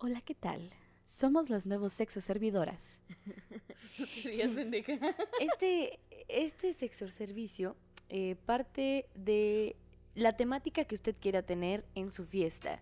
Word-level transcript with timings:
Hola, 0.00 0.20
¿qué 0.20 0.36
tal? 0.36 0.70
Somos 1.06 1.50
los 1.50 1.66
nuevos 1.66 1.92
sexo 1.92 2.20
servidoras. 2.20 3.00
Este, 5.40 5.98
este 6.28 6.72
sexo 6.72 7.08
servicio 7.08 7.76
eh, 8.08 8.36
parte 8.46 9.08
de 9.16 9.74
la 10.14 10.36
temática 10.36 10.84
que 10.84 10.94
usted 10.94 11.16
quiera 11.20 11.42
tener 11.42 11.84
en 11.96 12.10
su 12.10 12.24
fiesta. 12.24 12.80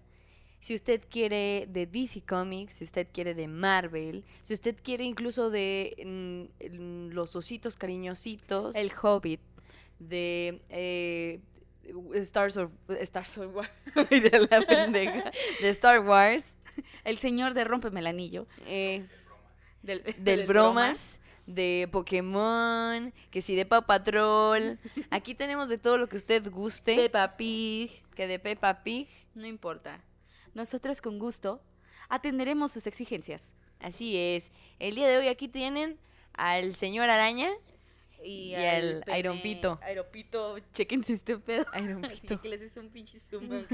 Si 0.61 0.75
usted 0.75 1.01
quiere 1.09 1.67
de 1.71 1.87
DC 1.87 2.21
Comics, 2.27 2.75
si 2.75 2.85
usted 2.85 3.09
quiere 3.11 3.33
de 3.33 3.49
Marvel, 3.49 4.23
si 4.43 4.53
usted 4.53 4.77
quiere 4.83 5.05
incluso 5.05 5.49
de 5.49 5.97
mm, 6.05 6.77
mm, 6.81 7.13
los 7.13 7.35
ositos 7.35 7.77
cariñositos, 7.77 8.77
El 8.77 8.93
Hobbit. 8.93 9.41
de 9.99 10.61
eh, 10.69 11.41
Stars 12.17 12.59
of 12.59 12.73
Stars 13.01 13.39
of 13.39 13.55
War, 13.55 13.71
de 14.11 14.49
la 14.51 14.61
pendeja, 14.61 15.33
de 15.63 15.69
Star 15.71 16.01
Wars, 16.01 16.55
El 17.05 17.19
señor 17.19 17.55
de 17.55 17.65
Rómpeme 17.65 18.01
el 18.01 18.07
anillo. 18.07 18.47
eh, 18.67 19.07
Del, 19.83 20.03
del 20.19 20.47
bromas, 20.49 21.21
de 21.47 21.89
Pokémon, 21.93 23.13
que 23.31 23.41
si 23.43 23.55
de 23.55 23.65
Paw 23.67 23.87
Patrol. 23.87 24.79
Aquí 25.11 25.35
tenemos 25.35 25.69
de 25.69 25.79
todo 25.79 25.97
lo 25.99 26.09
que 26.09 26.17
usted 26.17 26.51
guste, 26.51 26.97
Peppa 26.97 27.37
Pig. 27.37 28.03
que 28.15 28.27
de 28.27 28.39
Peppa 28.39 28.83
Pig. 28.83 29.09
No 29.35 29.47
importa. 29.47 30.03
Nosotros 30.55 31.01
con 31.01 31.19
gusto 31.19 31.61
atenderemos 32.09 32.73
sus 32.73 32.87
exigencias. 32.87 33.53
Así 33.81 34.17
es. 34.17 34.51
El 34.79 34.95
día 34.95 35.07
de 35.07 35.19
hoy 35.19 35.29
aquí 35.29 35.49
tienen 35.49 35.99
al 36.33 36.75
señor 36.75 37.11
Araña 37.11 37.51
y, 38.25 38.55
al 38.55 39.03
pene- 39.05 39.19
Iron 39.21 39.41
Pito. 39.43 39.79
Iron 39.91 40.07
Pito, 40.13 40.59
chequense 40.73 41.13
este 41.15 41.39
pedo. 41.39 41.65
Iron 41.83 42.05
Así 42.05 42.21
Pito. 42.23 42.41
que 42.41 42.49
les 42.49 42.63
hice 42.63 42.81
un 42.81 42.89
pinche 42.89 43.19
zoom. 43.19 43.49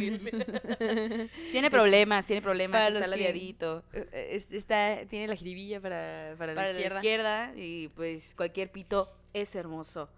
Tiene 1.53 1.71
problemas, 1.71 2.27
tiene 2.27 2.43
problemas. 2.43 2.81
Para 2.81 2.95
está 2.99 3.09
ladeadito. 3.11 3.83
Eh, 3.93 4.09
eh, 4.13 4.29
es- 4.33 4.53
está, 4.53 5.05
tiene 5.09 5.29
la 5.29 5.37
jiribilla 5.37 5.81
para, 5.81 6.35
para, 6.39 6.55
Para 6.55 6.69
la 6.69 6.81
izquierda. 6.81 6.97
izquierda 6.97 7.53
y 7.57 7.89
pues 7.89 8.35
cualquier 8.37 8.71
pito 8.71 9.11
es 9.33 9.55
hermoso. 9.55 10.09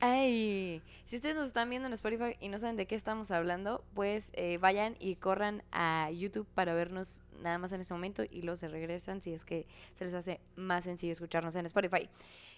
Ay, 0.00 0.80
si 1.04 1.16
ustedes 1.16 1.34
nos 1.34 1.48
están 1.48 1.68
viendo 1.70 1.88
en 1.88 1.92
Spotify 1.92 2.36
y 2.40 2.48
no 2.48 2.58
saben 2.58 2.76
de 2.76 2.86
qué 2.86 2.94
estamos 2.94 3.32
hablando, 3.32 3.84
pues 3.94 4.30
eh, 4.34 4.58
vayan 4.58 4.94
y 5.00 5.16
corran 5.16 5.64
a 5.72 6.10
YouTube 6.12 6.46
para 6.54 6.72
vernos 6.72 7.22
nada 7.40 7.58
más 7.58 7.72
en 7.72 7.80
este 7.80 7.94
momento 7.94 8.22
y 8.28 8.42
luego 8.42 8.56
se 8.56 8.68
regresan 8.68 9.20
si 9.20 9.32
es 9.32 9.44
que 9.44 9.66
se 9.94 10.04
les 10.04 10.14
hace 10.14 10.40
más 10.54 10.84
sencillo 10.84 11.12
escucharnos 11.12 11.56
en 11.56 11.66
Spotify. 11.66 12.08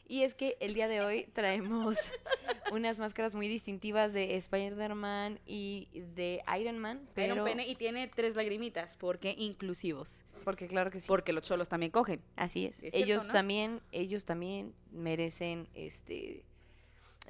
Y 0.07 0.23
es 0.23 0.35
que 0.35 0.57
el 0.61 0.75
día 0.75 0.87
de 0.89 1.01
hoy 1.01 1.29
traemos 1.33 1.97
unas 2.73 2.99
máscaras 2.99 3.35
muy 3.35 3.49
distintivas 3.49 4.13
de 4.13 4.37
Spider-Man 4.37 5.39
y 5.47 5.89
de 6.15 6.43
Iron 6.61 6.79
Man, 6.79 7.09
Pero 7.15 7.35
pero 7.35 7.45
pene 7.45 7.67
y 7.67 7.75
tiene 7.75 8.07
tres 8.09 8.37
lagrimitas 8.37 8.97
porque 8.97 9.35
inclusivos. 9.39 10.25
porque 10.45 10.67
claro 10.67 10.91
que 10.91 11.01
sí. 11.01 11.09
Porque 11.09 11.33
los 11.33 11.43
cholos 11.45 11.69
también 11.71 11.91
cogen. 11.93 12.21
Así 12.37 12.67
es. 12.67 12.83
Es 12.83 12.93
cierto, 12.93 12.99
ellos 12.99 13.27
¿no? 13.29 13.33
también, 13.33 13.81
ellos 13.93 14.25
también 14.27 14.75
merecen 14.91 15.69
este 15.75 16.45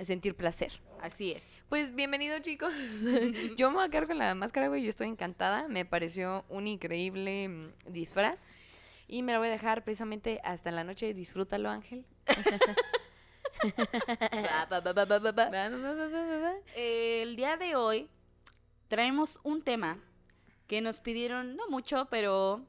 sentir 0.04 0.34
placer. 0.34 0.80
Así 1.00 1.32
es. 1.32 1.58
Pues 1.68 1.94
bienvenido 1.94 2.38
chicos. 2.40 2.72
Yo 3.56 3.70
me 3.70 3.76
voy 3.76 3.86
a 3.86 3.88
quedar 3.88 4.06
con 4.06 4.18
la 4.18 4.34
máscara, 4.34 4.68
güey. 4.68 4.82
Yo 4.82 4.90
estoy 4.90 5.08
encantada. 5.08 5.68
Me 5.68 5.84
pareció 5.84 6.44
un 6.48 6.66
increíble 6.66 7.48
mm, 7.48 7.72
disfraz. 7.86 8.58
Y 9.08 9.22
me 9.22 9.32
la 9.32 9.38
voy 9.38 9.48
a 9.48 9.52
dejar 9.52 9.82
precisamente 9.82 10.40
hasta 10.44 10.70
la 10.70 10.84
noche. 10.84 11.12
Disfrútalo, 11.14 11.68
Ángel. 11.70 12.04
El 16.74 17.36
día 17.36 17.56
de 17.56 17.76
hoy 17.76 18.08
traemos 18.88 19.40
un 19.42 19.62
tema 19.62 19.98
que 20.66 20.80
nos 20.80 21.00
pidieron, 21.00 21.56
no 21.56 21.68
mucho, 21.68 22.06
pero 22.10 22.64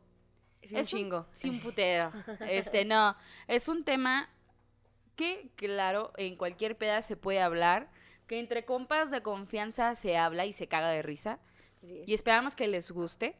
Es 0.61 0.71
un 0.73 0.83
chingo. 0.83 1.27
sí, 1.31 1.49
un 1.49 1.59
putero. 1.59 2.11
Este, 2.41 2.85
no, 2.85 3.15
es 3.47 3.67
un 3.67 3.83
tema 3.83 4.29
que, 5.15 5.49
claro, 5.55 6.11
en 6.17 6.35
cualquier 6.35 6.77
peda 6.77 7.01
se 7.01 7.17
puede 7.17 7.41
hablar, 7.41 7.89
que 8.27 8.39
entre 8.39 8.65
compas 8.65 9.11
de 9.11 9.21
confianza 9.21 9.95
se 9.95 10.17
habla 10.17 10.45
y 10.45 10.53
se 10.53 10.67
caga 10.67 10.89
de 10.89 11.01
risa. 11.01 11.39
Y 11.81 12.13
esperamos 12.13 12.55
que 12.55 12.67
les 12.67 12.91
guste. 12.91 13.35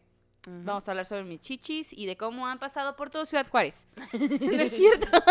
Vamos 0.48 0.88
a 0.88 0.92
hablar 0.92 1.06
sobre 1.06 1.24
mis 1.24 1.40
chichis 1.40 1.94
y 1.94 2.08
de 2.08 2.18
cómo 2.18 2.48
han 2.48 2.58
pasado 2.58 2.96
por 2.96 3.12
todo 3.12 3.26
Ciudad 3.26 3.48
Juárez. 3.48 3.86
¿No 4.14 4.62
es 4.62 4.72
cierto? 4.72 5.08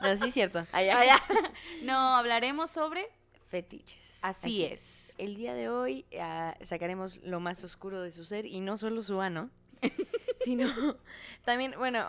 No, 0.00 0.16
sí 0.16 0.28
es 0.28 0.34
cierto. 0.34 0.66
Ah, 0.72 0.82
ya. 0.82 1.22
No, 1.82 2.16
hablaremos 2.16 2.70
sobre... 2.70 3.08
Fetiches. 3.48 4.18
Así 4.22 4.64
es. 4.64 5.12
El 5.18 5.36
día 5.36 5.54
de 5.54 5.68
hoy 5.68 6.06
ah, 6.20 6.56
sacaremos 6.62 7.18
lo 7.18 7.40
más 7.40 7.62
oscuro 7.62 8.00
de 8.02 8.10
su 8.10 8.24
ser 8.24 8.46
y 8.46 8.60
no 8.60 8.76
solo 8.76 9.02
su 9.02 9.20
ano, 9.20 9.50
sino 10.44 10.68
también, 11.44 11.74
bueno, 11.78 12.04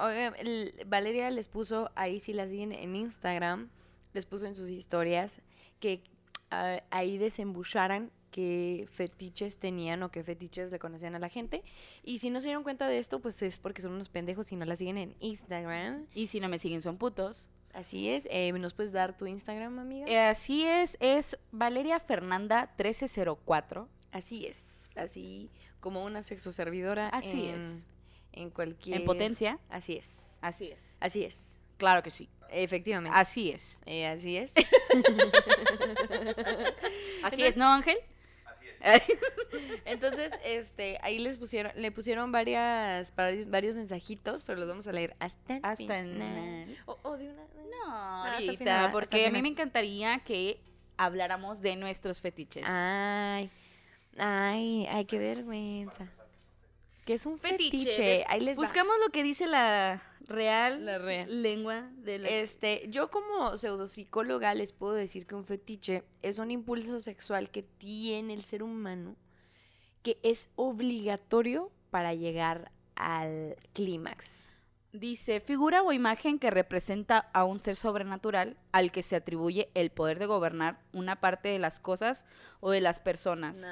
Valeria 0.85 1.29
les 1.31 1.47
puso, 1.47 1.91
ahí 1.95 2.19
si 2.19 2.33
la 2.33 2.47
siguen 2.47 2.71
en 2.71 2.95
Instagram, 2.95 3.69
les 4.13 4.25
puso 4.25 4.45
en 4.45 4.55
sus 4.55 4.69
historias 4.69 5.41
que 5.79 6.01
ah, 6.49 6.81
ahí 6.89 7.17
desembucharan 7.17 8.11
qué 8.31 8.87
fetiches 8.91 9.57
tenían 9.57 10.03
o 10.03 10.11
qué 10.11 10.23
fetiches 10.23 10.71
le 10.71 10.79
conocían 10.79 11.15
a 11.15 11.19
la 11.19 11.29
gente. 11.29 11.63
Y 12.03 12.19
si 12.19 12.29
no 12.29 12.39
se 12.39 12.47
dieron 12.47 12.63
cuenta 12.63 12.87
de 12.87 12.99
esto, 12.99 13.19
pues 13.19 13.41
es 13.41 13.57
porque 13.57 13.81
son 13.81 13.93
unos 13.93 14.09
pendejos 14.09 14.51
y 14.51 14.55
no 14.55 14.65
la 14.65 14.75
siguen 14.75 14.97
en 14.97 15.15
Instagram. 15.19 16.05
Y 16.13 16.27
si 16.27 16.39
no 16.39 16.49
me 16.49 16.59
siguen 16.59 16.81
son 16.81 16.97
putos. 16.97 17.47
Así 17.73 18.09
es. 18.09 18.27
eh, 18.31 18.51
¿Nos 18.53 18.73
puedes 18.73 18.91
dar 18.91 19.15
tu 19.15 19.27
Instagram, 19.27 19.77
amiga? 19.79 20.07
Eh, 20.07 20.17
Así 20.19 20.65
es, 20.65 20.97
es 20.99 21.37
Valeria 21.51 21.99
Fernanda 21.99 22.73
1304. 22.77 23.87
Así 24.11 24.45
es, 24.45 24.89
así 24.95 25.49
como 25.79 26.03
una 26.03 26.23
sexoservidora. 26.23 27.09
Así 27.09 27.49
en- 27.49 27.59
es. 27.61 27.85
En 28.33 28.49
cualquier. 28.51 28.97
En 28.99 29.05
potencia. 29.05 29.57
Así 29.69 29.95
es, 29.97 30.37
Así 30.41 30.67
es. 30.67 30.79
así 30.99 31.23
es. 31.23 31.59
Claro 31.77 32.03
que 32.03 32.11
sí. 32.11 32.29
Efectivamente. 32.49 33.17
Así 33.17 33.51
es. 33.51 33.81
Eh, 33.85 34.07
así 34.07 34.37
es. 34.37 34.53
Así 37.23 37.43
es, 37.43 37.57
¿no, 37.57 37.65
Ángel? 37.71 37.97
Entonces, 39.85 40.31
este, 40.45 40.97
ahí 41.01 41.19
les 41.19 41.37
pusieron, 41.37 41.71
le 41.75 41.91
pusieron 41.91 42.31
varias, 42.31 43.13
varios, 43.15 43.49
varios 43.49 43.75
mensajitos, 43.75 44.43
pero 44.43 44.59
los 44.59 44.69
vamos 44.69 44.87
a 44.87 44.91
leer 44.91 45.15
hasta 45.19 45.55
el 45.55 45.59
Hasta 45.63 45.99
el 45.99 46.13
final. 46.13 46.77
O, 46.85 46.97
o 47.03 47.17
de 47.17 47.29
una. 47.29 47.41
No, 47.85 48.23
hasta 48.23 48.53
final, 48.53 48.91
porque 48.91 49.17
a 49.17 49.19
mí 49.19 49.25
final. 49.27 49.41
me 49.43 49.49
encantaría 49.49 50.19
que 50.19 50.59
habláramos 50.97 51.61
de 51.61 51.75
nuestros 51.75 52.21
fetiches. 52.21 52.65
Ay, 52.67 53.49
ay, 54.17 54.85
ay, 54.89 55.05
qué 55.05 55.17
vergüenza. 55.19 56.11
Que 57.05 57.13
es 57.13 57.25
un 57.25 57.37
Fetiche. 57.37 57.77
fetiche. 57.79 58.01
¿ves? 58.01 58.23
Ahí 58.27 58.41
les 58.41 58.57
va. 58.57 58.61
Buscamos 58.63 58.95
lo 59.03 59.11
que 59.11 59.23
dice 59.23 59.47
la 59.47 60.03
real, 60.21 60.85
La 60.85 60.97
real. 60.97 61.41
lengua 61.41 61.89
de 61.95 62.19
la... 62.19 62.29
Este, 62.29 62.85
yo 62.89 63.09
como 63.09 63.55
pseudopsicóloga 63.55 64.53
les 64.55 64.73
puedo 64.73 64.93
decir 64.93 65.25
que 65.25 65.35
un 65.35 65.45
fetiche 65.45 66.03
es 66.21 66.37
un 66.39 66.51
impulso 66.51 66.99
sexual 66.99 67.49
que 67.49 67.63
tiene 67.63 68.33
el 68.33 68.43
ser 68.43 68.61
humano 68.61 69.15
que 70.03 70.19
es 70.23 70.49
obligatorio 70.55 71.71
para 71.89 72.13
llegar 72.13 72.71
al 72.95 73.55
clímax. 73.73 74.49
Dice, 74.93 75.41
figura 75.41 75.83
o 75.83 75.91
imagen 75.91 76.39
que 76.39 76.49
representa 76.49 77.29
a 77.33 77.43
un 77.43 77.59
ser 77.59 77.75
sobrenatural 77.75 78.57
al 78.71 78.91
que 78.91 79.03
se 79.03 79.15
atribuye 79.17 79.69
el 79.75 79.91
poder 79.91 80.17
de 80.17 80.25
gobernar 80.25 80.79
una 80.93 81.17
parte 81.19 81.49
de 81.49 81.59
las 81.59 81.79
cosas 81.79 82.25
o 82.61 82.71
de 82.71 82.81
las 82.81 82.99
personas. 82.99 83.63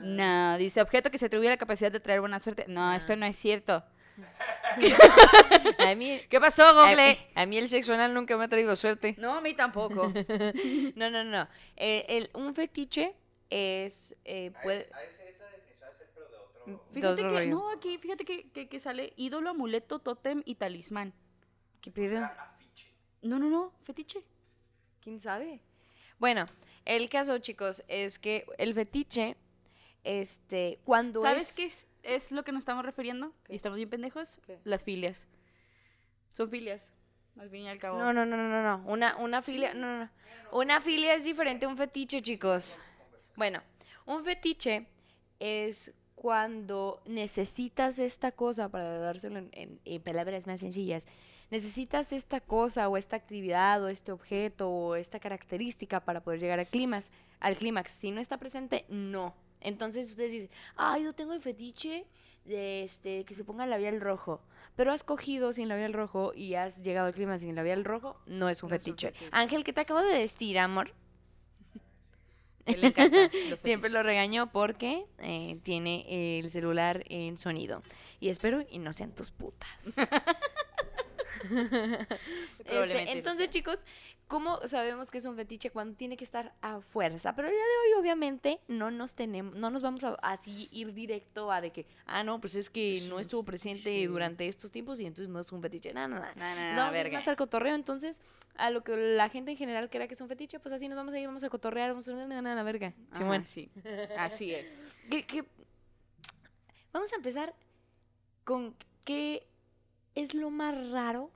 No, 0.00 0.56
dice 0.58 0.80
objeto 0.80 1.10
que 1.10 1.18
se 1.18 1.26
atribuye 1.26 1.50
la 1.50 1.56
capacidad 1.58 1.92
de 1.92 2.00
traer 2.00 2.20
buena 2.20 2.38
suerte. 2.40 2.64
No, 2.68 2.92
esto 2.94 3.14
no 3.16 3.26
es 3.26 3.36
cierto. 3.36 3.84
A 5.78 5.94
mí, 5.94 6.20
¿Qué 6.28 6.40
pasó, 6.40 6.74
Google? 6.74 7.18
a 7.34 7.46
mí 7.46 7.56
el 7.58 7.68
sexo 7.68 7.92
anal 7.94 8.12
nunca 8.14 8.36
me 8.36 8.44
ha 8.44 8.48
traído 8.48 8.74
suerte. 8.76 9.14
No, 9.18 9.34
a 9.34 9.40
mí 9.40 9.54
tampoco. 9.54 10.12
No, 10.96 11.10
no, 11.10 11.24
no. 11.24 11.48
Eh, 11.76 12.04
el- 12.08 12.30
un 12.34 12.54
fetiche 12.54 13.14
es... 13.50 14.14
eh, 14.24 14.52
puede- 14.62 14.88
Fíjate 16.92 17.22
otro 17.22 17.28
que, 17.28 17.34
rollo. 17.34 17.50
no, 17.50 17.70
aquí, 17.70 17.98
fíjate 17.98 18.24
que, 18.24 18.50
que, 18.50 18.68
que 18.68 18.80
sale 18.80 19.12
ídolo, 19.16 19.50
amuleto, 19.50 19.98
tótem 19.98 20.42
y 20.44 20.54
talismán. 20.54 21.12
¿Qué 21.80 21.90
pedo? 21.90 22.28
No, 23.22 23.38
no, 23.38 23.50
no, 23.50 23.72
fetiche. 23.84 24.22
¿Quién 25.00 25.18
sabe? 25.18 25.60
Bueno, 26.18 26.46
el 26.84 27.08
caso, 27.08 27.38
chicos, 27.38 27.82
es 27.88 28.18
que 28.18 28.46
el 28.58 28.74
fetiche, 28.74 29.36
este, 30.04 30.78
cuando 30.84 31.22
¿Sabes 31.22 31.48
es... 31.48 31.52
qué 31.52 31.64
es, 31.64 31.88
es 32.02 32.30
lo 32.30 32.44
que 32.44 32.52
nos 32.52 32.60
estamos 32.60 32.84
refiriendo? 32.84 33.32
¿Qué? 33.44 33.54
¿Y 33.54 33.56
estamos 33.56 33.76
bien 33.76 33.90
pendejos? 33.90 34.40
¿Qué? 34.46 34.58
Las 34.64 34.84
filias. 34.84 35.26
Son 36.30 36.48
filias, 36.48 36.92
al 37.38 37.50
fin 37.50 37.62
y 37.62 37.68
al 37.68 37.78
cabo. 37.78 37.98
No, 37.98 38.12
no, 38.12 38.24
no, 38.24 38.36
no, 38.36 38.48
no, 38.48 38.62
no. 38.62 38.90
Una, 38.90 39.16
una 39.16 39.42
filia, 39.42 39.74
no, 39.74 39.86
no, 39.86 39.98
no. 40.04 40.10
Una 40.52 40.80
filia 40.80 41.14
es 41.14 41.24
diferente 41.24 41.66
a 41.66 41.68
un 41.68 41.76
fetiche, 41.76 42.22
chicos. 42.22 42.78
Bueno, 43.36 43.60
un 44.06 44.22
fetiche 44.22 44.86
es 45.40 45.92
cuando 46.22 47.02
necesitas 47.04 47.98
esta 47.98 48.30
cosa, 48.30 48.68
para 48.68 48.96
dárselo 49.00 49.40
en, 49.40 49.48
en- 49.50 49.80
en 49.84 50.00
palabras 50.02 50.46
más 50.46 50.60
sencillas, 50.60 51.08
necesitas 51.50 52.12
esta 52.12 52.38
cosa 52.40 52.88
o 52.88 52.96
esta 52.96 53.16
actividad 53.16 53.82
o 53.82 53.88
este 53.88 54.12
objeto 54.12 54.70
o 54.70 54.94
esta 54.94 55.18
característica 55.18 55.98
para 55.98 56.20
poder 56.22 56.38
llegar 56.38 56.60
al 56.60 56.68
clímax. 56.68 57.10
Al 57.40 57.56
clímax, 57.56 57.92
si 57.92 58.12
no 58.12 58.20
está 58.20 58.38
presente, 58.38 58.84
no. 58.88 59.34
Entonces 59.60 60.08
ustedes 60.10 60.30
dicen, 60.30 60.50
ah, 60.76 60.96
yo 60.96 61.12
tengo 61.12 61.32
el 61.32 61.40
fetiche 61.40 62.06
este, 62.46 63.24
que 63.24 63.34
se 63.34 63.42
ponga 63.42 63.66
labial 63.66 64.00
rojo. 64.00 64.40
Pero 64.76 64.92
has 64.92 65.02
cogido 65.02 65.52
sin 65.52 65.68
labial 65.68 65.92
rojo 65.92 66.32
y 66.36 66.54
has 66.54 66.84
llegado 66.84 67.08
al 67.08 67.14
clima 67.14 67.36
sin 67.38 67.56
labial 67.56 67.84
rojo, 67.84 68.16
no 68.26 68.48
es 68.48 68.62
un, 68.62 68.70
fetiche. 68.70 69.12
Ángel, 69.32 69.64
¿qué 69.64 69.72
te 69.72 69.80
acabo 69.80 70.00
de 70.02 70.16
decir, 70.18 70.56
amor? 70.60 70.92
Siempre 73.62 73.90
lo 73.90 74.02
regaño 74.02 74.50
porque 74.52 75.04
eh, 75.18 75.58
tiene 75.62 76.38
el 76.38 76.50
celular 76.50 77.04
en 77.08 77.36
sonido. 77.36 77.82
Y 78.20 78.28
espero 78.28 78.64
y 78.68 78.78
no 78.78 78.92
sean 78.92 79.12
tus 79.12 79.30
putas. 79.30 79.96
Este, 82.64 83.12
entonces, 83.12 83.50
chicos, 83.50 83.80
¿cómo 84.28 84.58
sabemos 84.66 85.10
que 85.10 85.18
es 85.18 85.24
un 85.24 85.36
fetiche 85.36 85.70
cuando 85.70 85.96
tiene 85.96 86.16
que 86.16 86.24
estar 86.24 86.54
a 86.62 86.80
fuerza? 86.80 87.34
Pero 87.34 87.48
el 87.48 87.54
día 87.54 87.62
de 87.62 87.94
hoy, 87.96 88.00
obviamente, 88.00 88.60
no 88.68 88.90
nos 88.90 89.14
tenemos, 89.14 89.54
no 89.54 89.70
nos 89.70 89.82
vamos 89.82 90.04
a 90.04 90.14
así 90.22 90.68
ir 90.70 90.92
directo 90.92 91.50
a 91.50 91.60
de 91.60 91.70
que, 91.70 91.86
ah, 92.06 92.22
no, 92.22 92.40
pues 92.40 92.54
es 92.54 92.70
que 92.70 93.02
no 93.08 93.18
estuvo 93.18 93.42
presente 93.42 94.06
durante 94.06 94.46
estos 94.46 94.70
tiempos 94.70 95.00
y 95.00 95.06
entonces 95.06 95.28
no 95.28 95.40
es 95.40 95.50
un 95.52 95.60
fetiche. 95.60 95.92
No, 95.92 96.08
no, 96.08 96.16
no. 96.16 96.22
No, 96.34 96.54
no, 96.54 96.76
vamos 96.76 96.94
a 96.94 97.08
ir 97.08 97.28
al 97.28 97.36
cotorreo. 97.36 97.74
Entonces, 97.74 98.20
a 98.56 98.70
lo 98.70 98.82
que 98.82 98.96
la 98.96 99.28
gente 99.28 99.50
en 99.50 99.56
general 99.56 99.90
crea 99.90 100.08
que 100.08 100.14
es 100.14 100.20
un 100.20 100.28
fetiche, 100.28 100.60
pues 100.60 100.72
así 100.72 100.88
nos 100.88 100.96
vamos 100.96 101.14
a 101.14 101.18
ir, 101.18 101.26
vamos 101.26 101.44
a 101.44 101.50
cotorrear, 101.50 101.90
vamos 101.90 102.08
a 102.08 102.12
ir 102.12 102.18
a 102.32 102.54
la 102.54 102.62
verga. 102.62 102.94
sí, 103.44 103.70
así 104.16 104.54
es. 104.54 105.00
Vamos 106.92 107.10
a 107.14 107.16
empezar 107.16 107.54
con 108.44 108.76
qué 109.06 109.46
es 110.14 110.34
lo 110.34 110.50
más 110.50 110.90
raro 110.90 111.30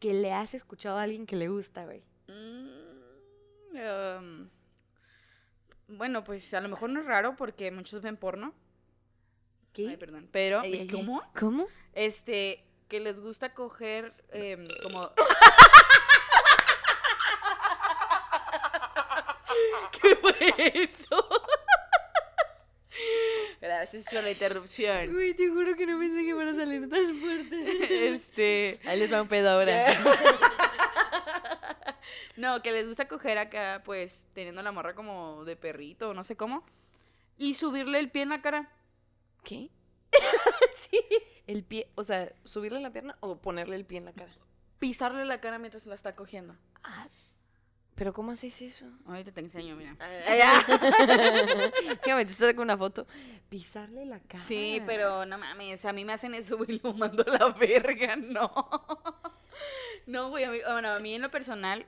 que 0.00 0.12
le 0.12 0.32
has 0.32 0.54
escuchado 0.54 0.98
a 0.98 1.02
alguien 1.02 1.26
que 1.26 1.36
le 1.36 1.48
gusta, 1.48 1.84
güey? 1.84 2.02
Mm, 2.28 3.76
em, 3.76 4.50
bueno, 5.88 6.24
pues 6.24 6.52
a 6.54 6.60
lo 6.60 6.68
mejor 6.68 6.90
no 6.90 7.00
es 7.00 7.06
raro 7.06 7.36
porque 7.36 7.70
muchos 7.70 8.02
ven 8.02 8.16
porno. 8.16 8.54
¿Qué? 9.72 9.88
Ay, 9.88 9.96
perdón. 9.96 10.28
Pero, 10.30 10.62
¿cómo? 10.90 11.22
¿Cómo? 11.38 11.66
Este, 11.92 12.64
que 12.88 13.00
les 13.00 13.20
gusta 13.20 13.54
coger 13.54 14.12
em, 14.30 14.64
como... 14.82 15.10
¿Qué 20.00 20.16
fue 20.16 20.52
eso? 20.82 21.43
Gracias 23.76 24.04
por 24.04 24.22
la 24.22 24.30
interrupción. 24.30 25.16
Uy, 25.16 25.34
te 25.34 25.48
juro 25.48 25.74
que 25.74 25.84
no 25.84 25.98
pensé 25.98 26.24
que 26.24 26.32
fuera 26.32 26.52
a 26.52 26.54
salir 26.54 26.88
tan 26.88 27.14
fuerte. 27.16 28.06
Este. 28.14 28.78
Ahí 28.84 29.00
les 29.00 29.12
va 29.12 29.20
un 29.20 29.26
pedo 29.26 29.50
ahora. 29.50 29.86
no, 32.36 32.62
que 32.62 32.70
les 32.70 32.86
gusta 32.86 33.08
coger 33.08 33.38
acá, 33.38 33.82
pues, 33.84 34.28
teniendo 34.32 34.62
la 34.62 34.70
morra 34.70 34.94
como 34.94 35.44
de 35.44 35.56
perrito, 35.56 36.14
no 36.14 36.22
sé 36.22 36.36
cómo. 36.36 36.64
Y 37.36 37.54
subirle 37.54 37.98
el 37.98 38.10
pie 38.10 38.22
en 38.22 38.28
la 38.28 38.42
cara. 38.42 38.70
¿Qué? 39.42 39.70
sí. 40.76 41.00
El 41.48 41.64
pie, 41.64 41.88
o 41.96 42.04
sea, 42.04 42.32
subirle 42.44 42.78
la 42.78 42.90
pierna 42.90 43.16
o 43.20 43.38
ponerle 43.38 43.74
el 43.74 43.84
pie 43.84 43.98
en 43.98 44.04
la 44.04 44.12
cara. 44.12 44.32
Pisarle 44.78 45.24
la 45.24 45.40
cara 45.40 45.58
mientras 45.58 45.84
la 45.86 45.96
está 45.96 46.14
cogiendo. 46.14 46.54
Ah, 46.84 47.08
¿Pero 47.94 48.12
cómo 48.12 48.32
haces 48.32 48.60
eso? 48.60 48.86
Ahorita 49.06 49.30
te 49.30 49.40
enseño, 49.40 49.76
mira. 49.76 49.96
¿Qué 52.02 52.24
te 52.24 52.32
saco 52.32 52.62
una 52.62 52.76
foto. 52.76 53.06
Pisarle 53.48 54.04
la 54.04 54.18
cara. 54.20 54.42
Sí, 54.42 54.82
pero 54.84 55.24
no 55.26 55.38
mames, 55.38 55.84
a 55.84 55.92
mí 55.92 56.04
me 56.04 56.12
hacen 56.12 56.34
eso, 56.34 56.56
güey, 56.56 56.80
lo 56.82 56.92
mando 56.92 57.24
a 57.26 57.30
la 57.30 57.48
verga, 57.50 58.16
no. 58.16 58.52
No, 60.06 60.28
güey, 60.28 60.44
a 60.44 60.50
mí, 60.50 60.58
bueno, 60.66 60.90
a 60.90 60.98
mí 60.98 61.14
en 61.14 61.22
lo 61.22 61.30
personal, 61.30 61.86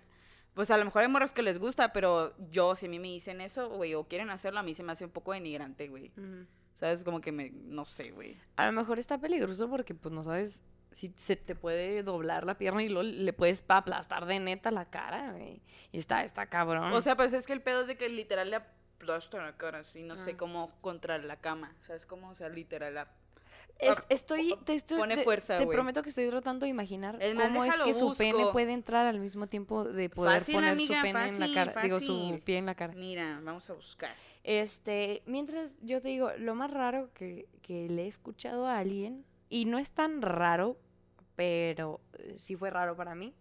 pues 0.55 0.71
a 0.71 0.79
lo 0.79 0.87
mejor 0.87 1.03
hay 1.03 1.09
morros 1.09 1.35
que 1.35 1.43
les 1.43 1.59
gusta, 1.59 1.93
pero 1.93 2.35
yo, 2.51 2.75
si 2.75 2.87
a 2.87 2.89
mí 2.89 2.99
me 2.99 3.09
dicen 3.09 3.43
eso, 3.43 3.69
güey, 3.69 3.95
o 3.95 4.05
quieren 4.05 4.31
hacerlo, 4.31 4.61
a 4.61 4.63
mí 4.63 4.73
se 4.73 4.83
me 4.83 4.93
hace 4.93 5.05
un 5.05 5.11
poco 5.11 5.33
denigrante, 5.33 5.89
güey. 5.89 6.13
¿Sabes? 6.77 7.05
Como 7.05 7.21
que 7.21 7.31
me, 7.31 7.51
no 7.51 7.85
sé, 7.85 8.13
güey. 8.13 8.39
A 8.57 8.65
lo 8.65 8.73
mejor 8.73 8.99
está 8.99 9.19
peligroso 9.19 9.69
porque, 9.69 9.95
pues, 9.95 10.15
no 10.15 10.25
sabes 10.25 10.63
si 10.97 11.13
se 11.17 11.37
te 11.37 11.55
puede 11.55 12.03
doblar 12.03 12.47
la 12.47 12.57
pierna 12.57 12.83
y 12.83 12.89
le 12.89 13.33
puedes 13.35 13.63
aplastar 13.69 14.25
de 14.25 14.41
neta 14.41 14.71
la 14.71 14.87
cara, 14.87 15.33
güey. 15.33 15.61
Y 15.93 15.99
está, 15.99 16.25
está 16.25 16.47
cabrón. 16.47 16.91
O 16.91 17.03
sea, 17.03 17.17
pues 17.17 17.35
es 17.35 17.47
que 17.47 17.53
el 17.53 17.61
pedo 17.61 17.83
es 17.83 17.87
de 17.87 17.99
que 17.99 18.09
literal 18.09 18.49
le 18.49 18.57
aplastan 18.57 19.45
la 19.45 19.59
cara, 19.59 19.81
así, 19.81 20.03
no 20.03 20.17
sé 20.17 20.31
ah. 20.31 20.37
cómo 20.39 20.73
contra 20.81 21.19
la 21.19 21.37
cama. 21.37 21.77
O 21.83 21.85
sea, 21.85 21.97
es 21.97 22.07
como, 22.07 22.31
o 22.31 22.35
sea, 22.35 22.49
literal 22.49 22.95
la... 22.95 23.11
estoy, 24.09 24.57
te, 24.65 24.81
pone 24.97 25.23
fuerza, 25.23 25.59
te, 25.59 25.67
prometo 25.67 26.03
que 26.03 26.09
estoy 26.09 26.31
tratando 26.31 26.65
de 26.65 26.71
imaginar 26.71 27.19
cómo 27.19 27.65
es 27.65 27.79
que 27.79 27.93
su 27.93 28.17
pene 28.17 28.47
puede 28.51 28.73
entrar 28.73 29.05
al 29.05 29.21
mismo 29.21 29.49
tiempo 29.49 29.85
de 29.85 30.09
poder 30.09 30.43
poner 30.51 30.81
su 30.81 30.93
pene 30.95 31.29
en 31.29 31.41
la 31.41 31.53
cara, 31.53 31.83
digo, 31.83 32.01
su 32.01 32.41
pie 32.43 32.57
en 32.57 32.65
la 32.65 32.75
cara. 32.75 32.95
Mira, 32.95 33.39
vamos 33.43 33.69
a 33.69 33.75
buscar. 33.75 34.15
Este, 34.45 35.23
mientras 35.27 35.77
yo 35.83 36.01
te 36.01 36.09
digo, 36.09 36.31
lo 36.39 36.55
más 36.55 36.71
raro 36.71 37.11
que, 37.13 37.49
que 37.61 37.87
le 37.91 38.05
he 38.05 38.09
escuchado 38.09 38.67
a 38.67 38.79
alguien, 38.79 39.27
y 39.49 39.67
no 39.67 39.79
es 39.79 39.93
tan 39.93 40.23
raro, 40.23 40.79
pero 41.37 42.01
eh, 42.15 42.35
sí 42.39 42.57
fue 42.57 42.71
raro 42.71 42.97
para 42.97 43.15
mí. 43.15 43.35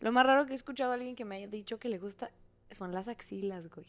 Lo 0.00 0.12
más 0.12 0.24
raro 0.24 0.46
que 0.46 0.52
he 0.52 0.56
escuchado 0.56 0.92
a 0.92 0.94
alguien 0.94 1.16
que 1.16 1.24
me 1.24 1.36
haya 1.36 1.48
dicho 1.48 1.78
que 1.78 1.88
le 1.88 1.98
gusta 1.98 2.30
son 2.70 2.92
las 2.92 3.08
axilas, 3.08 3.68
güey. 3.68 3.86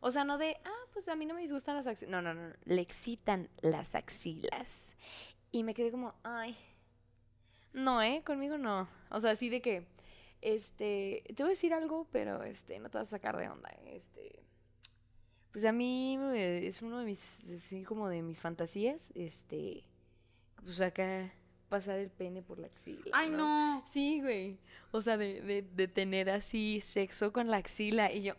O 0.00 0.10
sea, 0.10 0.24
no 0.24 0.36
de, 0.36 0.56
ah, 0.64 0.86
pues 0.92 1.08
a 1.08 1.14
mí 1.14 1.26
no 1.26 1.34
me 1.34 1.42
disgustan 1.42 1.76
las 1.76 1.86
axilas. 1.86 2.10
No, 2.10 2.22
no, 2.22 2.34
no, 2.34 2.54
le 2.64 2.82
excitan 2.82 3.48
las 3.60 3.94
axilas. 3.94 4.96
Y 5.52 5.62
me 5.62 5.74
quedé 5.74 5.90
como, 5.90 6.14
ay, 6.24 6.56
no, 7.72 8.02
¿eh? 8.02 8.22
Conmigo 8.24 8.58
no. 8.58 8.88
O 9.10 9.20
sea, 9.20 9.30
así 9.30 9.48
de 9.48 9.60
que, 9.60 9.86
este, 10.40 11.22
te 11.36 11.42
voy 11.42 11.50
a 11.50 11.56
decir 11.56 11.72
algo, 11.72 12.08
pero, 12.10 12.42
este, 12.42 12.78
no 12.80 12.90
te 12.90 12.98
vas 12.98 13.08
a 13.08 13.16
sacar 13.16 13.36
de 13.36 13.48
onda, 13.48 13.70
este. 13.86 14.42
Pues 15.52 15.64
a 15.66 15.72
mí 15.72 16.18
eh, 16.34 16.66
es 16.66 16.80
uno 16.82 16.98
de 16.98 17.04
mis, 17.04 17.44
así 17.54 17.84
como 17.84 18.08
de 18.08 18.22
mis 18.22 18.40
fantasías, 18.40 19.12
este, 19.14 19.84
pues 20.64 20.80
acá 20.80 21.30
pasar 21.72 21.98
el 21.98 22.10
pene 22.10 22.42
por 22.42 22.58
la 22.58 22.66
axila. 22.66 23.10
Ay, 23.12 23.30
no. 23.30 23.82
Sí, 23.86 24.20
güey. 24.20 24.58
O 24.90 25.00
sea, 25.00 25.16
de, 25.16 25.40
de, 25.40 25.62
de, 25.62 25.88
tener 25.88 26.28
así 26.28 26.82
sexo 26.82 27.32
con 27.32 27.50
la 27.50 27.56
axila. 27.56 28.12
Y 28.12 28.24
yo. 28.24 28.34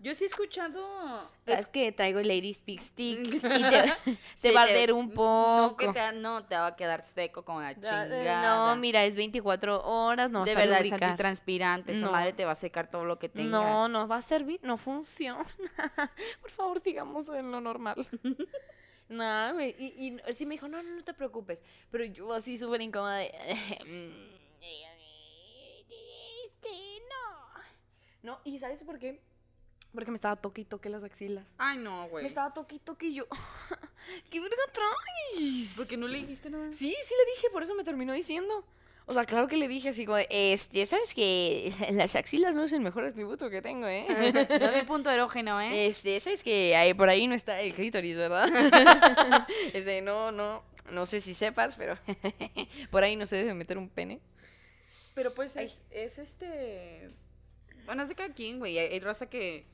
Yo 0.00 0.16
sí 0.16 0.24
he 0.24 0.26
escuchado. 0.26 0.84
Es 1.46 1.66
que 1.72 1.92
traigo 1.92 2.18
Lady 2.20 2.52
Speak 2.54 2.80
Stick 2.80 3.34
y 3.34 3.38
te, 3.38 4.52
va 4.52 4.62
a 4.62 4.64
arder 4.64 4.92
un 4.92 5.10
poco. 5.10 5.68
No, 5.68 5.76
que 5.76 5.88
te, 5.92 6.12
no, 6.12 6.44
te 6.44 6.56
va 6.56 6.66
a 6.66 6.76
quedar 6.76 7.04
seco 7.14 7.44
como 7.44 7.60
la 7.60 7.72
chingada. 7.72 8.74
No, 8.74 8.74
mira, 8.74 9.04
es 9.04 9.14
24 9.14 9.84
horas, 9.84 10.28
no 10.28 10.44
De 10.44 10.56
verdad, 10.56 10.84
es 10.84 10.92
antitranspirante. 10.92 11.92
Esa 11.92 12.10
madre 12.10 12.32
te 12.32 12.44
va 12.44 12.50
a 12.50 12.56
secar 12.56 12.90
todo 12.90 13.04
lo 13.04 13.20
que 13.20 13.28
tengas. 13.28 13.52
No, 13.52 13.86
no 13.86 14.08
va 14.08 14.16
a 14.16 14.22
servir, 14.22 14.58
no 14.64 14.76
funciona. 14.76 15.46
Por 16.40 16.50
favor, 16.50 16.80
sigamos 16.80 17.28
en 17.28 17.52
lo 17.52 17.60
normal. 17.60 18.04
No, 19.12 19.52
güey. 19.52 19.76
Y, 19.78 20.16
y 20.28 20.32
sí 20.32 20.46
me 20.46 20.54
dijo, 20.54 20.68
no, 20.68 20.82
no, 20.82 20.96
no 20.96 21.04
te 21.04 21.12
preocupes. 21.12 21.62
Pero 21.90 22.04
yo 22.06 22.32
así 22.32 22.56
súper 22.56 22.80
incómoda 22.80 23.16
de... 23.16 23.26
este, 26.46 26.68
no. 27.10 27.62
No, 28.22 28.40
y 28.44 28.58
¿sabes 28.58 28.82
por 28.82 28.98
qué? 28.98 29.20
Porque 29.92 30.10
me 30.10 30.14
estaba 30.14 30.36
toque 30.36 30.62
y 30.62 30.64
toque 30.64 30.88
las 30.88 31.04
axilas. 31.04 31.46
Ay, 31.58 31.76
no, 31.76 32.08
güey. 32.08 32.22
Me 32.22 32.28
estaba 32.28 32.54
toque 32.54 32.76
y 32.76 32.78
toque 32.78 33.06
y 33.08 33.14
yo... 33.16 33.26
¿Qué 34.30 34.40
verga 34.40 34.56
traes? 34.72 35.74
¿Por 35.76 35.86
qué 35.86 35.98
no 35.98 36.08
le 36.08 36.18
dijiste 36.18 36.48
nada? 36.48 36.72
Sí, 36.72 36.96
sí 37.04 37.14
le 37.18 37.32
dije, 37.32 37.50
por 37.52 37.62
eso 37.62 37.74
me 37.74 37.84
terminó 37.84 38.14
diciendo. 38.14 38.64
O 39.06 39.12
sea, 39.12 39.24
claro 39.24 39.48
que 39.48 39.56
le 39.56 39.66
dije 39.68 39.88
así 39.88 40.06
como, 40.06 40.18
este, 40.30 40.86
¿sabes 40.86 41.12
que 41.12 41.72
las 41.92 42.14
axilas 42.14 42.54
no 42.54 42.64
es 42.64 42.72
el 42.72 42.80
mejor 42.80 43.04
atributo 43.04 43.50
que 43.50 43.60
tengo, 43.60 43.86
eh? 43.86 44.06
no 44.08 44.66
es 44.66 44.76
mi 44.76 44.82
punto 44.86 45.10
erógeno, 45.10 45.60
eh. 45.60 45.86
Este, 45.86 46.18
¿sabes 46.20 46.42
que 46.42 46.76
ahí, 46.76 46.94
por 46.94 47.08
ahí 47.08 47.26
no 47.26 47.34
está 47.34 47.60
el 47.60 47.74
clítoris, 47.74 48.16
verdad? 48.16 48.48
este, 49.72 50.02
no, 50.02 50.30
no, 50.30 50.62
no 50.90 51.06
sé 51.06 51.20
si 51.20 51.34
sepas, 51.34 51.76
pero 51.76 51.96
por 52.90 53.02
ahí 53.02 53.16
no 53.16 53.26
se 53.26 53.36
debe 53.36 53.54
meter 53.54 53.76
un 53.76 53.88
pene. 53.88 54.20
Pero 55.14 55.34
pues 55.34 55.56
es, 55.56 55.82
es, 55.90 56.18
este... 56.18 57.10
Bueno, 57.84 58.04
es 58.04 58.08
de 58.08 58.14
cada 58.14 58.32
quien, 58.32 58.60
güey. 58.60 58.78
Hay, 58.78 58.98
raza 59.00 59.28
que 59.28 59.66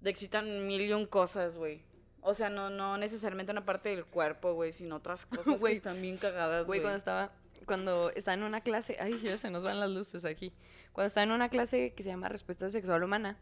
le 0.00 0.10
excitan 0.10 0.66
mil 0.66 0.80
y 0.80 0.92
un 0.92 1.06
cosas, 1.06 1.54
güey. 1.54 1.82
O 2.22 2.34
sea, 2.34 2.48
no, 2.48 2.70
no 2.70 2.96
necesariamente 2.96 3.52
una 3.52 3.64
parte 3.64 3.90
del 3.90 4.06
cuerpo, 4.06 4.54
güey, 4.54 4.72
sino 4.72 4.96
otras 4.96 5.26
cosas 5.26 5.60
que 5.60 5.72
están 5.72 6.00
bien 6.00 6.16
cagadas, 6.16 6.66
güey. 6.66 6.80
cuando 6.80 6.96
estaba 6.96 7.30
cuando 7.66 8.10
está 8.10 8.34
en 8.34 8.42
una 8.42 8.60
clase, 8.60 8.96
ay, 9.00 9.20
ya 9.22 9.38
se 9.38 9.50
nos 9.50 9.62
van 9.64 9.80
las 9.80 9.90
luces 9.90 10.24
aquí. 10.24 10.52
Cuando 10.92 11.08
está 11.08 11.22
en 11.22 11.32
una 11.32 11.48
clase 11.48 11.92
que 11.94 12.02
se 12.02 12.10
llama 12.10 12.28
Respuesta 12.28 12.68
Sexual 12.70 13.02
Humana, 13.02 13.38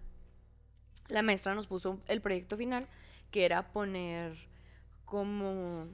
la 1.09 1.23
maestra 1.23 1.55
nos 1.55 1.67
puso 1.67 2.01
el 2.07 2.21
proyecto 2.21 2.57
final 2.57 2.87
que 3.31 3.45
era 3.45 3.73
poner 3.73 4.37
como 5.05 5.87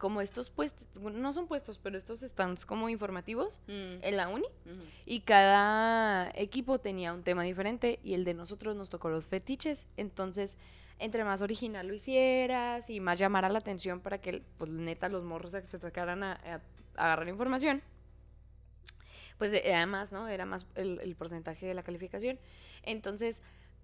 como 0.00 0.22
estos 0.22 0.48
puestos, 0.48 0.86
no 0.98 1.32
son 1.34 1.46
puestos, 1.46 1.78
pero 1.78 1.98
estos 1.98 2.20
stands 2.20 2.64
como 2.64 2.88
informativos 2.88 3.60
mm. 3.66 4.02
en 4.02 4.16
la 4.16 4.28
uni. 4.28 4.46
Y 5.04 5.20
cada 5.20 6.30
equipo 6.34 6.78
tenía 6.80 7.12
un 7.12 7.22
tema 7.22 7.42
diferente 7.42 8.00
y 8.02 8.14
el 8.14 8.24
de 8.24 8.32
nosotros 8.32 8.74
nos 8.74 8.88
tocó 8.88 9.10
los 9.10 9.26
fetiches. 9.26 9.86
Entonces, 9.98 10.56
entre 10.98 11.22
más 11.22 11.42
original 11.42 11.86
lo 11.86 11.92
hicieras 11.92 12.88
y 12.88 12.98
más 12.98 13.18
llamara 13.18 13.50
la 13.50 13.58
atención 13.58 14.00
para 14.00 14.18
que, 14.18 14.42
pues 14.56 14.70
neta, 14.70 15.10
los 15.10 15.22
morros 15.22 15.50
se 15.50 15.78
tocaran 15.78 16.22
a, 16.22 16.62
agarrar 17.04 17.28
información, 17.28 17.82
pues 19.38 19.52
era 19.54 19.86
más, 19.86 20.12
¿no? 20.12 20.28
Era 20.28 20.44
más 20.44 20.66
el, 20.74 21.14
porcentaje 21.16 21.66
de 21.66 21.74
la 21.74 21.82
calificación. 21.82 22.38
Entonces, 22.82 23.40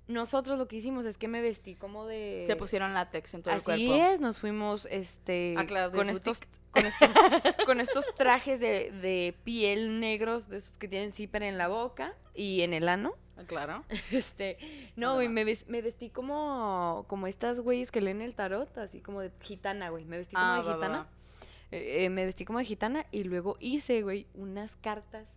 nosotros 0.07 0.59
lo 0.59 0.69
que 0.69 0.77
hicimos 0.77 1.07
es 1.07 1.17
que 1.19 1.29
me 1.29 1.41
vestí 1.41 1.75
como 1.75 2.07
de... 2.07 2.45
Se 2.47 2.57
pusieron 2.57 2.93
látex 2.95 3.35
en 3.35 3.43
todo 3.43 3.55
Así 3.55 3.71
el 3.73 3.87
cuerpo. 3.89 4.05
es, 4.05 4.21
nos 4.21 4.39
fuimos 4.39 4.87
este 4.91 5.55
con, 5.95 6.09
estos, 6.11 6.41
con, 6.71 6.87
estos, 6.87 7.11
con 7.67 7.81
estos 7.81 8.05
trajes 8.17 8.61
de, 8.61 8.91
de 8.93 9.35
piel 9.45 9.99
negros, 9.99 10.49
de 10.49 10.59
esos 10.59 10.77
que 10.77 10.89
tienen 10.89 11.11
zipper 11.11 11.43
en 11.43 11.59
la 11.59 11.69
boca 11.69 12.15
y 12.35 12.61
en 12.63 12.73
el 12.75 12.89
ano. 12.89 13.15
Ah, 13.39 13.43
Claro. 13.47 13.85
Este, 14.13 14.59
no, 14.95 15.15
güey, 15.15 15.29
me, 15.29 15.45
ves- 15.45 15.67
me 15.69 15.81
vestí 15.83 16.11
como, 16.11 17.05
como 17.09 17.27
estas 17.27 17.61
güeyes 17.61 17.91
que 17.91 18.01
leen 18.01 18.21
el 18.23 18.35
tarot, 18.35 18.77
así 18.79 19.01
como 19.01 19.21
de 19.23 19.31
gitana, 19.41 19.89
güey. 19.89 20.05
Me 20.05 20.19
vestí 20.19 20.35
como 20.35 20.47
Ah, 20.47 20.57
de 20.59 20.63
va, 20.63 20.69
va, 20.69 20.75
gitana. 20.77 20.99
va. 20.99 21.05
Eh, 21.05 21.26
eh, 21.73 22.09
me 22.11 22.25
vestí 22.25 22.45
como 22.45 22.59
de 22.59 22.65
gitana 22.65 23.07
y 23.11 23.25
luego 23.25 23.57
hice, 23.61 24.03
güey, 24.03 24.27
unas 24.35 24.77
cartas 24.77 25.29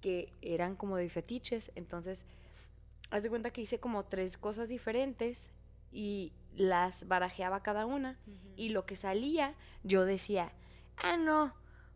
que 0.00 0.32
eran 0.42 0.76
como 0.76 0.96
de 0.96 1.08
fetiches. 1.08 1.72
Entonces, 1.74 2.24
haz 3.10 3.22
de 3.22 3.30
cuenta 3.30 3.50
que 3.50 3.62
hice 3.62 3.80
como 3.80 4.04
tres 4.04 4.36
cosas 4.36 4.68
diferentes 4.68 5.50
y 5.90 6.32
las 6.56 7.08
barajeaba 7.08 7.62
cada 7.62 7.86
una. 7.86 8.18
Y 8.56 8.70
lo 8.70 8.86
que 8.86 8.96
salía, 8.96 9.54
yo 9.82 10.04
decía, 10.04 10.52
ah, 10.96 11.16
no, 11.16 11.54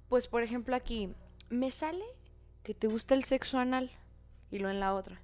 pues 0.09 0.29
por 0.29 0.43
ejemplo 0.43 0.75
aquí, 0.75 1.15
me 1.49 1.71
sale 1.71 2.05
que 2.63 2.75
te 2.75 2.89
gusta 2.89 3.15
el 3.15 3.25
sexo 3.25 3.59
anal. 3.59 3.91
Y 4.51 4.59
lo 4.59 4.69
en 4.69 4.81
la 4.81 4.95
otra. 4.95 5.21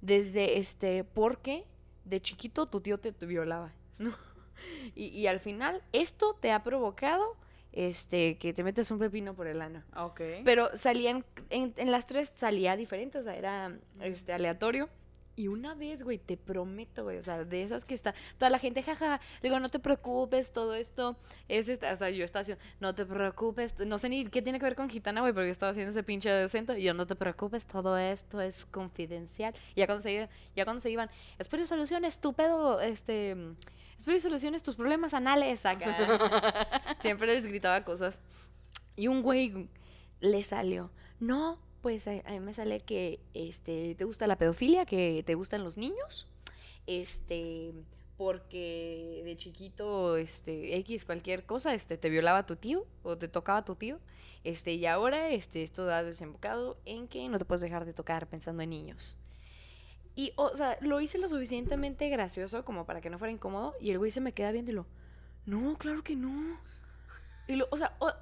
Desde 0.00 0.58
este, 0.58 1.04
porque 1.04 1.66
de 2.04 2.22
chiquito 2.22 2.66
tu 2.66 2.80
tío 2.80 2.98
te, 2.98 3.12
te 3.12 3.26
violaba. 3.26 3.72
¿no? 3.98 4.16
Y, 4.94 5.08
y 5.08 5.26
al 5.26 5.40
final, 5.40 5.82
esto 5.92 6.34
te 6.40 6.52
ha 6.52 6.62
provocado 6.62 7.36
este, 7.72 8.36
que 8.38 8.52
te 8.52 8.62
metes 8.62 8.90
un 8.90 8.98
pepino 8.98 9.34
por 9.34 9.46
el 9.46 9.62
ano. 9.62 9.82
Ok. 9.96 10.20
Pero 10.44 10.76
salían, 10.76 11.24
en, 11.50 11.72
en 11.76 11.90
las 11.90 12.06
tres 12.06 12.32
salía 12.34 12.76
diferente, 12.76 13.18
o 13.18 13.22
sea, 13.22 13.34
era 13.36 13.76
este, 14.00 14.32
aleatorio. 14.32 14.88
Y 15.34 15.48
una 15.48 15.74
vez, 15.74 16.02
güey, 16.02 16.18
te 16.18 16.36
prometo, 16.36 17.04
güey, 17.04 17.16
o 17.16 17.22
sea, 17.22 17.44
de 17.44 17.62
esas 17.62 17.86
que 17.86 17.94
está 17.94 18.14
toda 18.36 18.50
la 18.50 18.58
gente, 18.58 18.82
jaja, 18.82 19.18
le 19.40 19.48
digo, 19.48 19.58
no 19.60 19.70
te 19.70 19.78
preocupes, 19.78 20.52
todo 20.52 20.74
esto 20.74 21.16
es, 21.48 21.68
este, 21.70 21.86
hasta 21.86 22.10
yo 22.10 22.22
estaba 22.24 22.42
haciendo, 22.42 22.62
no 22.80 22.94
te 22.94 23.06
preocupes, 23.06 23.74
no 23.78 23.96
sé 23.96 24.10
ni 24.10 24.26
qué 24.26 24.42
tiene 24.42 24.58
que 24.58 24.66
ver 24.66 24.76
con 24.76 24.90
gitana, 24.90 25.22
güey, 25.22 25.32
porque 25.32 25.48
estaba 25.48 25.72
haciendo 25.72 25.90
ese 25.90 26.02
pinche 26.02 26.30
acento, 26.30 26.76
y 26.76 26.82
yo, 26.82 26.92
no 26.92 27.06
te 27.06 27.16
preocupes, 27.16 27.64
todo 27.64 27.96
esto 27.96 28.42
es 28.42 28.66
confidencial. 28.66 29.54
Y 29.74 29.80
ya 29.80 29.86
cuando 29.86 30.02
se, 30.02 30.12
iban- 30.12 30.28
ya 30.54 30.64
cuando 30.64 30.80
se 30.80 30.90
iban, 30.90 31.08
espero 31.38 31.66
soluciones 31.66 32.18
tu 32.18 32.34
pedo, 32.34 32.80
este, 32.82 33.34
espero 33.96 34.20
soluciones 34.20 34.62
tus 34.62 34.76
problemas 34.76 35.14
anales 35.14 35.64
acá. 35.64 35.96
Siempre 37.00 37.26
les 37.28 37.46
gritaba 37.46 37.84
cosas. 37.84 38.20
Y 38.96 39.08
un 39.08 39.22
güey 39.22 39.68
le 40.20 40.42
salió, 40.44 40.90
no, 41.20 41.58
pues 41.82 42.08
a, 42.08 42.12
a 42.24 42.30
mí 42.30 42.40
me 42.40 42.54
sale 42.54 42.80
que 42.80 43.20
este, 43.34 43.94
te 43.96 44.04
gusta 44.04 44.26
la 44.26 44.38
pedofilia, 44.38 44.86
que 44.86 45.22
te 45.26 45.34
gustan 45.34 45.64
los 45.64 45.76
niños, 45.76 46.28
este, 46.86 47.72
porque 48.16 49.22
de 49.24 49.36
chiquito, 49.36 50.16
este, 50.16 50.76
X, 50.78 51.04
cualquier 51.04 51.44
cosa, 51.44 51.74
este, 51.74 51.98
te 51.98 52.08
violaba 52.08 52.46
tu 52.46 52.56
tío 52.56 52.86
o 53.02 53.18
te 53.18 53.28
tocaba 53.28 53.64
tu 53.64 53.74
tío, 53.74 53.98
este, 54.44 54.74
y 54.74 54.86
ahora, 54.86 55.30
este, 55.30 55.62
esto 55.62 55.90
ha 55.90 56.02
desembocado 56.02 56.78
en 56.84 57.08
que 57.08 57.28
no 57.28 57.38
te 57.38 57.44
puedes 57.44 57.60
dejar 57.60 57.84
de 57.84 57.92
tocar 57.92 58.28
pensando 58.28 58.62
en 58.62 58.70
niños. 58.70 59.18
Y, 60.14 60.32
o 60.36 60.54
sea, 60.56 60.78
lo 60.80 61.00
hice 61.00 61.18
lo 61.18 61.28
suficientemente 61.28 62.08
gracioso 62.10 62.64
como 62.64 62.84
para 62.86 63.00
que 63.00 63.10
no 63.10 63.18
fuera 63.18 63.32
incómodo, 63.32 63.74
y 63.80 63.90
el 63.90 63.98
güey 63.98 64.10
se 64.10 64.20
me 64.20 64.32
queda 64.32 64.52
viendo 64.52 64.70
y 64.70 64.74
lo, 64.74 64.86
no, 65.46 65.76
claro 65.78 66.04
que 66.04 66.16
no. 66.16 66.60
Y 67.48 67.56
lo, 67.56 67.66
o 67.70 67.76
sea, 67.76 67.94
o- 67.98 68.12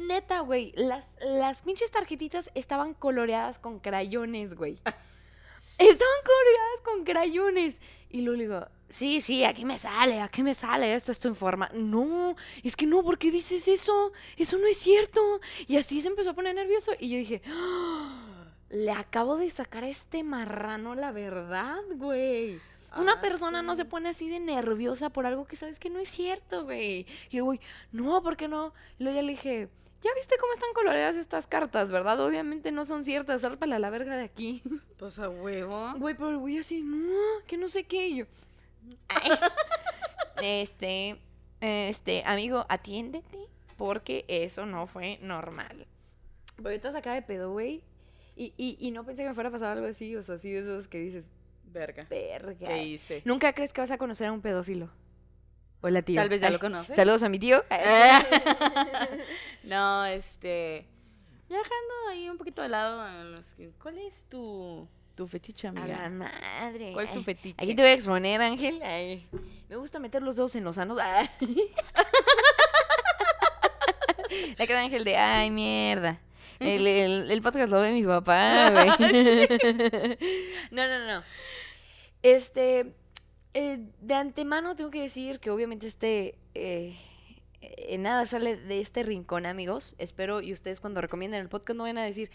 neta, 0.00 0.40
güey, 0.40 0.72
las, 0.76 1.14
las 1.20 1.62
pinches 1.62 1.90
tarjetitas 1.90 2.50
estaban 2.54 2.94
coloreadas 2.94 3.58
con 3.58 3.78
crayones, 3.78 4.54
güey. 4.54 4.78
Estaban 5.78 6.16
coloreadas 6.24 6.80
con 6.84 7.04
crayones. 7.04 7.80
Y 8.10 8.22
luego 8.22 8.36
le 8.38 8.44
digo, 8.44 8.66
sí, 8.88 9.20
sí, 9.20 9.44
aquí 9.44 9.64
me 9.64 9.78
sale, 9.78 10.20
aquí 10.20 10.42
me 10.42 10.54
sale, 10.54 10.92
esto 10.94 11.12
es 11.12 11.20
tu 11.20 11.28
informa. 11.28 11.70
No, 11.72 12.34
es 12.64 12.74
que 12.74 12.84
no, 12.86 13.02
¿por 13.04 13.16
qué 13.18 13.30
dices 13.30 13.68
eso? 13.68 14.12
Eso 14.36 14.58
no 14.58 14.66
es 14.66 14.76
cierto. 14.78 15.20
Y 15.68 15.76
así 15.76 16.00
se 16.00 16.08
empezó 16.08 16.30
a 16.30 16.34
poner 16.34 16.54
nervioso. 16.56 16.92
Y 16.98 17.10
yo 17.10 17.18
dije, 17.18 17.42
"Ah, 17.46 18.46
le 18.70 18.90
acabo 18.90 19.36
de 19.36 19.50
sacar 19.50 19.84
a 19.84 19.88
este 19.88 20.24
marrano 20.24 20.94
la 20.96 21.12
verdad, 21.12 21.78
güey. 21.94 22.60
Una 22.96 23.12
Ah, 23.14 23.20
persona 23.20 23.62
no 23.62 23.74
se 23.76 23.84
pone 23.84 24.08
así 24.08 24.28
de 24.28 24.40
nerviosa 24.40 25.10
por 25.10 25.26
algo 25.26 25.46
que 25.46 25.56
sabes 25.56 25.78
que 25.78 25.90
no 25.90 25.98
es 25.98 26.08
cierto, 26.10 26.64
güey. 26.64 27.06
Y 27.30 27.36
el 27.38 27.42
güey, 27.42 27.60
no, 27.92 28.22
¿por 28.22 28.36
qué 28.36 28.48
no? 28.48 28.72
Y 28.98 29.02
luego 29.04 29.16
ya 29.16 29.22
le 29.22 29.32
dije, 29.32 29.68
ya 30.00 30.10
viste 30.14 30.36
cómo 30.38 30.52
están 30.52 30.72
coloreadas 30.74 31.16
estas 31.16 31.46
cartas, 31.46 31.90
¿verdad? 31.90 32.18
Obviamente 32.20 32.72
no 32.72 32.84
son 32.84 33.04
ciertas, 33.04 33.42
sálpala 33.42 33.76
a 33.76 33.78
la 33.78 33.90
verga 33.90 34.16
de 34.16 34.24
aquí. 34.24 34.62
Pues 34.98 35.18
a 35.20 35.28
huevo. 35.30 35.92
Güey, 35.98 36.14
pero 36.16 36.30
el 36.30 36.38
güey 36.38 36.58
así, 36.58 36.82
no, 36.82 37.14
que 37.46 37.56
no 37.56 37.68
sé 37.68 37.84
qué. 37.84 38.08
Y 38.08 38.16
yo, 38.16 38.24
"Ay, 39.08 39.30
este, 40.42 41.20
este, 41.60 42.22
amigo, 42.24 42.66
atiéndete, 42.68 43.38
porque 43.76 44.24
eso 44.28 44.66
no 44.66 44.86
fue 44.86 45.18
normal. 45.22 45.86
Pero 46.56 46.72
yo 46.72 46.80
te 46.80 46.90
sacaba 46.92 47.14
de 47.14 47.22
pedo, 47.22 47.52
güey. 47.52 47.82
Y, 48.36 48.52
y, 48.56 48.76
y 48.80 48.90
no 48.92 49.04
pensé 49.04 49.22
que 49.22 49.28
me 49.28 49.34
fuera 49.34 49.48
a 49.50 49.52
pasar 49.52 49.76
algo 49.76 49.86
así, 49.88 50.14
o 50.16 50.22
sea, 50.22 50.36
así 50.36 50.50
de 50.52 50.60
esos 50.60 50.86
que 50.88 50.98
dices, 50.98 51.28
Verga. 51.70 52.06
verga. 52.08 52.66
¿Qué 52.68 52.84
hice? 52.84 53.22
Nunca 53.24 53.52
crees 53.52 53.72
que 53.72 53.80
vas 53.80 53.90
a 53.90 53.98
conocer 53.98 54.26
a 54.28 54.32
un 54.32 54.40
pedófilo. 54.40 54.90
Hola, 55.80 56.02
tío. 56.02 56.20
Tal 56.20 56.28
vez 56.28 56.40
ya 56.40 56.48
Ay, 56.48 56.52
lo 56.54 56.58
conoces. 56.58 56.96
Saludos 56.96 57.22
a 57.22 57.28
mi 57.28 57.38
tío. 57.38 57.62
no, 59.62 60.04
este. 60.06 60.86
Viajando 61.48 61.94
ahí 62.10 62.28
un 62.28 62.36
poquito 62.36 62.62
de 62.62 62.68
lado. 62.68 63.00
¿Cuál 63.80 63.98
es 63.98 64.24
tu, 64.28 64.88
tu 65.14 65.26
fetiche, 65.28 65.68
A 65.68 65.72
la 65.72 65.80
amiga? 65.82 66.10
madre. 66.10 66.92
¿Cuál 66.92 67.04
es 67.06 67.12
tu 67.12 67.22
fetiche? 67.22 67.62
Aquí 67.62 67.74
te 67.74 67.82
voy 67.82 67.90
a 67.90 67.94
exponer, 67.94 68.42
Ángel. 68.42 68.82
Ay, 68.82 69.28
me 69.68 69.76
gusta 69.76 69.98
meter 70.00 70.22
los 70.22 70.36
dedos 70.36 70.54
en 70.56 70.64
los 70.64 70.76
sanos. 70.76 70.98
La 74.58 74.66
cara 74.66 74.80
de 74.80 74.84
Ángel 74.86 75.04
de, 75.04 75.16
ay, 75.16 75.50
mierda. 75.50 76.20
El, 76.60 76.86
el, 76.86 77.30
el 77.30 77.42
podcast 77.42 77.70
lo 77.70 77.80
ve 77.80 77.92
mi 77.92 78.04
papá, 78.04 78.70
güey. 78.96 80.18
No, 80.70 80.86
no, 80.88 81.06
no. 81.06 81.22
Este, 82.22 82.92
eh, 83.54 83.78
de 84.00 84.14
antemano 84.14 84.74
tengo 84.76 84.90
que 84.90 85.02
decir 85.02 85.38
que 85.38 85.50
obviamente 85.50 85.86
este, 85.86 86.36
eh, 86.54 86.96
eh, 87.60 87.98
nada 87.98 88.26
sale 88.26 88.56
de 88.56 88.80
este 88.80 89.02
rincón, 89.04 89.46
amigos. 89.46 89.94
Espero 89.98 90.40
y 90.40 90.52
ustedes 90.52 90.80
cuando 90.80 91.00
recomienden 91.00 91.40
el 91.40 91.48
podcast 91.48 91.76
no 91.76 91.84
vayan 91.84 91.98
a 91.98 92.04
decir, 92.04 92.30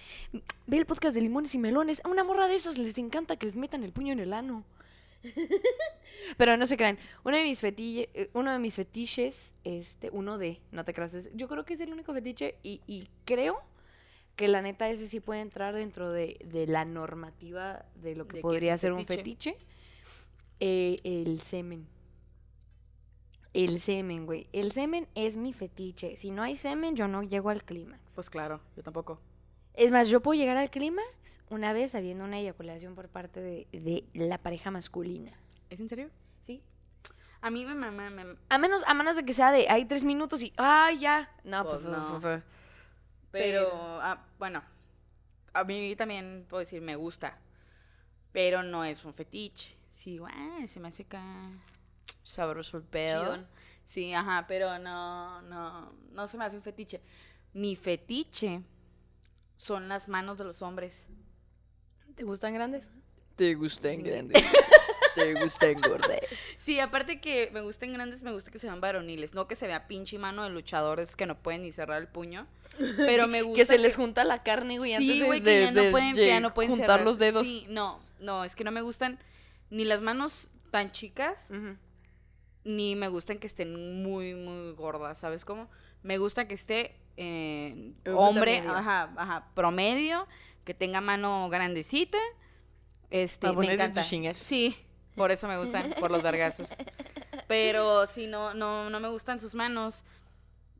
ve 0.67 0.77
el 0.77 0.85
podcast 0.85 1.15
de 1.15 1.21
limones 1.21 1.53
y 1.55 1.59
melones. 1.59 2.01
A 2.05 2.09
una 2.09 2.23
morra 2.23 2.47
de 2.47 2.55
esos 2.55 2.77
les 2.77 2.97
encanta 2.97 3.35
que 3.35 3.45
les 3.45 3.55
metan 3.55 3.83
el 3.83 3.91
puño 3.91 4.13
en 4.13 4.19
el 4.19 4.31
ano. 4.33 4.63
Pero 6.37 6.57
no 6.57 6.65
se 6.65 6.77
crean. 6.77 6.97
Uno 7.23 7.37
de 7.37 7.43
mis 7.43 7.61
fetille- 7.63 8.09
eh, 8.13 8.29
uno 8.33 8.51
de 8.51 8.59
mis 8.59 8.75
fetiches, 8.75 9.53
este, 9.63 10.09
uno 10.11 10.37
de, 10.37 10.59
no 10.71 10.83
te 10.85 10.93
creas, 10.93 11.29
yo 11.33 11.47
creo 11.47 11.65
que 11.65 11.73
es 11.75 11.79
el 11.79 11.91
único 11.91 12.13
fetiche 12.13 12.55
y, 12.63 12.81
y 12.87 13.07
creo 13.25 13.61
que 14.35 14.47
la 14.47 14.61
neta 14.61 14.89
ese 14.89 15.07
sí 15.07 15.19
puede 15.19 15.41
entrar 15.41 15.75
dentro 15.75 16.11
de, 16.11 16.39
de 16.45 16.65
la 16.67 16.85
normativa 16.85 17.85
de 17.95 18.15
lo 18.15 18.27
que 18.27 18.37
¿De 18.37 18.41
podría 18.41 18.77
ser 18.77 18.93
un 18.93 19.05
fetiche? 19.05 19.57
Eh, 20.59 20.99
el 21.03 21.41
semen. 21.41 21.87
El 23.53 23.79
semen, 23.79 24.25
güey. 24.25 24.47
El 24.51 24.71
semen 24.71 25.07
es 25.13 25.37
mi 25.37 25.53
fetiche. 25.53 26.17
Si 26.17 26.31
no 26.31 26.41
hay 26.41 26.57
semen, 26.57 26.95
yo 26.95 27.07
no 27.07 27.21
llego 27.21 27.49
al 27.49 27.63
clímax. 27.63 28.01
Pues 28.15 28.29
claro, 28.29 28.59
yo 28.75 28.81
tampoco. 28.81 29.19
Es 29.75 29.91
más, 29.91 30.09
yo 30.09 30.21
puedo 30.21 30.39
llegar 30.39 30.57
al 30.57 30.69
clímax 30.71 31.39
una 31.49 31.73
vez 31.73 31.93
habiendo 31.95 32.23
una 32.25 32.39
eyaculación 32.39 32.95
por 32.95 33.09
parte 33.09 33.41
de, 33.41 33.67
de 33.71 34.05
la 34.13 34.39
pareja 34.39 34.71
masculina. 34.71 35.31
¿Es 35.69 35.79
en 35.79 35.89
serio? 35.89 36.09
¿Sí? 36.43 36.61
A 37.41 37.49
mí 37.51 37.65
me 37.65 37.75
mama, 37.75 38.09
me, 38.09 38.23
A 38.49 38.57
menos, 38.57 38.83
a 38.87 38.93
menos 38.93 39.15
de 39.15 39.25
que 39.25 39.33
sea 39.33 39.51
de 39.51 39.67
hay 39.69 39.85
tres 39.85 40.03
minutos 40.03 40.41
y 40.41 40.53
¡ay, 40.57 40.99
ya! 40.99 41.29
No, 41.43 41.63
Pues 41.63 41.81
pues, 41.81 41.97
no. 41.97 42.19
pues, 42.21 42.43
Pero, 43.33 43.65
Pero- 43.69 43.99
ah, 44.01 44.23
bueno, 44.39 44.63
a 45.53 45.63
mí 45.63 45.95
también 45.95 46.45
puedo 46.47 46.59
decir 46.59 46.81
me 46.81 46.95
gusta, 46.95 47.37
pero 48.31 48.63
no 48.63 48.85
es 48.85 49.03
un 49.03 49.13
fetiche. 49.13 49.75
Sí, 49.91 50.19
bueno, 50.19 50.65
se 50.67 50.79
me 50.79 50.87
hace 50.87 51.03
acá 51.03 51.23
sabroso 52.23 52.77
el 52.77 52.83
pedo. 52.83 53.23
Chidón. 53.23 53.47
Sí, 53.85 54.13
ajá, 54.13 54.45
pero 54.47 54.77
no, 54.79 55.41
no, 55.43 55.91
no 56.11 56.27
se 56.27 56.37
me 56.37 56.45
hace 56.45 56.55
un 56.57 56.63
fetiche. 56.63 57.01
Mi 57.53 57.75
fetiche 57.75 58.61
son 59.55 59.87
las 59.87 60.07
manos 60.07 60.37
de 60.37 60.43
los 60.45 60.61
hombres. 60.61 61.07
¿Te 62.15 62.23
gustan 62.23 62.53
grandes? 62.53 62.89
Te 63.35 63.55
gustan 63.55 64.03
grandes. 64.03 64.43
Te 65.15 65.33
gustan 65.41 65.73
gordas. 65.81 66.19
Sí, 66.59 66.79
aparte 66.79 67.19
que 67.19 67.49
me 67.51 67.61
gusten 67.61 67.93
grandes, 67.93 68.21
me 68.23 68.31
gusta 68.31 68.51
que 68.51 68.59
se 68.59 68.67
vean 68.67 68.79
varoniles, 68.81 69.33
no 69.33 69.47
que 69.47 69.55
se 69.55 69.65
vea 69.67 69.87
pinche 69.87 70.17
mano 70.19 70.43
de 70.43 70.49
luchadores 70.51 71.15
que 71.15 71.25
no 71.25 71.37
pueden 71.37 71.63
ni 71.63 71.71
cerrar 71.71 71.99
el 72.01 72.07
puño. 72.07 72.47
Pero 72.97 73.27
me 73.27 73.41
gusta 73.43 73.61
Que 73.61 73.65
se 73.65 73.77
les 73.77 73.95
junta 73.95 74.23
la 74.23 74.43
carne, 74.43 74.77
güey, 74.77 74.95
Sí, 74.97 75.21
güey, 75.23 75.39
de- 75.39 75.51
que 75.51 75.61
ya 75.65 75.71
no 75.71 75.81
de 75.83 75.91
pueden, 75.91 76.13
que 76.15 76.27
ya 76.27 76.39
no 76.39 76.53
pueden 76.53 76.71
juntar 76.71 76.89
cerrar. 76.89 77.05
los 77.05 77.17
dedos. 77.19 77.45
Sí, 77.45 77.65
no, 77.69 77.99
no, 78.19 78.43
es 78.43 78.55
que 78.55 78.63
no 78.63 78.71
me 78.71 78.81
gustan 78.81 79.19
ni 79.69 79.85
las 79.85 80.01
manos 80.01 80.47
tan 80.71 80.91
chicas, 80.91 81.49
ni 82.63 82.95
me 82.95 83.07
gustan 83.09 83.37
que 83.39 83.47
estén 83.47 84.01
muy, 84.01 84.33
muy 84.35 84.71
gordas, 84.73 85.17
¿sabes 85.17 85.43
cómo? 85.45 85.69
Me 86.01 86.17
gusta 86.17 86.47
que 86.47 86.53
esté 86.53 86.95
eh, 87.17 87.93
hombre, 88.13 88.61
promedio. 88.61 88.71
ajá, 88.77 89.13
ajá, 89.17 89.47
promedio, 89.53 90.27
que 90.63 90.73
tenga 90.73 91.01
mano 91.01 91.49
grandecita. 91.49 92.17
Este, 93.09 93.51
me 93.53 93.73
encanta. 93.73 94.03
Sí, 94.33 94.75
Por 95.15 95.29
eso 95.31 95.47
me 95.47 95.57
gustan, 95.57 95.93
por 95.99 96.09
los 96.09 96.23
vergazos. 96.23 96.69
Pero 97.47 98.07
si 98.07 98.25
no, 98.27 98.53
no, 98.55 98.89
no 98.89 98.99
me 98.99 99.09
gustan 99.09 99.39
sus 99.39 99.53
manos, 99.53 100.05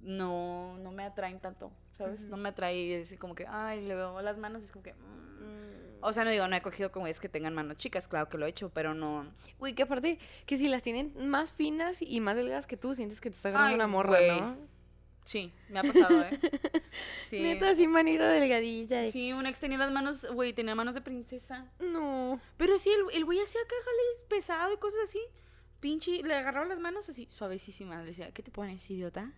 no, 0.03 0.77
no 0.79 0.91
me 0.91 1.03
atraen 1.03 1.39
tanto, 1.39 1.71
¿sabes? 1.97 2.27
No 2.27 2.37
me 2.37 2.49
atrae, 2.49 2.99
es 2.99 3.15
como 3.19 3.35
que, 3.35 3.45
ay, 3.47 3.85
le 3.85 3.95
veo 3.95 4.21
las 4.21 4.37
manos, 4.37 4.63
es 4.63 4.71
como 4.71 4.83
que... 4.83 4.93
mm. 4.93 5.73
O 6.05 6.11
sea, 6.11 6.25
no 6.25 6.31
digo, 6.31 6.45
no 6.49 6.55
he 6.57 6.61
cogido 6.61 6.91
como 6.91 7.07
es 7.07 7.21
que 7.21 7.29
tengan 7.29 7.53
manos 7.53 7.77
chicas, 7.77 8.09
claro 8.09 8.27
que 8.27 8.37
lo 8.37 8.45
he 8.45 8.49
hecho, 8.49 8.69
pero 8.69 8.93
no... 8.93 9.25
Uy, 9.59 9.73
que 9.73 9.83
aparte, 9.83 10.19
que 10.45 10.57
si 10.57 10.67
las 10.67 10.83
tienen 10.83 11.13
más 11.29 11.53
finas 11.53 12.01
y 12.01 12.19
más 12.19 12.35
delgadas 12.35 12.67
que 12.67 12.75
tú, 12.75 12.93
sientes 12.93 13.21
que 13.21 13.29
te 13.29 13.37
está 13.37 13.49
agarrando 13.49 13.69
Ay, 13.69 13.75
una 13.75 13.87
morra. 13.87 14.19
¿no? 14.39 14.57
Sí, 15.23 15.53
me 15.69 15.79
ha 15.79 15.83
pasado, 15.83 16.21
¿eh? 16.23 16.37
Sí. 17.23 17.41
Neta, 17.41 17.69
así 17.69 17.87
manita 17.87 18.27
delgadita. 18.27 18.97
de- 18.97 19.11
Sí, 19.11 19.31
una 19.31 19.49
ex 19.49 19.61
tenía 19.61 19.77
las 19.77 19.91
manos, 19.91 20.27
güey, 20.33 20.51
tenía 20.51 20.75
manos 20.75 20.93
de 20.95 20.99
princesa. 21.01 21.71
No. 21.79 22.37
Pero 22.57 22.77
sí, 22.77 22.89
el, 22.91 23.15
el 23.15 23.23
güey 23.23 23.39
hacía 23.39 23.61
cajales 23.61 24.27
pesado 24.27 24.73
y 24.73 24.77
cosas 24.77 24.99
así. 25.05 25.19
Pinche, 25.79 26.21
le 26.23 26.35
agarraba 26.35 26.65
las 26.65 26.79
manos 26.79 27.07
así, 27.07 27.27
suavecísimas. 27.27 28.01
Le 28.01 28.07
decía, 28.07 28.31
¿qué 28.33 28.43
te 28.43 28.51
pones, 28.51 28.89
idiota? 28.91 29.31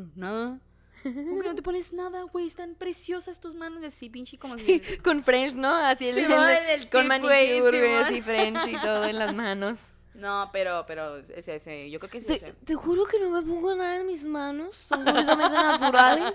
"No, 0.00 0.10
Nada. 0.16 0.58
¿Cómo 1.02 1.40
que 1.40 1.48
no 1.48 1.54
te 1.54 1.62
pones 1.70 1.92
nada, 1.92 2.22
güey? 2.24 2.46
Están 2.46 2.74
preciosas 2.74 3.40
tus 3.40 3.54
manos. 3.54 3.82
Así, 3.84 4.10
pinche, 4.10 4.38
como 4.38 4.58
si... 4.58 4.80
con 5.04 5.22
French, 5.22 5.54
¿no? 5.54 5.74
Así 5.74 6.08
el, 6.08 6.18
el- 6.18 6.32
el 6.32 6.90
con 6.90 7.06
manicure, 7.06 7.60
güey, 7.78 7.94
así 7.96 8.20
French 8.22 8.66
y 8.68 8.76
todo 8.80 9.04
en 9.04 9.18
las 9.18 9.34
manos. 9.46 9.88
No, 10.12 10.50
pero, 10.52 10.84
pero, 10.86 11.16
ese, 11.18 11.54
ese, 11.54 11.88
yo 11.88 11.98
creo 12.00 12.10
que 12.10 12.20
sí, 12.20 12.26
Te, 12.26 12.34
ese. 12.34 12.52
te 12.52 12.74
juro 12.74 13.06
que 13.06 13.18
no 13.20 13.30
me 13.30 13.40
pongo 13.40 13.74
nada 13.74 13.96
en 14.00 14.06
mis 14.06 14.24
manos. 14.24 14.76
Son 14.76 15.02
completamente 15.04 15.54
naturales. 15.56 16.34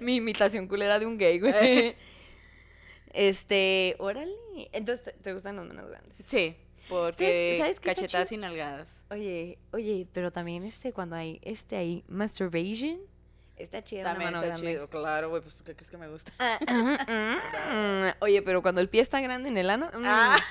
Mi 0.00 0.16
imitación 0.16 0.66
culera 0.66 0.98
de 0.98 1.06
un 1.06 1.18
gay, 1.18 1.38
güey. 1.38 1.94
Este, 3.12 3.96
órale. 3.98 4.32
Entonces, 4.72 5.04
¿te, 5.04 5.12
te 5.12 5.32
gustan 5.32 5.56
las 5.56 5.66
manos 5.66 5.88
grandes? 5.88 6.14
Sí, 6.26 6.56
porque 6.88 7.56
¿Sabes- 7.58 7.80
cachetadas 7.80 8.28
chido? 8.28 8.38
y 8.38 8.42
nalgadas. 8.42 9.02
Oye, 9.10 9.58
oye, 9.72 10.06
pero 10.12 10.30
también 10.32 10.64
este, 10.64 10.92
cuando 10.92 11.16
hay 11.16 11.40
este 11.42 11.76
ahí, 11.76 12.04
masturbation, 12.08 12.98
está 13.56 13.82
chida 13.82 14.02
una 14.02 14.10
También 14.10 14.32
mano 14.32 14.42
está 14.44 14.54
grande. 14.56 14.72
chido, 14.72 14.88
claro, 14.88 15.28
güey, 15.30 15.42
pues 15.42 15.54
¿por 15.54 15.64
qué 15.64 15.74
crees 15.74 15.90
que 15.90 15.96
me 15.98 16.08
gusta? 16.08 16.32
Ah, 16.38 16.58
Oye, 18.20 18.42
pero 18.42 18.62
cuando 18.62 18.80
el 18.80 18.88
pie 18.88 19.00
está 19.00 19.20
grande 19.20 19.48
en 19.48 19.56
el 19.58 19.70
ano. 19.70 19.90
mm, 19.92 20.02
Ah. 20.04 20.38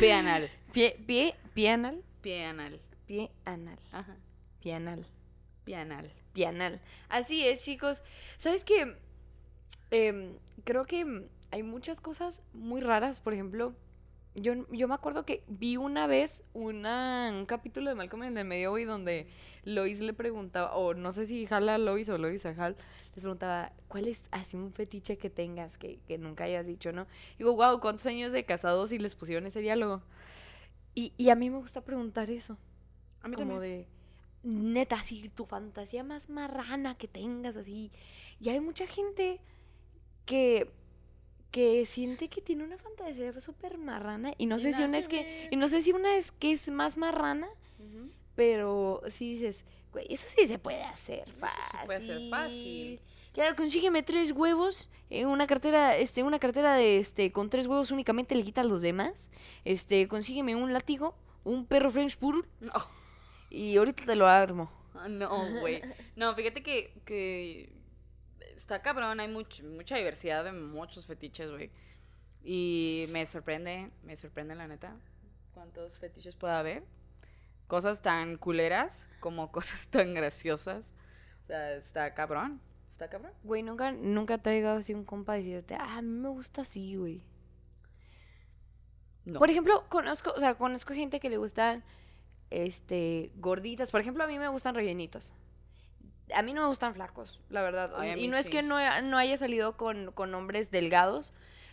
Pie 0.00 0.12
anal. 0.12 0.50
Pie, 0.72 0.96
pie, 1.06 1.34
pie 1.54 1.70
anal. 1.70 2.02
Pie 2.20 2.44
anal. 2.44 2.80
Pie 3.06 3.30
anal. 3.44 3.78
Ajá. 3.92 4.16
Pie 4.60 4.74
anal. 4.74 5.06
Pie 5.64 5.76
anal. 5.76 6.12
Pie 6.32 6.46
anal. 6.46 6.80
Así 7.08 7.46
es, 7.46 7.64
chicos. 7.64 8.02
¿Sabes 8.38 8.64
qué? 8.64 8.96
Em, 9.90 10.38
creo 10.64 10.84
que 10.84 11.28
hay 11.50 11.62
muchas 11.62 12.00
cosas 12.00 12.42
muy 12.52 12.80
raras. 12.80 13.20
Por 13.20 13.32
ejemplo, 13.34 13.74
yo, 14.34 14.54
yo 14.70 14.88
me 14.88 14.94
acuerdo 14.94 15.24
que 15.24 15.42
vi 15.48 15.76
una 15.76 16.06
vez 16.06 16.44
una, 16.52 17.30
un 17.32 17.46
capítulo 17.46 17.90
de 17.90 17.96
Malcolm 17.96 18.22
en 18.22 18.38
el 18.38 18.44
medio, 18.44 18.70
güey, 18.70 18.84
donde 18.84 19.28
Lois 19.64 20.00
le 20.00 20.12
preguntaba, 20.12 20.74
o 20.76 20.94
no 20.94 21.12
sé 21.12 21.26
si 21.26 21.46
Hal 21.50 21.68
a 21.68 21.78
Lois 21.78 22.08
o 22.08 22.18
Lois 22.18 22.46
a 22.46 22.50
Hal, 22.50 22.76
les 23.14 23.22
preguntaba, 23.22 23.72
¿cuál 23.88 24.06
es 24.08 24.22
así 24.30 24.56
un 24.56 24.72
fetiche 24.72 25.18
que 25.18 25.30
tengas 25.30 25.76
que, 25.76 25.98
que 26.06 26.18
nunca 26.18 26.44
hayas 26.44 26.66
dicho, 26.66 26.92
no? 26.92 27.06
Digo, 27.38 27.54
wow, 27.54 27.80
¿cuántos 27.80 28.06
años 28.06 28.32
de 28.32 28.44
casados 28.44 28.92
y 28.92 28.98
les 28.98 29.14
pusieron 29.14 29.46
ese 29.46 29.60
diálogo? 29.60 30.02
Y, 30.94 31.12
y 31.16 31.30
a 31.30 31.34
mí 31.34 31.50
me 31.50 31.58
gusta 31.58 31.80
preguntar 31.82 32.30
eso. 32.30 32.56
A 33.22 33.28
mí 33.28 33.36
como 33.36 33.54
también. 33.54 33.82
de, 33.82 33.86
neta, 34.42 34.96
así, 34.96 35.28
tu 35.28 35.44
fantasía 35.44 36.04
más 36.04 36.30
marrana 36.30 36.96
que 36.96 37.08
tengas, 37.08 37.56
así. 37.56 37.90
Y 38.40 38.48
hay 38.48 38.60
mucha 38.60 38.86
gente 38.86 39.40
que, 40.24 40.70
que 41.50 41.84
siente 41.86 42.28
que 42.28 42.40
tiene 42.40 42.64
una 42.64 42.78
fantasía 42.78 43.38
súper 43.40 43.78
marrana. 43.78 44.32
Y 44.38 44.46
no 44.46 44.58
sé 44.58 44.72
si 44.72 44.82
una 44.82 44.98
es 44.98 45.08
que, 45.08 45.48
y 45.50 45.56
no 45.56 45.68
sé 45.68 45.82
si 45.82 45.92
una 45.92 46.16
es 46.16 46.30
que 46.32 46.52
es 46.52 46.68
más 46.68 46.96
marrana, 46.96 47.48
pero 48.34 49.02
sí 49.10 49.34
dices, 49.34 49.64
güey, 49.92 50.06
eso 50.12 50.26
sí 50.28 50.46
se 50.46 50.58
puede 50.58 50.82
hacer 50.82 51.24
Eso 51.28 51.38
fácil. 51.38 51.64
sí 51.80 51.86
puede 51.86 52.06
ser 52.06 52.30
fácil. 52.30 53.00
Claro, 53.32 53.54
consígueme 53.54 54.02
tres 54.02 54.32
huevos, 54.32 54.88
en 55.08 55.28
una 55.28 55.46
cartera, 55.46 55.96
este, 55.96 56.22
una 56.22 56.38
cartera 56.40 56.74
de 56.74 56.98
este, 56.98 57.30
con 57.30 57.48
tres 57.48 57.66
huevos 57.66 57.90
únicamente 57.92 58.34
le 58.34 58.42
quitas 58.44 58.66
los 58.66 58.82
demás. 58.82 59.30
Este, 59.64 60.08
consígueme 60.08 60.56
un 60.56 60.72
látigo, 60.72 61.14
un 61.44 61.64
perro 61.66 61.90
French 61.90 62.16
Poodle, 62.16 62.42
No, 62.60 62.72
y 63.48 63.76
ahorita 63.76 64.04
te 64.04 64.16
lo 64.16 64.26
armo. 64.26 64.70
Ah, 64.94 65.08
no, 65.08 65.60
güey. 65.60 65.80
No, 66.16 66.34
fíjate 66.34 66.62
que, 66.62 66.92
que 67.04 67.72
está 68.60 68.82
cabrón, 68.82 69.20
hay 69.20 69.28
much- 69.28 69.62
mucha 69.62 69.96
diversidad 69.96 70.44
de 70.44 70.52
muchos 70.52 71.06
fetiches, 71.06 71.50
güey. 71.50 71.70
Y 72.42 73.06
me 73.10 73.26
sorprende, 73.26 73.90
me 74.02 74.16
sorprende 74.16 74.54
la 74.54 74.66
neta, 74.68 74.96
cuántos 75.54 75.98
fetiches 75.98 76.36
puede 76.36 76.54
haber. 76.54 76.84
Cosas 77.66 78.02
tan 78.02 78.36
culeras 78.36 79.08
como 79.20 79.50
cosas 79.52 79.86
tan 79.88 80.14
graciosas. 80.14 80.92
O 81.44 81.46
sea, 81.46 81.74
está 81.74 82.14
cabrón, 82.14 82.60
está 82.88 83.08
cabrón. 83.08 83.32
Güey, 83.44 83.62
nunca, 83.62 83.92
nunca 83.92 84.38
te 84.38 84.50
ha 84.50 84.52
llegado 84.52 84.78
así 84.78 84.94
un 84.94 85.04
compa 85.04 85.34
a 85.34 85.36
decirte, 85.36 85.74
ah, 85.74 85.98
a 85.98 86.02
mí 86.02 86.08
me 86.08 86.28
gusta 86.28 86.62
así, 86.62 86.96
güey. 86.96 87.22
No. 89.24 89.38
Por 89.38 89.50
ejemplo, 89.50 89.84
conozco, 89.88 90.32
o 90.34 90.38
sea, 90.38 90.54
conozco 90.54 90.94
gente 90.94 91.20
que 91.20 91.28
le 91.30 91.36
gustan, 91.36 91.84
este, 92.50 93.30
gorditas. 93.36 93.90
Por 93.90 94.00
ejemplo, 94.00 94.24
a 94.24 94.26
mí 94.26 94.38
me 94.38 94.48
gustan 94.48 94.74
rellenitos. 94.74 95.32
A 96.34 96.42
mí 96.42 96.52
no 96.52 96.62
me 96.62 96.68
gustan 96.68 96.94
flacos, 96.94 97.40
la 97.48 97.62
verdad. 97.62 97.92
Ay, 97.96 98.24
y 98.24 98.28
no 98.28 98.36
es 98.36 98.50
que 98.50 98.62
no, 98.62 98.78
no 99.02 99.18
haya 99.18 99.36
salido 99.36 99.76
con, 99.76 100.12
con 100.12 100.34
hombres 100.34 100.70
delgados, 100.70 101.32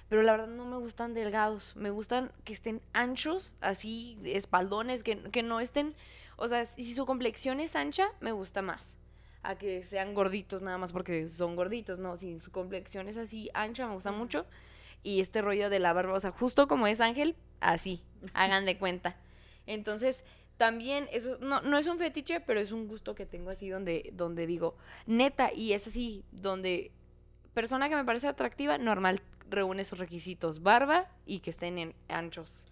pero 0.10 0.24
la 0.24 0.32
verdad 0.34 0.48
no 0.48 0.66
me 0.66 0.78
gustan 0.78 1.14
delgados. 1.14 1.76
Me 1.76 1.90
gustan 1.90 2.32
que 2.44 2.54
estén 2.54 2.82
anchos, 2.94 3.56
así, 3.62 4.18
espaldones, 4.24 5.04
que, 5.04 5.18
que 5.32 5.44
no 5.44 5.60
estén... 5.60 5.96
O 6.38 6.48
sea, 6.48 6.66
si 6.66 6.94
su 6.94 7.06
complexión 7.06 7.60
es 7.60 7.76
ancha, 7.76 8.10
me 8.20 8.32
gusta 8.32 8.62
más. 8.62 8.98
A 9.44 9.56
que 9.56 9.84
sean 9.84 10.14
gorditos 10.14 10.62
nada 10.62 10.78
más 10.78 10.94
porque 10.94 11.28
son 11.30 11.56
gorditos, 11.56 12.00
no. 12.00 12.16
Si 12.16 12.40
su 12.40 12.52
complexión 12.52 13.08
es 13.08 13.18
así 13.18 13.50
ancha, 13.54 13.88
me 13.88 13.94
gusta 13.94 14.12
mucho. 14.12 14.46
Y 15.04 15.20
este 15.20 15.42
rollo 15.42 15.70
de 15.70 15.80
la 15.80 15.94
barba, 15.94 16.14
o 16.14 16.20
sea, 16.20 16.32
justo 16.32 16.68
como 16.68 16.88
es 16.88 17.02
Ángel, 17.02 17.36
así, 17.60 18.04
hagan 18.34 18.66
de 18.66 18.78
cuenta. 18.78 19.16
Entonces, 19.66 20.24
también, 20.58 21.08
eso 21.12 21.38
no, 21.40 21.62
no 21.62 21.78
es 21.78 21.88
un 21.88 22.00
fetiche, 22.00 22.40
pero 22.40 22.60
es 22.60 22.72
un 22.72 22.88
gusto 22.88 23.16
que 23.16 23.26
tengo 23.26 23.52
así 23.52 23.70
donde, 23.70 24.10
donde 24.14 24.48
digo, 24.48 24.76
neta, 25.06 25.54
y 25.54 25.74
es 25.74 25.88
así, 25.88 26.24
donde 26.32 26.92
persona 27.54 27.90
que 27.90 27.96
me 27.96 28.06
parece 28.06 28.28
atractiva, 28.28 28.78
normal, 28.78 29.22
reúne 29.50 29.86
sus 29.86 30.00
requisitos, 30.00 30.62
barba 30.62 31.08
y 31.26 31.40
que 31.40 31.52
estén 31.52 31.78
en 31.78 31.96
anchos. 32.08 32.64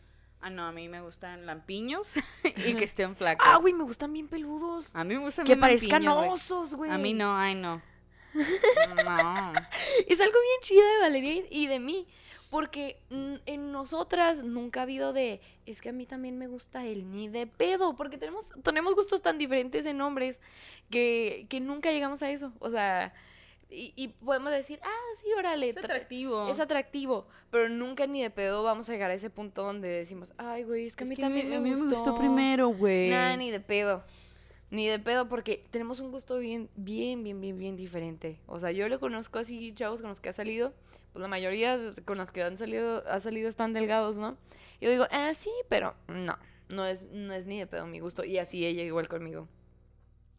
Ah, 0.41 0.49
no, 0.49 0.63
a 0.63 0.71
mí 0.71 0.89
me 0.89 1.01
gustan 1.01 1.45
lampiños 1.45 2.17
y 2.43 2.75
que 2.75 2.83
estén 2.83 3.15
flacos. 3.15 3.47
Ah, 3.49 3.57
güey, 3.57 3.73
me 3.73 3.83
gustan 3.83 4.13
bien 4.13 4.27
peludos. 4.27 4.95
A 4.95 5.03
mí 5.03 5.15
me 5.15 5.21
gustan 5.21 5.45
Que 5.45 5.53
bien 5.53 5.59
parezcan 5.59 6.03
lampiños, 6.03 6.51
osos, 6.51 6.75
güey. 6.75 6.91
A 6.91 6.97
mí 6.97 7.13
no, 7.13 7.35
ay 7.35 7.55
no. 7.55 7.81
No. 8.35 9.53
Es 10.07 10.19
algo 10.19 10.33
bien 10.33 10.61
chido 10.61 10.85
de 10.85 10.99
Valeria 10.99 11.43
y 11.49 11.67
de 11.67 11.79
mí. 11.79 12.07
Porque 12.55 13.01
mm, 13.09 13.33
en 13.47 13.73
nosotras 13.73 14.45
nunca 14.45 14.79
ha 14.79 14.83
habido 14.83 15.11
de, 15.11 15.41
es 15.65 15.81
que 15.81 15.89
a 15.89 15.91
mí 15.91 16.05
también 16.05 16.37
me 16.37 16.47
gusta 16.47 16.85
el 16.85 17.11
ni 17.11 17.27
de 17.27 17.47
pedo, 17.47 17.97
porque 17.97 18.17
tenemos, 18.17 18.49
tenemos 18.63 18.95
gustos 18.95 19.21
tan 19.21 19.37
diferentes 19.37 19.85
en 19.85 19.99
hombres 19.99 20.39
que, 20.89 21.47
que 21.49 21.59
nunca 21.59 21.91
llegamos 21.91 22.23
a 22.23 22.29
eso. 22.31 22.53
O 22.59 22.69
sea, 22.69 23.13
y, 23.69 23.91
y 23.97 24.07
podemos 24.07 24.53
decir, 24.53 24.79
ah, 24.83 25.07
sí, 25.21 25.27
órale. 25.37 25.67
Es 25.71 25.75
tra- 25.75 25.83
atractivo. 25.83 26.47
Es 26.47 26.61
atractivo, 26.61 27.27
pero 27.51 27.67
nunca 27.67 28.07
ni 28.07 28.21
de 28.21 28.29
pedo 28.29 28.63
vamos 28.63 28.87
a 28.87 28.93
llegar 28.93 29.11
a 29.11 29.15
ese 29.15 29.29
punto 29.29 29.61
donde 29.63 29.89
decimos, 29.89 30.31
ay, 30.37 30.63
güey, 30.63 30.85
es 30.85 30.95
que 30.95 31.03
a 31.03 31.07
mí 31.07 31.17
también 31.17 31.49
me, 31.49 31.57
gustó. 31.75 32.13
güey. 32.77 33.09
Nada, 33.09 33.35
ni 33.35 33.51
de 33.51 33.59
pedo. 33.59 34.01
Ni 34.71 34.87
de 34.87 34.99
pedo, 34.99 35.29
porque 35.29 35.63
tenemos 35.71 35.99
un 35.99 36.11
gusto 36.11 36.37
bien, 36.37 36.69
bien, 36.75 37.23
bien, 37.23 37.39
bien, 37.39 37.57
bien 37.57 37.75
diferente. 37.75 38.39
O 38.47 38.59
sea, 38.59 38.71
yo 38.71 38.89
le 38.89 38.97
conozco 38.99 39.39
así 39.39 39.73
chavos 39.75 40.01
con 40.01 40.09
los 40.09 40.19
que 40.19 40.29
ha 40.29 40.33
salido, 40.33 40.73
pues 41.13 41.21
la 41.21 41.27
mayoría 41.27 41.79
con 42.05 42.17
los 42.17 42.31
que 42.31 42.43
han 42.43 42.57
salido, 42.57 43.03
ha 43.07 43.19
salido 43.19 43.47
están 43.47 43.73
delgados, 43.73 44.17
¿no? 44.17 44.37
Yo 44.81 44.89
digo, 44.89 45.05
ah, 45.11 45.33
sí, 45.33 45.51
pero 45.69 45.95
no, 46.07 46.37
no 46.67 46.85
es, 46.85 47.05
no 47.11 47.33
es 47.33 47.45
ni 47.45 47.59
de 47.59 47.67
pedo 47.67 47.85
mi 47.85 47.99
gusto. 47.99 48.25
Y 48.25 48.37
así 48.39 48.65
ella 48.65 48.81
igual 48.83 49.07
conmigo. 49.07 49.47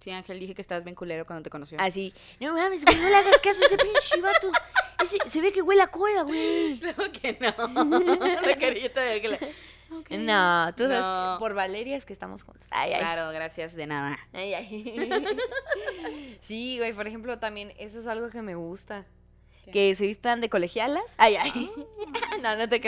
Sí, 0.00 0.10
Ángel, 0.10 0.38
dije 0.38 0.54
que 0.54 0.60
estabas 0.62 0.84
bien 0.84 0.94
culero 0.94 1.24
cuando 1.24 1.42
te 1.42 1.50
conoció. 1.50 1.78
Así, 1.80 2.12
no 2.38 2.52
mames, 2.52 2.84
güey, 2.84 2.96
no 2.98 3.08
le 3.08 3.14
hagas 3.16 3.40
caso 3.40 3.62
a 3.62 3.66
ese 3.66 3.78
pinche 3.78 4.20
vato. 4.20 4.50
Ese- 5.02 5.18
se 5.28 5.40
ve 5.40 5.52
que 5.52 5.62
huele 5.62 5.82
a 5.82 5.86
cola, 5.88 6.22
güey. 6.22 6.78
Claro 6.80 7.04
que 7.12 7.38
no. 7.40 7.84
La 8.42 8.58
carita 8.58 9.00
de 9.00 9.22
que 9.22 9.38
No, 9.90 10.74
tú 10.76 10.84
sabes, 10.84 11.00
No. 11.00 11.36
por 11.38 11.54
Valeria 11.54 11.96
es 11.96 12.04
que 12.04 12.12
estamos 12.12 12.42
juntos. 12.42 12.66
Ay, 12.70 12.92
ay. 12.92 13.00
Claro, 13.00 13.30
gracias, 13.32 13.74
de 13.74 13.86
nada. 13.86 14.18
Ay, 14.32 14.54
ay. 14.54 14.84
sí, 16.40 16.78
güey, 16.78 16.92
por 16.92 17.06
ejemplo, 17.06 17.38
también 17.38 17.72
eso 17.78 17.98
es 17.98 18.06
algo 18.06 18.28
que 18.30 18.42
me 18.42 18.54
gusta. 18.54 19.06
¿Qué? 19.64 19.70
Que 19.70 19.94
se 19.94 20.06
vistan 20.06 20.40
de 20.40 20.48
colegialas. 20.48 21.14
Ay, 21.18 21.36
ay. 21.36 21.70
no, 22.42 22.56
no 22.56 22.68
te 22.68 22.80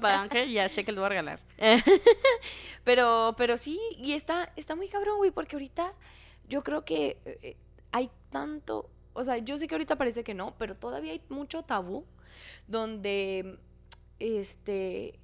pa, 0.00 0.20
Ángel, 0.20 0.50
ya 0.50 0.68
sé 0.68 0.84
que 0.84 0.92
lo 0.92 1.00
voy 1.00 1.06
a 1.06 1.08
regalar. 1.10 1.40
pero, 2.84 3.34
pero 3.36 3.58
sí, 3.58 3.78
y 3.98 4.12
está, 4.12 4.52
está 4.56 4.74
muy 4.74 4.88
cabrón, 4.88 5.18
güey, 5.18 5.30
porque 5.30 5.56
ahorita 5.56 5.92
yo 6.48 6.62
creo 6.62 6.84
que 6.84 7.18
eh, 7.24 7.56
hay 7.92 8.10
tanto, 8.30 8.88
o 9.12 9.24
sea, 9.24 9.38
yo 9.38 9.58
sé 9.58 9.68
que 9.68 9.74
ahorita 9.74 9.96
parece 9.96 10.24
que 10.24 10.34
no, 10.34 10.54
pero 10.58 10.74
todavía 10.74 11.12
hay 11.12 11.22
mucho 11.28 11.62
tabú 11.62 12.06
donde 12.66 13.58
este, 14.18 15.18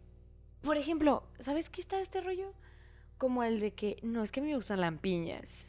por 0.64 0.76
ejemplo, 0.76 1.22
¿sabes 1.38 1.70
qué 1.70 1.80
está 1.80 2.00
este 2.00 2.20
rollo? 2.20 2.52
Como 3.18 3.44
el 3.44 3.60
de 3.60 3.72
que, 3.72 3.98
no, 4.02 4.22
es 4.22 4.32
que 4.32 4.40
me 4.40 4.54
gustan 4.54 4.80
lampiñas. 4.80 5.68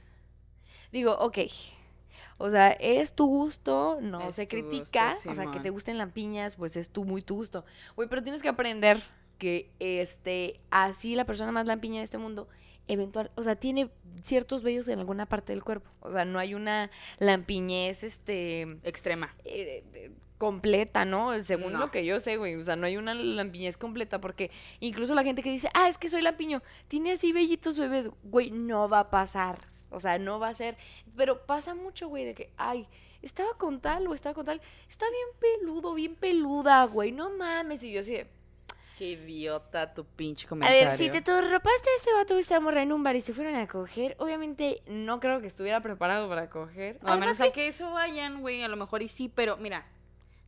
Digo, 0.92 1.16
ok. 1.20 1.40
O 2.38 2.50
sea, 2.50 2.72
es 2.72 3.14
tu 3.14 3.28
gusto, 3.28 4.00
no 4.02 4.20
Es 4.28 4.36
se 4.36 4.44
gusto, 4.46 4.56
critica. 4.58 5.16
o 5.30 5.34
sea, 5.36 5.52
que 5.52 5.60
te 5.60 5.70
gusten 5.70 5.98
lampiñas, 5.98 6.56
pues 6.56 6.76
es 6.76 6.90
tu 6.90 7.06
muy 7.06 7.22
tu 7.22 7.36
gusto. 7.36 7.66
Güey, 7.96 8.10
pero 8.10 8.24
tienes 8.24 8.42
que 8.42 8.50
aprender 8.50 9.02
que 9.38 9.70
este, 9.80 10.60
así 10.72 11.16
la 11.16 11.26
persona 11.26 11.52
más 11.52 11.66
lampiña 11.66 12.00
de 12.00 12.06
este 12.06 12.18
mundo, 12.18 12.48
eventual, 12.88 13.32
o 13.36 13.44
sea, 13.44 13.56
tiene 13.56 13.90
ciertos 14.24 14.64
vellos 14.64 14.88
en 14.88 15.00
alguna 15.00 15.26
parte 15.26 15.54
del 15.54 15.64
cuerpo. 15.64 15.90
O 16.02 16.12
sea, 16.12 16.26
no 16.26 16.40
hay 16.40 16.54
una 16.56 16.90
lampiñez, 17.20 18.04
este, 18.04 18.62
Extrema. 18.84 19.34
eh, 19.46 19.84
eh, 19.94 20.12
completa, 20.38 21.06
¿no? 21.06 21.42
Según 21.44 21.74
No. 21.74 21.80
lo 21.80 21.92
que 21.92 22.06
yo 22.06 22.20
sé, 22.20 22.38
güey. 22.38 22.56
O 22.56 22.64
sea, 22.64 22.76
no 22.76 22.86
hay 22.86 22.98
una 22.98 23.14
lampiñez 23.14 23.78
completa 23.78 24.20
porque 24.20 24.52
incluso 24.80 25.16
la 25.16 25.24
gente 25.24 25.42
que 25.44 25.52
dice, 25.52 25.70
ah, 25.74 25.88
es 25.88 25.98
que 25.98 26.10
soy 26.10 26.22
lampiño, 26.22 26.62
tiene 26.88 27.14
así 27.14 27.32
vellitos 27.32 27.78
bebés, 27.78 28.10
güey, 28.24 28.52
no 28.52 28.90
va 28.90 29.00
a 29.00 29.10
pasar. 29.10 29.68
O 29.92 30.00
sea, 30.00 30.18
no 30.18 30.40
va 30.40 30.50
a 30.50 30.54
ser. 30.54 30.76
Pero 31.16 31.46
pasa 31.46 31.74
mucho, 31.74 32.10
güey, 32.10 32.26
de 32.26 32.34
que, 32.36 32.50
ay, 32.58 32.88
estaba 33.22 33.54
con 33.58 33.80
tal 33.80 34.08
o 34.08 34.14
estaba 34.14 34.34
con 34.36 34.46
tal, 34.46 34.62
está 34.90 35.06
bien 35.10 35.28
peludo, 35.62 35.94
bien 35.94 36.16
peluda, 36.16 36.84
güey, 36.86 37.12
no 37.12 37.30
mames. 37.30 37.84
Y 37.84 37.92
yo 37.94 38.02
así, 38.02 38.12
de, 38.14 38.28
Qué 38.98 39.12
idiota 39.12 39.94
tu 39.94 40.06
pinche 40.06 40.46
a 40.46 40.50
comentario. 40.50 40.86
ver, 40.86 40.92
si 40.94 41.10
te 41.10 41.22
torropaste 41.22 41.90
a 41.90 41.96
este 41.98 42.14
vato, 42.14 42.38
esta 42.38 42.62
morra 42.62 42.82
en 42.82 42.94
un 42.94 43.04
bar 43.04 43.16
y 43.18 43.20
se 43.22 43.34
fueron 43.34 43.56
a 43.56 43.68
coger, 43.68 44.16
obviamente 44.20 44.82
no 44.88 45.20
creo 45.20 45.42
que 45.42 45.48
estuviera 45.48 45.82
preparado 45.82 46.30
para 46.30 46.50
coger. 46.50 47.00
No, 47.04 47.10
a 47.12 47.18
menos 47.18 47.40
Además, 47.40 47.42
a 47.42 47.52
que 47.54 47.68
eso 47.68 47.92
vayan, 47.92 48.40
güey, 48.40 48.64
a 48.64 48.70
lo 48.70 48.78
mejor 48.78 49.02
y 49.02 49.10
sí, 49.10 49.28
pero 49.28 49.58
mira, 49.58 49.86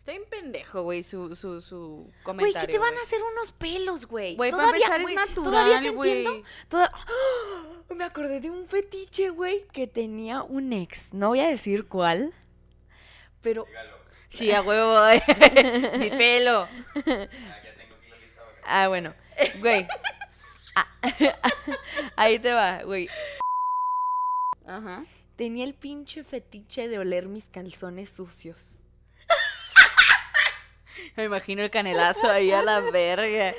está 0.07 0.11
bien 0.17 0.29
pendejo, 0.29 0.83
güey, 0.83 1.03
su, 1.03 1.35
su, 1.35 1.61
su 1.61 2.03
Güey, 2.05 2.23
comentario. 2.23 2.65
que 2.67 2.71
te 2.73 2.79
van 2.79 2.89
a 2.89 2.91
güey. 2.93 3.03
hacer 3.03 3.19
unos 3.23 3.51
pelos, 3.51 4.05
güey. 4.05 4.35
Güey, 4.37 4.51
para 4.51 4.63
Todavía, 4.63 4.85
empezar 4.85 5.01
güey, 5.01 5.15
es 5.15 5.33
Todavía 5.35 5.79
te 5.79 5.85
natural, 5.87 5.95
güey. 5.95 6.11
entiendo. 6.25 6.47
Toda- 6.69 6.91
¡Ah! 6.93 7.93
Me 7.93 8.03
acordé 8.05 8.39
de 8.39 8.49
un 8.49 8.67
fetiche, 8.67 9.29
güey, 9.31 9.65
que 9.73 9.85
tenía 9.87 10.43
un 10.43 10.71
ex. 10.71 11.13
No 11.13 11.29
voy 11.29 11.41
a 11.41 11.47
decir 11.49 11.87
cuál, 11.87 12.33
pero... 13.41 13.65
Sí, 14.29 14.51
a 14.51 14.61
huevo, 14.61 14.97
mi 15.97 16.09
pelo. 16.09 16.67
Ah, 18.69 18.89
bueno. 18.89 19.13
Güey. 19.59 19.87
Ah, 20.75 20.87
Ahí 22.17 22.37
te 22.37 22.51
va, 22.51 22.83
güey. 22.83 23.07
Ajá. 24.65 25.05
Tenía 25.37 25.63
el 25.63 25.73
pinche 25.73 26.25
fetiche 26.25 26.89
de 26.89 26.99
oler 26.99 27.27
mis 27.27 27.45
calzones 27.47 28.11
sucios. 28.11 28.76
Me 31.15 31.23
imagino 31.25 31.61
el 31.63 31.69
canelazo 31.69 32.29
ahí 32.29 32.51
a 32.51 32.61
la 32.61 32.79
verga. 32.79 33.53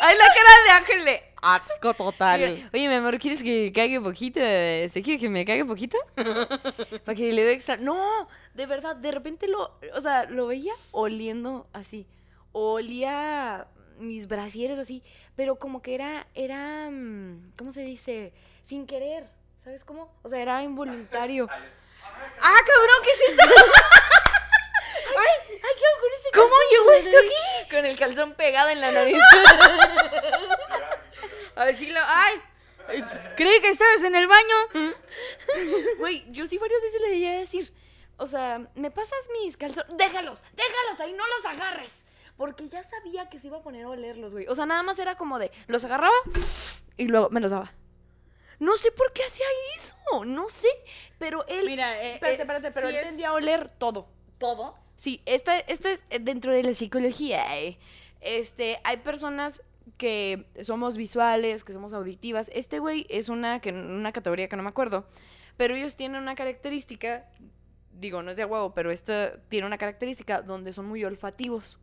Ay, 0.00 0.16
la 0.16 0.26
cara 0.26 0.50
de 0.66 0.70
Ángel 0.70 1.04
de 1.04 1.22
asco 1.42 1.94
total. 1.94 2.42
Oye, 2.42 2.68
oye, 2.72 2.88
mi 2.88 2.94
amor, 2.94 3.18
¿quieres 3.18 3.42
que 3.42 3.70
cague 3.72 4.00
poquito? 4.00 4.40
¿Se 4.40 5.02
quiere 5.04 5.20
que 5.20 5.28
me 5.28 5.44
cague 5.44 5.64
poquito? 5.64 5.98
Para 7.04 7.14
que 7.14 7.32
le 7.32 7.44
dé 7.44 7.52
extra. 7.52 7.76
No, 7.76 8.28
de 8.54 8.66
verdad, 8.66 8.96
de 8.96 9.10
repente 9.10 9.46
lo, 9.46 9.78
o 9.94 10.00
sea, 10.00 10.24
lo 10.24 10.46
veía 10.46 10.72
oliendo 10.92 11.66
así. 11.72 12.06
Olía 12.52 13.66
mis 13.98 14.26
brasieres 14.26 14.78
así, 14.78 15.02
pero 15.36 15.56
como 15.56 15.82
que 15.82 15.94
era, 15.94 16.26
era, 16.34 16.88
mm, 16.90 17.52
¿cómo 17.56 17.72
se 17.72 17.82
dice? 17.82 18.32
Sin 18.62 18.86
querer, 18.86 19.28
¿sabes 19.62 19.84
cómo? 19.84 20.12
O 20.22 20.28
sea, 20.28 20.40
era 20.40 20.62
involuntario. 20.62 21.48
Ah, 22.42 22.58
cabrón, 22.66 22.96
¿qué 23.02 23.10
es 23.10 23.20
esto? 23.30 23.42
¡Ay, 25.18 25.50
qué 25.78 25.86
hago 25.86 26.00
con 26.00 26.12
ese 26.12 26.30
¿Cómo 26.32 26.48
calzón 26.48 26.70
llegó 26.70 26.92
esto 26.92 27.16
nariz? 27.16 27.70
Con 27.70 27.84
el 27.86 27.98
calzón 27.98 28.34
pegado 28.34 28.68
en 28.70 28.80
la 28.80 28.90
nariz. 28.92 29.18
A 31.56 31.64
decirle, 31.66 32.00
ay, 32.04 32.42
creí 33.36 33.60
que 33.60 33.68
estabas 33.68 34.02
en 34.04 34.14
el 34.14 34.26
baño. 34.26 34.56
Güey, 35.98 36.24
yo 36.32 36.46
sí 36.46 36.58
varias 36.58 36.80
veces 36.82 37.00
le 37.00 37.08
llegué 37.10 37.36
a 37.36 37.38
decir, 37.38 37.72
o 38.16 38.26
sea, 38.26 38.60
¿me 38.74 38.90
pasas 38.90 39.18
mis 39.42 39.56
calzones? 39.56 39.96
Déjalos, 39.96 40.42
déjalos 40.52 41.00
ahí, 41.00 41.12
no 41.12 41.24
los 41.26 41.44
agarres. 41.46 42.06
Porque 42.36 42.68
ya 42.68 42.82
sabía 42.82 43.28
que 43.28 43.38
se 43.38 43.46
iba 43.46 43.58
a 43.58 43.62
poner 43.62 43.84
a 43.84 43.88
olerlos, 43.90 44.32
güey. 44.32 44.46
O 44.48 44.54
sea, 44.56 44.66
nada 44.66 44.82
más 44.82 44.98
era 44.98 45.16
como 45.16 45.38
de, 45.38 45.52
los 45.68 45.84
agarraba 45.84 46.14
y 46.96 47.06
luego 47.06 47.30
me 47.30 47.40
los 47.40 47.52
daba. 47.52 47.72
No 48.58 48.76
sé 48.76 48.90
por 48.90 49.12
qué 49.12 49.24
hacía 49.24 49.46
eso, 49.76 49.96
no 50.24 50.48
sé. 50.48 50.68
Pero 51.18 51.44
él, 51.46 51.66
Mira, 51.66 52.00
eh, 52.02 52.14
espérate, 52.14 52.38
eh, 52.38 52.42
espérate, 52.42 52.70
pero 52.72 52.88
sí 52.88 52.94
él 52.94 53.00
es- 53.00 53.06
tendía 53.08 53.28
a 53.28 53.32
oler 53.34 53.68
todo. 53.78 54.08
Todo. 54.38 54.76
Sí, 54.96 55.20
este, 55.26 55.70
este 55.72 55.92
es 55.92 56.02
eh, 56.10 56.18
dentro 56.20 56.52
de 56.52 56.62
la 56.62 56.74
psicología. 56.74 57.58
eh. 57.60 57.78
Este, 58.20 58.78
hay 58.84 58.98
personas 58.98 59.62
que 59.98 60.46
somos 60.62 60.96
visuales, 60.96 61.64
que 61.64 61.72
somos 61.72 61.92
auditivas. 61.92 62.50
Este 62.54 62.78
güey 62.78 63.06
es 63.10 63.28
una, 63.28 63.60
que, 63.60 63.70
una 63.70 64.12
categoría 64.12 64.48
que 64.48 64.56
no 64.56 64.62
me 64.62 64.70
acuerdo. 64.70 65.06
Pero 65.56 65.76
ellos 65.76 65.96
tienen 65.96 66.20
una 66.20 66.34
característica, 66.34 67.26
digo, 67.92 68.22
no 68.22 68.30
es 68.30 68.36
de 68.36 68.44
huevo, 68.44 68.74
pero 68.74 68.90
esta 68.90 69.38
tiene 69.48 69.66
una 69.66 69.78
característica 69.78 70.42
donde 70.42 70.72
son 70.72 70.86
muy 70.86 71.04
olfativos. 71.04 71.78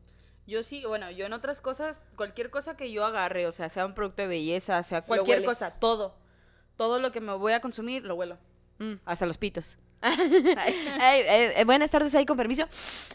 Yo 0.48 0.64
sí, 0.64 0.84
bueno, 0.86 1.10
yo 1.12 1.26
en 1.26 1.34
otras 1.34 1.62
cosas, 1.62 2.04
cualquier 2.16 2.50
cosa 2.50 2.76
que 2.76 2.92
yo 2.92 3.06
agarre, 3.06 3.46
o 3.48 3.52
sea, 3.52 3.70
sea 3.70 3.86
un 3.86 3.94
producto 3.94 4.24
de 4.24 4.28
belleza, 4.28 4.82
sea 4.84 5.04
cualquier 5.04 5.46
cosa, 5.46 5.80
todo. 5.80 6.16
Todo 6.76 7.00
lo 7.00 7.12
que 7.12 7.22
me 7.22 7.34
voy 7.34 7.54
a 7.54 7.62
consumir, 7.62 8.04
lo 8.04 8.16
huelo. 8.16 8.38
Mm. 8.80 8.96
Hasta 9.06 9.26
los 9.26 9.38
pitos. 9.38 9.78
Ay, 10.02 11.22
eh, 11.22 11.54
eh, 11.58 11.64
buenas 11.66 11.92
tardes 11.92 12.14
ahí, 12.16 12.26
con 12.26 12.36
permiso. 12.36 12.66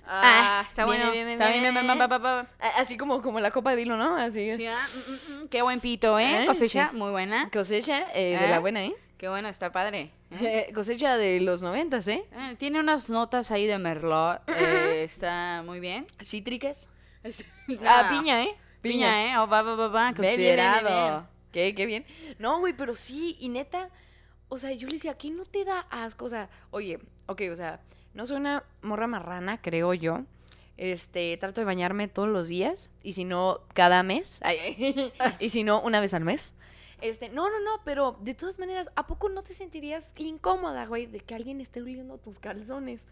Ah, 0.07 0.61
Ah, 0.61 0.65
está 0.67 0.85
bueno. 0.87 1.13
Ah, 1.41 2.73
Así 2.77 2.97
como, 2.97 3.21
como 3.23 3.41
la 3.41 3.51
copa 3.51 3.71
de 3.71 3.77
vino, 3.77 3.97
¿no? 3.97 4.17
Así. 4.17 4.57
Sí, 4.57 4.67
ah, 4.67 4.87
mm, 4.95 5.11
mm, 5.11 5.43
mm, 5.45 5.49
Qué 5.49 5.63
buen 5.63 5.81
pito, 5.81 6.19
¿eh? 6.19 6.37
Ay, 6.39 6.47
Cosecha, 6.47 6.91
sí. 6.91 6.97
muy 6.97 7.11
buena. 7.11 7.51
Cosecha 7.51 8.07
eh, 8.15 8.39
de 8.39 8.47
¿Eh? 8.47 8.49
la 8.49 8.61
buena, 8.61 8.85
¿eh? 8.85 8.95
Qué 9.19 9.29
bueno, 9.29 9.49
está 9.49 9.73
padre. 9.73 10.13
Eh, 10.41 10.71
Cosecha 10.75 11.17
de 11.17 11.41
los 11.41 11.63
noventas, 11.63 12.07
¿eh? 12.09 12.25
Eh, 12.33 12.57
tiene 12.59 12.81
unas 12.81 13.09
notas 13.09 13.51
ahí 13.51 13.67
de 13.67 13.79
merlot. 13.79 14.43
está 14.49 15.63
muy 15.65 15.81
bien. 15.81 16.07
Cítricas. 16.23 16.89
Ah, 17.25 17.29
Ah, 17.85 18.09
piña, 18.11 18.43
¿eh? 18.45 18.55
Piña, 18.81 19.27
¿eh? 19.27 19.39
Oh, 19.39 19.49
va, 19.49 19.63
va, 19.63 19.75
va, 19.75 19.89
va. 19.89 20.13
Bien, 20.13 20.37
bien, 20.37 20.57
bien. 20.57 21.21
Qué, 21.51 21.75
qué 21.75 21.87
bien. 21.87 22.05
No, 22.39 22.61
güey, 22.61 22.75
pero 22.75 22.95
sí, 22.95 23.37
y 23.41 23.49
neta, 23.49 23.89
o 24.49 24.59
sea, 24.59 24.73
yo 24.73 24.87
le 24.89 24.95
decía, 24.95 25.15
¿qué 25.15 25.31
no 25.31 25.45
te 25.45 25.65
da 25.65 25.81
asco? 25.91 26.25
O 26.25 26.29
sea, 26.29 26.49
oye, 26.71 27.01
ok, 27.27 27.43
o 27.53 27.57
sea, 27.57 27.81
no 28.15 28.27
soy 28.27 28.37
una 28.37 28.65
morra 28.83 29.07
marrana, 29.07 29.61
creo 29.61 29.95
yo. 29.95 30.21
Este, 30.77 31.37
trato 31.39 31.61
de 31.61 31.65
bañarme 31.65 32.07
todos 32.07 32.29
los 32.29 32.49
días, 32.49 32.91
y 33.03 33.15
si 33.15 33.25
no, 33.25 33.61
cada 33.75 34.03
mes. 34.03 34.41
Ay, 34.45 35.13
y 35.41 35.49
si 35.49 35.65
no, 35.65 35.81
una 35.81 36.01
vez 36.01 36.15
al 36.15 36.25
mes. 36.25 36.55
Este, 37.01 37.29
no, 37.29 37.51
no, 37.51 37.61
no, 37.61 37.83
pero 37.85 38.19
de 38.21 38.35
todas 38.35 38.59
maneras, 38.59 38.91
¿a 38.95 39.07
poco 39.07 39.29
no 39.29 39.43
te 39.43 39.55
sentirías 39.55 40.13
incómoda, 40.17 40.87
güey, 40.87 41.07
de 41.07 41.21
que 41.21 41.35
alguien 41.35 41.61
esté 41.61 41.83
oliendo 41.83 42.19
tus 42.19 42.39
calzones? 42.39 43.05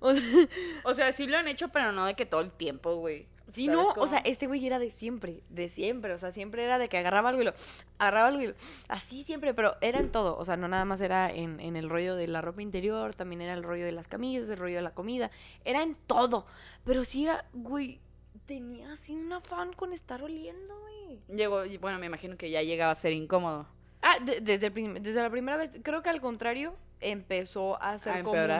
O 0.00 0.14
sea, 0.14 0.48
O 0.84 0.94
sea, 0.94 1.12
sí 1.12 1.26
lo 1.26 1.38
han 1.38 1.48
hecho, 1.48 1.68
pero 1.68 1.92
no 1.92 2.04
de 2.04 2.14
que 2.14 2.26
todo 2.26 2.42
el 2.42 2.50
tiempo, 2.50 2.96
güey. 2.96 3.26
Sí, 3.46 3.66
¿Sabes 3.66 3.88
no, 3.88 3.94
cómo? 3.94 4.04
o 4.04 4.06
sea, 4.06 4.18
este 4.20 4.46
güey 4.46 4.66
era 4.66 4.78
de 4.78 4.90
siempre, 4.90 5.42
de 5.50 5.68
siempre, 5.68 6.14
o 6.14 6.18
sea, 6.18 6.30
siempre 6.30 6.64
era 6.64 6.78
de 6.78 6.88
que 6.88 6.96
agarraba 6.96 7.28
algo 7.28 7.42
y 7.42 7.44
lo, 7.44 7.52
agarraba 7.98 8.28
algo 8.28 8.40
y 8.40 8.46
lo, 8.48 8.54
así 8.88 9.22
siempre, 9.22 9.52
pero 9.52 9.76
era 9.82 10.00
en 10.00 10.10
todo, 10.10 10.38
o 10.38 10.44
sea, 10.44 10.56
no 10.56 10.66
nada 10.66 10.86
más 10.86 11.00
era 11.02 11.30
en, 11.30 11.60
en 11.60 11.76
el 11.76 11.90
rollo 11.90 12.16
de 12.16 12.26
la 12.26 12.40
ropa 12.40 12.62
interior, 12.62 13.14
también 13.14 13.42
era 13.42 13.52
el 13.52 13.62
rollo 13.62 13.84
de 13.84 13.92
las 13.92 14.08
camisas, 14.08 14.48
el 14.48 14.56
rollo 14.56 14.76
de 14.76 14.82
la 14.82 14.94
comida, 14.94 15.30
era 15.64 15.82
en 15.82 15.94
todo, 16.06 16.46
pero 16.84 17.04
sí 17.04 17.24
era, 17.24 17.44
güey, 17.52 18.00
tenía 18.46 18.92
así 18.92 19.14
un 19.14 19.32
afán 19.32 19.72
con 19.74 19.92
estar 19.92 20.22
oliendo, 20.22 20.78
güey. 20.80 21.20
Llegó, 21.28 21.62
bueno, 21.80 21.98
me 21.98 22.06
imagino 22.06 22.36
que 22.36 22.50
ya 22.50 22.62
llegaba 22.62 22.92
a 22.92 22.96
ser 22.96 23.12
incómodo. 23.12 23.66
Ah, 24.02 24.18
de- 24.20 24.40
desde, 24.40 24.66
el 24.68 25.02
desde 25.02 25.22
la 25.22 25.30
primera 25.30 25.56
vez, 25.56 25.70
creo 25.82 26.02
que 26.02 26.10
al 26.10 26.20
contrario, 26.20 26.76
empezó 27.00 27.80
a 27.82 27.98
ser 27.98 28.12
A 28.14 28.22
común. 28.22 28.50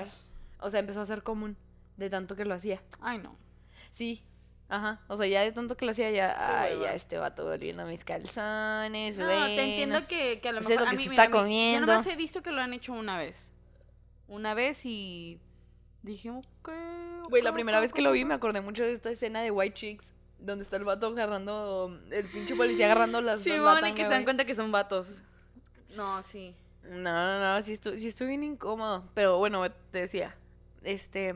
O 0.60 0.70
sea, 0.70 0.80
empezó 0.80 1.00
a 1.00 1.06
ser 1.06 1.22
común, 1.22 1.56
de 1.96 2.08
tanto 2.08 2.36
que 2.36 2.44
lo 2.44 2.54
hacía. 2.54 2.82
Ay, 3.00 3.18
no. 3.18 3.36
Sí. 3.90 4.24
Ajá. 4.68 5.00
O 5.08 5.16
sea, 5.16 5.26
ya 5.26 5.42
de 5.42 5.52
tanto 5.52 5.76
que 5.76 5.84
lo 5.84 5.90
hacía, 5.92 6.10
ya. 6.10 6.62
Ay, 6.62 6.78
ya 6.80 6.94
este 6.94 7.18
vato 7.18 7.46
oliendo 7.46 7.84
mis 7.86 8.02
calzones. 8.04 9.18
No, 9.18 9.26
te 9.28 9.62
entiendo 9.62 10.06
que, 10.08 10.40
que 10.40 10.48
a 10.48 10.52
lo 10.52 10.62
Sé 10.62 10.70
mejor 10.70 10.82
lo 10.84 10.88
a 10.88 10.90
que 10.90 10.96
mí, 10.96 11.04
se 11.04 11.10
mira, 11.10 11.24
está 11.24 11.38
a 11.38 11.42
mí- 11.42 11.42
Yo 11.42 11.42
comiendo. 11.44 11.86
nomás 11.86 12.06
he 12.06 12.16
visto 12.16 12.42
que 12.42 12.50
lo 12.50 12.60
han 12.60 12.72
hecho 12.72 12.92
una 12.92 13.18
vez. 13.18 13.52
Una 14.26 14.54
vez 14.54 14.84
y 14.86 15.38
dije, 16.02 16.30
ok. 16.30 16.70
Güey, 17.28 17.42
la 17.42 17.52
primera 17.52 17.78
vez 17.80 17.92
que 17.92 18.00
lo 18.02 18.10
vi 18.12 18.24
me 18.24 18.34
acordé 18.34 18.60
mucho 18.62 18.82
de 18.82 18.92
esta 18.92 19.10
escena 19.10 19.42
de 19.42 19.50
White 19.50 19.74
Chicks. 19.74 20.12
Donde 20.38 20.62
está 20.64 20.76
el 20.76 20.84
vato 20.84 21.06
agarrando. 21.08 21.96
El 22.10 22.28
pinche 22.30 22.54
policía 22.56 22.86
agarrando 22.86 23.20
las. 23.20 23.40
Sí, 23.40 23.50
bueno, 23.58 23.86
y 23.86 23.92
que 23.94 24.04
se 24.04 24.10
dan 24.10 24.24
cuenta 24.24 24.44
que 24.44 24.54
son 24.54 24.72
vatos. 24.72 25.22
No, 25.94 26.22
sí. 26.22 26.54
No, 26.82 27.00
no, 27.12 27.40
no, 27.40 27.62
sí 27.62 27.72
estoy, 27.72 27.98
sí 27.98 28.08
estoy 28.08 28.26
bien 28.26 28.42
incómodo. 28.42 29.08
Pero 29.14 29.38
bueno, 29.38 29.62
te 29.90 30.00
decía, 30.00 30.34
este, 30.82 31.34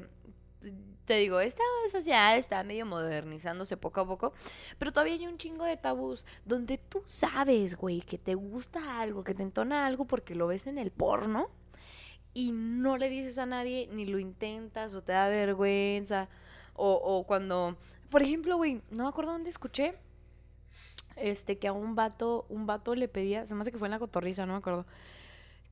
te 1.09 1.15
digo, 1.15 1.41
esta 1.41 1.65
sociedad 1.91 2.37
está 2.37 2.63
medio 2.63 2.87
modernizándose 2.87 3.77
poco 3.77 4.03
a 4.03 4.07
poco, 4.07 4.33
pero 4.79 4.93
todavía 4.93 5.15
hay 5.15 5.27
un 5.27 5.39
chingo 5.39 5.65
de 5.65 5.77
tabús 5.77 6.25
donde 6.45 6.79
tú 6.79 7.03
sabes, 7.07 7.77
güey, 7.77 8.03
que 8.03 8.19
te 8.19 8.35
gusta 8.35 9.01
algo, 9.01 9.25
que 9.25 9.35
te 9.35 9.43
entona 9.43 9.87
algo 9.87 10.05
porque 10.05 10.35
lo 10.35 10.47
ves 10.47 10.67
en 10.67 10.79
el 10.79 10.91
porno 10.91 11.49
y 12.35 12.53
no 12.53 12.99
le 12.99 13.09
dices 13.09 13.39
a 13.39 13.47
nadie, 13.47 13.89
ni 13.91 14.05
lo 14.05 14.19
intentas 14.19 14.95
o 14.95 15.03
te 15.03 15.13
da 15.13 15.29
vergüenza. 15.29 16.29
O, 16.81 16.93
o 16.93 17.25
cuando 17.27 17.77
por 18.11 18.23
ejemplo, 18.23 18.57
güey, 18.57 18.81
no 18.91 19.05
me 19.05 19.09
acuerdo 19.09 19.33
dónde 19.33 19.51
escuché. 19.51 19.95
Este, 21.17 21.59
que 21.59 21.67
a 21.67 21.73
un 21.73 21.95
vato, 21.95 22.47
un 22.49 22.67
vato 22.67 22.95
le 22.95 23.09
pedía, 23.09 23.45
se 23.45 23.55
me 23.55 23.61
hace 23.61 23.73
que 23.73 23.79
fue 23.79 23.89
en 23.89 23.93
la 23.93 23.99
cotorriza, 23.99 24.47
no 24.47 24.53
me 24.53 24.59
acuerdo. 24.59 24.87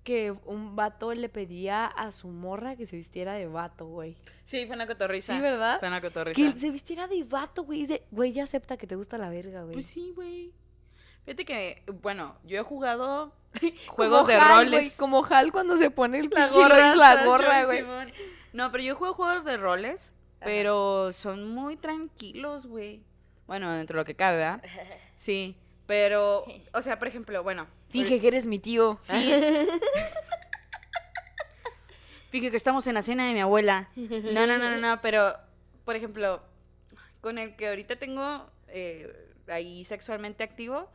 Que 0.07 0.33
un 0.45 0.77
vato 0.77 1.13
le 1.15 1.29
pedía 1.29 1.85
a 1.87 2.13
su 2.13 2.29
morra 2.29 2.77
que 2.77 2.87
se 2.87 2.95
vistiera 2.95 3.33
de 3.33 3.49
vato, 3.49 3.87
güey. 3.87 4.17
Sí, 4.45 4.65
fue 4.65 4.77
una 4.77 4.87
cotorriza. 4.87 5.35
Sí, 5.35 5.41
¿verdad? 5.43 5.81
Fue 5.81 5.89
una 5.89 6.01
cotorriza. 6.01 6.41
Que 6.41 6.53
se 6.53 6.71
vistiera 6.71 7.09
de 7.09 7.25
vato, 7.25 7.65
güey. 7.65 7.81
Dice, 7.81 8.05
Güey, 8.13 8.31
ya 8.31 8.45
acepta 8.45 8.77
que 8.77 8.87
te 8.87 8.95
gusta 8.95 9.19
la 9.19 9.31
verga, 9.31 9.63
güey. 9.63 9.73
Pues 9.73 9.87
sí, 9.87 10.13
güey. 10.15 10.53
Fíjate 11.25 11.45
que, 11.45 11.83
bueno, 12.03 12.37
yo 12.45 12.61
he 12.61 12.63
jugado 12.63 13.33
juegos 13.89 14.21
Como 14.21 14.29
de 14.29 14.37
Hal, 14.37 14.67
roles. 14.67 14.97
como 14.97 15.25
Hal 15.25 15.51
cuando 15.51 15.77
se 15.77 15.91
pone 15.91 16.21
el 16.21 16.31
La 16.31 16.51
gorra, 16.51 16.95
la 16.95 17.25
gorra, 17.25 17.65
güey. 17.65 17.85
No, 18.53 18.71
pero 18.71 18.85
yo 18.85 18.95
juego 18.95 19.13
juegos 19.13 19.45
de 19.45 19.57
roles, 19.57 20.13
pero 20.39 21.13
son 21.15 21.49
muy 21.51 21.77
tranquilos, 21.77 22.67
güey. 22.67 23.03
Bueno, 23.49 23.73
dentro 23.73 23.97
de 23.97 24.03
lo 24.03 24.05
que 24.05 24.15
cabe, 24.15 24.37
¿verdad? 24.37 24.63
Sí, 25.17 25.57
pero, 25.87 26.45
o 26.73 26.81
sea, 26.81 26.97
por 27.01 27.09
ejemplo, 27.09 27.43
bueno. 27.43 27.67
Finge 27.91 28.21
que 28.21 28.29
eres 28.29 28.47
mi 28.47 28.59
tío. 28.59 28.99
Sí. 29.03 29.13
Fíjate 32.31 32.51
que 32.51 32.57
estamos 32.57 32.87
en 32.87 32.95
la 32.95 33.03
cena 33.03 33.27
de 33.27 33.33
mi 33.33 33.41
abuela. 33.41 33.89
No, 33.97 34.47
no, 34.47 34.59
no, 34.59 34.71
no, 34.71 34.77
no, 34.79 35.01
pero, 35.01 35.33
por 35.85 35.97
ejemplo, 35.97 36.43
con 37.21 37.39
el 37.39 37.57
que 37.57 37.69
ahorita 37.69 37.97
tengo 37.97 38.51
eh, 38.69 39.31
ahí 39.49 39.85
sexualmente 39.85 40.43
activo, 40.45 40.91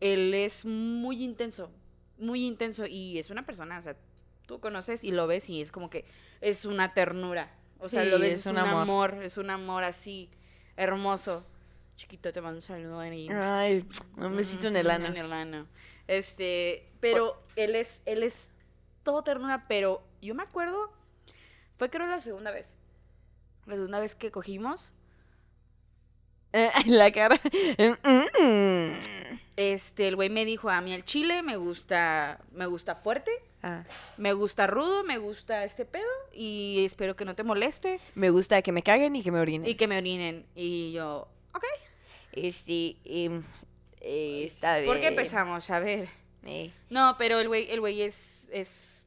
él 0.00 0.32
es 0.34 0.64
muy 0.64 1.22
intenso, 1.22 1.70
muy 2.18 2.46
intenso 2.46 2.86
y 2.86 3.18
es 3.18 3.30
una 3.30 3.44
persona, 3.44 3.78
o 3.78 3.82
sea, 3.82 3.96
tú 4.46 4.60
conoces 4.60 5.04
y 5.04 5.10
lo 5.10 5.26
ves 5.26 5.50
y 5.50 5.60
es 5.60 5.72
como 5.72 5.90
que 5.90 6.04
es 6.40 6.64
una 6.64 6.94
ternura. 6.94 7.52
O 7.78 7.88
sea, 7.90 8.04
Sí, 8.04 8.08
lo 8.10 8.18
ves, 8.18 8.38
es 8.40 8.46
un 8.46 8.56
amor. 8.58 8.82
amor. 8.82 9.22
es 9.22 9.36
un 9.36 9.50
amor 9.50 9.84
así, 9.84 10.30
hermoso. 10.76 11.44
Chiquito, 11.96 12.32
te 12.32 12.40
mando 12.40 12.58
un 12.58 12.62
saludo 12.62 13.00
ahí. 13.00 13.28
Ay, 13.30 13.86
un 14.16 14.36
besito 14.36 14.68
en 14.68 14.76
el 14.76 14.90
ano. 14.90 15.06
En 15.06 15.16
el 15.16 15.32
ano. 15.32 15.66
Este, 16.08 16.88
pero 17.00 17.42
él 17.56 17.74
es, 17.74 18.02
él 18.06 18.22
es 18.22 18.50
todo 19.02 19.22
ternura, 19.22 19.66
pero 19.68 20.02
yo 20.22 20.34
me 20.34 20.42
acuerdo, 20.42 20.90
fue 21.76 21.90
creo 21.90 22.06
la 22.06 22.20
segunda 22.20 22.50
vez. 22.50 22.76
La 23.66 23.74
segunda 23.74 23.98
vez 24.00 24.14
que 24.14 24.30
cogimos, 24.30 24.92
Eh, 26.52 26.70
la 26.86 27.10
cara. 27.12 27.38
Este, 29.56 30.08
el 30.08 30.16
güey 30.16 30.30
me 30.30 30.44
dijo, 30.44 30.68
a 30.70 30.80
mí 30.80 30.92
el 30.92 31.04
chile 31.04 31.42
me 31.42 31.56
gusta, 31.56 32.40
me 32.52 32.66
gusta 32.66 32.94
fuerte, 32.94 33.30
Ah, 33.62 33.82
me 34.16 34.32
gusta 34.32 34.66
rudo, 34.68 35.02
me 35.02 35.18
gusta 35.18 35.64
este 35.64 35.84
pedo, 35.86 36.04
y 36.32 36.84
espero 36.84 37.16
que 37.16 37.24
no 37.24 37.34
te 37.34 37.42
moleste, 37.42 37.98
me 38.14 38.30
gusta 38.30 38.62
que 38.62 38.70
me 38.70 38.82
caguen 38.82 39.16
y 39.16 39.22
que 39.24 39.32
me 39.32 39.40
orinen. 39.40 39.68
y 39.68 39.74
que 39.74 39.88
me 39.88 39.98
orinen. 39.98 40.46
Y 40.54 40.92
yo, 40.92 41.26
ok. 41.52 41.64
Este, 42.32 42.96
em, 43.04 43.42
eh, 44.06 44.44
está 44.44 44.76
bien. 44.78 44.86
¿Por 44.86 45.00
qué 45.00 45.08
empezamos? 45.08 45.68
A 45.70 45.80
ver. 45.80 46.08
Eh, 46.44 46.70
No, 46.90 47.16
pero 47.18 47.40
el 47.40 47.48
güey, 47.48 47.70
el 47.70 47.80
güey 47.80 48.02
es, 48.02 48.48
es 48.52 49.04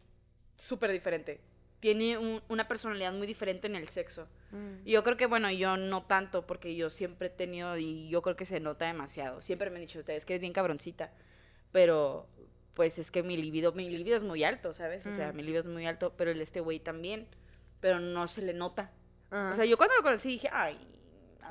súper 0.57 0.91
diferente. 0.91 1.39
Tiene 1.79 2.17
un- 2.17 2.41
una 2.49 2.67
personalidad 2.67 3.13
muy 3.13 3.25
diferente 3.25 3.67
en 3.67 3.75
el 3.75 3.87
sexo. 3.87 4.27
mm. 4.51 4.85
Y 4.85 4.91
yo 4.91 5.03
creo 5.03 5.15
que, 5.15 5.25
bueno, 5.27 5.49
yo 5.51 5.77
no 5.77 6.03
tanto, 6.03 6.45
porque 6.45 6.75
yo 6.75 6.89
siempre 6.89 7.27
he 7.27 7.29
tenido, 7.29 7.77
y 7.77 8.09
yo 8.09 8.21
creo 8.21 8.35
que 8.35 8.43
se 8.45 8.59
nota 8.59 8.85
demasiado. 8.85 9.41
Siempre 9.41 9.69
me 9.69 9.77
han 9.77 9.83
dicho 9.83 9.99
ustedes 9.99 10.25
que 10.25 10.35
es 10.35 10.41
bien 10.41 10.51
cabroncita. 10.53 11.13
Pero, 11.71 12.27
pues 12.73 12.97
es 12.99 13.11
que 13.11 13.23
mi 13.23 13.37
libido, 13.37 13.71
mi 13.73 13.89
libido 13.89 14.17
es 14.17 14.23
muy 14.23 14.43
alto, 14.43 14.73
¿sabes? 14.73 15.05
O 15.05 15.11
sea, 15.11 15.31
Mm. 15.31 15.35
mi 15.37 15.43
libido 15.43 15.59
es 15.61 15.65
muy 15.67 15.85
alto, 15.85 16.13
pero 16.17 16.31
el 16.31 16.41
este 16.41 16.59
güey 16.59 16.79
también. 16.79 17.27
Pero 17.79 17.99
no 18.01 18.27
se 18.27 18.41
le 18.41 18.53
nota. 18.53 18.91
Ah. 19.31 19.51
O 19.53 19.55
sea, 19.55 19.63
yo 19.65 19.77
cuando 19.77 19.95
lo 19.95 20.03
conocí 20.03 20.27
dije, 20.29 20.49
ay, 20.51 20.77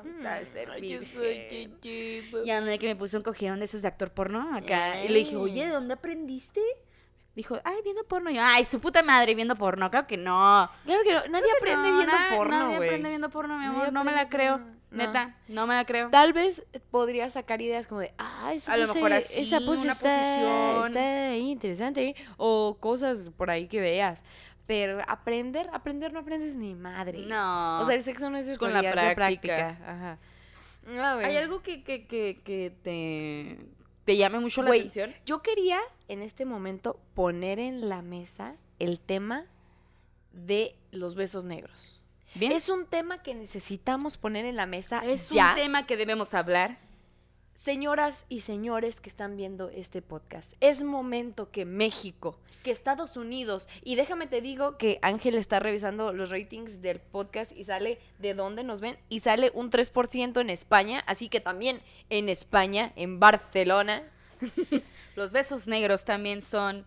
de 0.03 0.09
Mm, 0.11 0.53
ser 0.53 0.69
ay, 0.71 0.89
yo 0.89 0.99
virgen". 0.99 1.15
soy 1.17 1.47
chichipo. 1.49 2.43
Ya 2.43 2.61
no 2.61 2.67
de 2.67 2.79
que 2.79 2.87
me 2.87 2.95
puso 2.95 3.17
un 3.17 3.23
cogidón 3.23 3.59
de 3.59 3.65
esos 3.65 3.81
de 3.81 3.87
actor 3.87 4.11
porno 4.11 4.55
acá. 4.55 5.03
Y 5.03 5.09
le 5.09 5.19
dije, 5.19 5.35
oye, 5.35 5.65
¿de 5.65 5.71
dónde 5.71 5.93
aprendiste? 5.93 6.61
Dijo, 7.35 7.57
ay, 7.63 7.77
viendo 7.83 8.03
porno. 8.03 8.29
Y 8.31 8.35
yo, 8.35 8.41
ay, 8.43 8.65
su 8.65 8.79
puta 8.81 9.01
madre, 9.03 9.33
viendo 9.35 9.55
porno. 9.55 9.89
Claro 9.89 10.07
que 10.07 10.17
no. 10.17 10.69
Claro 10.85 11.01
que 11.03 11.13
no, 11.13 11.21
nadie 11.29 11.51
aprende 11.57 11.89
No, 11.89 11.95
viendo 11.97 12.13
na- 12.13 12.29
porno, 12.35 12.59
Nadie 12.59 12.75
güey. 12.77 12.89
aprende 12.89 13.09
viendo 13.09 13.29
porno, 13.29 13.57
mi 13.57 13.65
Nadie 13.65 13.77
amor. 13.77 13.93
No 13.93 14.03
me 14.03 14.11
la 14.11 14.27
creo. 14.29 14.57
no. 14.57 14.79
Neta, 14.91 15.37
no 15.47 15.67
me 15.67 15.75
la 15.75 15.85
creo. 15.85 16.09
Tal 16.09 16.33
vez 16.33 16.65
podría 16.89 17.29
sacar 17.29 17.61
ideas 17.61 17.85
como 17.87 18.01
de, 18.01 18.11
ah, 18.17 18.51
esa 18.53 18.73
A 18.73 18.77
lo 18.77 18.91
mejor 18.93 19.13
así, 19.13 19.39
esa 19.41 19.59
pose 19.59 19.83
una 19.83 19.91
está, 19.93 20.17
posición. 20.17 20.85
está 20.87 21.35
interesante. 21.37 22.15
O 22.37 22.77
cosas 22.79 23.29
por 23.37 23.51
ahí 23.51 23.67
que 23.67 23.79
veas. 23.79 24.25
Pero 24.69 25.01
aprender, 25.07 25.67
aprender 25.73 26.13
no 26.13 26.19
aprendes 26.19 26.55
ni 26.55 26.75
madre. 26.75 27.25
No. 27.25 27.79
O 27.81 27.85
sea, 27.87 27.95
el 27.95 28.03
sexo 28.03 28.29
no 28.29 28.37
es, 28.37 28.47
Es 28.47 28.59
con 28.59 28.71
la 28.71 28.81
es 28.81 28.95
de 28.95 29.15
práctica. 29.15 29.69
Ajá. 29.83 30.19
No. 30.85 31.03
¿Hay 31.25 31.37
algo 31.37 31.63
que, 31.63 31.83
que, 31.83 32.05
que, 32.05 32.39
que 32.43 32.71
te, 32.83 33.57
te 34.05 34.15
llame 34.15 34.37
mucho 34.37 34.61
la 34.61 34.69
atención? 34.69 35.15
Yo 35.25 35.41
quería 35.41 35.79
en 36.07 36.21
este 36.21 36.45
momento 36.45 36.99
poner 37.15 37.57
en 37.57 37.89
la 37.89 38.03
mesa 38.03 38.57
el 38.77 38.99
tema 38.99 39.47
de 40.33 40.75
los 40.91 41.15
besos 41.15 41.45
negros. 41.45 41.99
Bien. 42.35 42.51
Es 42.51 42.69
un 42.69 42.85
tema 42.85 43.23
que 43.23 43.33
necesitamos 43.33 44.17
poner 44.17 44.45
en 44.45 44.55
la 44.55 44.67
mesa 44.67 44.99
Es 45.03 45.31
ya. 45.31 45.49
un 45.49 45.55
tema 45.55 45.87
que 45.87 45.97
debemos 45.97 46.35
hablar. 46.35 46.77
Señoras 47.59 48.25
y 48.29 48.39
señores 48.39 49.01
que 49.01 49.09
están 49.09 49.35
viendo 49.35 49.67
este 49.67 50.01
podcast, 50.01 50.53
es 50.61 50.81
momento 50.81 51.51
que 51.51 51.65
México, 51.65 52.39
que 52.63 52.71
Estados 52.71 53.17
Unidos, 53.17 53.67
y 53.83 53.95
déjame 53.95 54.27
te 54.27 54.39
digo 54.39 54.77
que 54.77 54.97
Ángel 55.01 55.35
está 55.35 55.59
revisando 55.59 56.13
los 56.13 56.29
ratings 56.29 56.81
del 56.81 57.01
podcast 57.01 57.51
y 57.51 57.65
sale 57.65 57.99
de 58.17 58.33
dónde 58.33 58.63
nos 58.63 58.79
ven, 58.79 58.97
y 59.09 59.19
sale 59.19 59.51
un 59.53 59.69
3% 59.69 60.39
en 60.39 60.49
España, 60.49 61.03
así 61.05 61.27
que 61.27 61.41
también 61.41 61.81
en 62.09 62.29
España, 62.29 62.93
en 62.95 63.19
Barcelona, 63.19 64.03
Los 65.17 65.33
besos 65.33 65.67
negros 65.67 66.05
también 66.05 66.41
son 66.41 66.85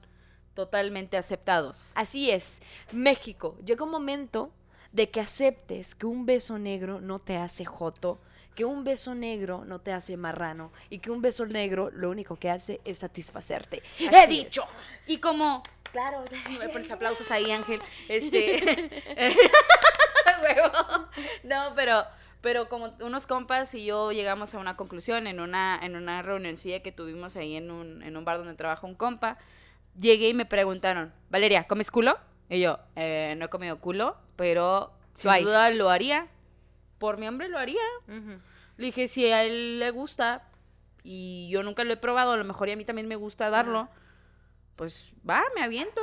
totalmente 0.55 1.19
aceptados. 1.19 1.93
Así 1.97 2.31
es, 2.31 2.63
México, 2.93 3.59
llega 3.63 3.85
un 3.85 3.91
momento 3.91 4.51
de 4.91 5.11
que 5.11 5.21
aceptes 5.21 5.95
que 5.95 6.07
un 6.07 6.25
beso 6.25 6.59
negro 6.59 7.03
no 7.03 7.19
te 7.19 7.37
hace 7.37 7.67
joto, 7.67 8.23
que 8.55 8.65
un 8.65 8.85
beso 8.85 9.15
negro 9.15 9.65
no 9.65 9.81
te 9.81 9.93
hace 9.93 10.17
marrano 10.17 10.73
y 10.91 10.99
que 10.99 11.11
un 11.11 11.23
beso 11.23 11.47
negro 11.47 11.91
lo 11.91 12.11
único 12.11 12.37
que 12.37 12.51
hace 12.51 12.81
es 12.85 12.99
satisfacerte. 12.99 13.83
¡He 13.99 14.27
dicho! 14.27 14.65
Y 15.07 15.19
como, 15.19 15.62
claro, 15.91 16.25
me 16.59 16.69
pones 16.69 16.91
aplausos 16.91 17.31
ahí, 17.31 17.51
Ángel. 17.51 17.81
Este. 18.09 19.03
Huevo. 20.43 21.09
no, 21.45 21.73
pero, 21.75 22.05
pero 22.41 22.69
como 22.69 22.95
unos 23.01 23.27
compas 23.27 23.75
y 23.75 23.85
yo 23.85 24.12
llegamos 24.12 24.55
a 24.55 24.59
una 24.59 24.77
conclusión 24.77 25.27
en 25.27 25.41
una, 25.41 25.79
en 25.83 25.97
una 25.97 26.23
reunioncilla 26.23 26.81
que 26.81 26.93
tuvimos 26.93 27.37
ahí 27.37 27.57
en 27.57 27.71
un, 27.71 28.03
en 28.03 28.17
un 28.17 28.25
bar 28.25 28.38
donde 28.38 28.55
trabaja 28.55 28.87
un 28.87 28.95
compa. 28.95 29.38
Llegué 29.97 30.29
y 30.29 30.35
me 30.35 30.47
preguntaron, 30.47 31.12
Valeria, 31.31 31.65
¿comes 31.65 31.91
culo? 31.91 32.19
Y 32.49 32.61
yo, 32.61 32.79
"Eh, 32.97 33.35
no 33.38 33.47
he 33.47 33.49
comido 33.49 33.79
culo, 33.79 34.17
pero 34.37 34.93
sin 35.15 35.31
Twice. 35.31 35.45
duda 35.45 35.71
lo 35.71 35.91
haría. 35.91 36.29
Por 37.03 37.19
mi 37.19 37.27
hombre 37.27 37.49
lo 37.49 37.59
haría. 37.59 37.83
Le 38.07 38.87
dije, 38.87 39.09
si 39.09 39.27
a 39.31 39.43
él 39.43 39.81
le 39.81 39.91
gusta 39.91 40.49
y 41.03 41.49
yo 41.51 41.65
nunca 41.65 41.83
lo 41.83 41.93
he 41.93 41.97
probado, 41.97 42.31
a 42.31 42.37
lo 42.37 42.45
mejor 42.45 42.69
y 42.69 42.73
a 42.73 42.77
mí 42.77 42.85
también 42.85 43.09
me 43.09 43.17
gusta 43.17 43.51
darlo, 43.51 43.88
pues 44.77 45.12
va, 45.29 45.43
me 45.57 45.62
aviento. 45.65 46.01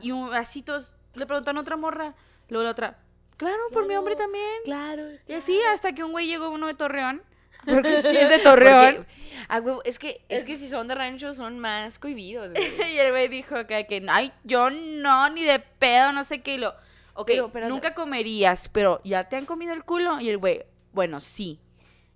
Y 0.00 0.10
un- 0.12 0.32
así 0.32 0.62
todos 0.62 0.94
le 1.14 1.26
preguntan 1.26 1.58
a 1.58 1.60
otra 1.60 1.76
morra, 1.76 2.14
luego 2.48 2.64
la 2.64 2.70
otra, 2.70 2.98
claro, 3.36 3.58
por 3.74 3.86
mi 3.86 3.94
hombre 3.94 4.16
también. 4.16 4.48
Claro. 4.64 5.02
Y 5.26 5.34
así 5.34 5.60
hasta 5.70 5.92
que 5.92 6.02
un 6.02 6.12
güey 6.12 6.26
llegó 6.26 6.48
uno 6.50 6.66
de 6.66 6.74
Torreón. 6.74 7.22
Porque 7.66 8.00
sí 8.02 8.16
es 8.16 8.28
de 8.30 8.38
Torreón. 8.38 8.96
Porque, 8.96 9.12
ah, 9.48 9.60
huevo, 9.60 9.82
es 9.84 9.98
que, 9.98 10.24
es 10.30 10.44
que 10.44 10.56
si 10.56 10.68
son 10.68 10.88
de 10.88 10.94
rancho 10.94 11.34
son 11.34 11.58
más 11.58 11.98
cohibidos, 11.98 12.52
güey. 12.52 12.92
y 12.94 12.98
el 12.98 13.10
güey 13.10 13.28
dijo 13.28 13.66
que, 13.66 13.86
que, 13.86 14.02
ay, 14.08 14.32
yo 14.44 14.70
no, 14.70 15.28
ni 15.28 15.44
de 15.44 15.58
pedo, 15.58 16.12
no 16.12 16.24
sé 16.24 16.40
qué. 16.40 16.54
Y 16.54 16.58
lo, 16.58 16.74
ok, 17.20 17.26
Pero- 17.26 17.50
pero- 17.52 17.68
nunca 17.68 17.94
comerías, 17.94 18.68
pero 18.68 19.00
¿ya 19.04 19.28
te 19.28 19.36
han 19.36 19.44
comido 19.46 19.72
el 19.74 19.84
culo? 19.84 20.20
Y 20.20 20.28
el 20.30 20.38
güey, 20.38 20.64
bueno, 20.92 21.20
sí. 21.20 21.60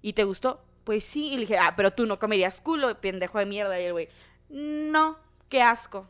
¿Y 0.01 0.15
te 0.15 0.25
gustó? 0.25 0.65
Pues 0.85 1.05
sí. 1.05 1.29
Y 1.29 1.35
le 1.35 1.41
dije, 1.43 1.59
ah, 1.59 1.75
pero 1.77 1.93
tú 1.93 2.07
no 2.07 2.19
comerías 2.19 2.61
culo, 2.61 3.01
pendejo 3.01 3.39
de 3.39 3.47
mierda. 3.47 3.81
Y 3.81 3.85
el 3.85 3.93
güey, 3.93 4.09
no, 4.49 5.19
qué 5.49 5.63
asco. 5.63 6.09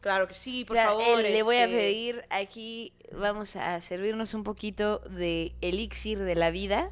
Claro 0.00 0.26
que 0.26 0.34
sí, 0.34 0.64
por 0.64 0.76
Claro, 0.76 0.98
favor. 0.98 1.20
eh, 1.20 1.30
le 1.30 1.42
voy 1.42 1.56
a 1.56 1.64
este, 1.66 1.76
pedir 1.76 2.24
aquí, 2.30 2.94
vamos 3.12 3.54
a 3.56 3.80
servirnos 3.82 4.32
un 4.32 4.44
poquito 4.44 5.00
de 5.00 5.52
elixir 5.60 6.18
de 6.20 6.34
la 6.36 6.50
vida. 6.50 6.90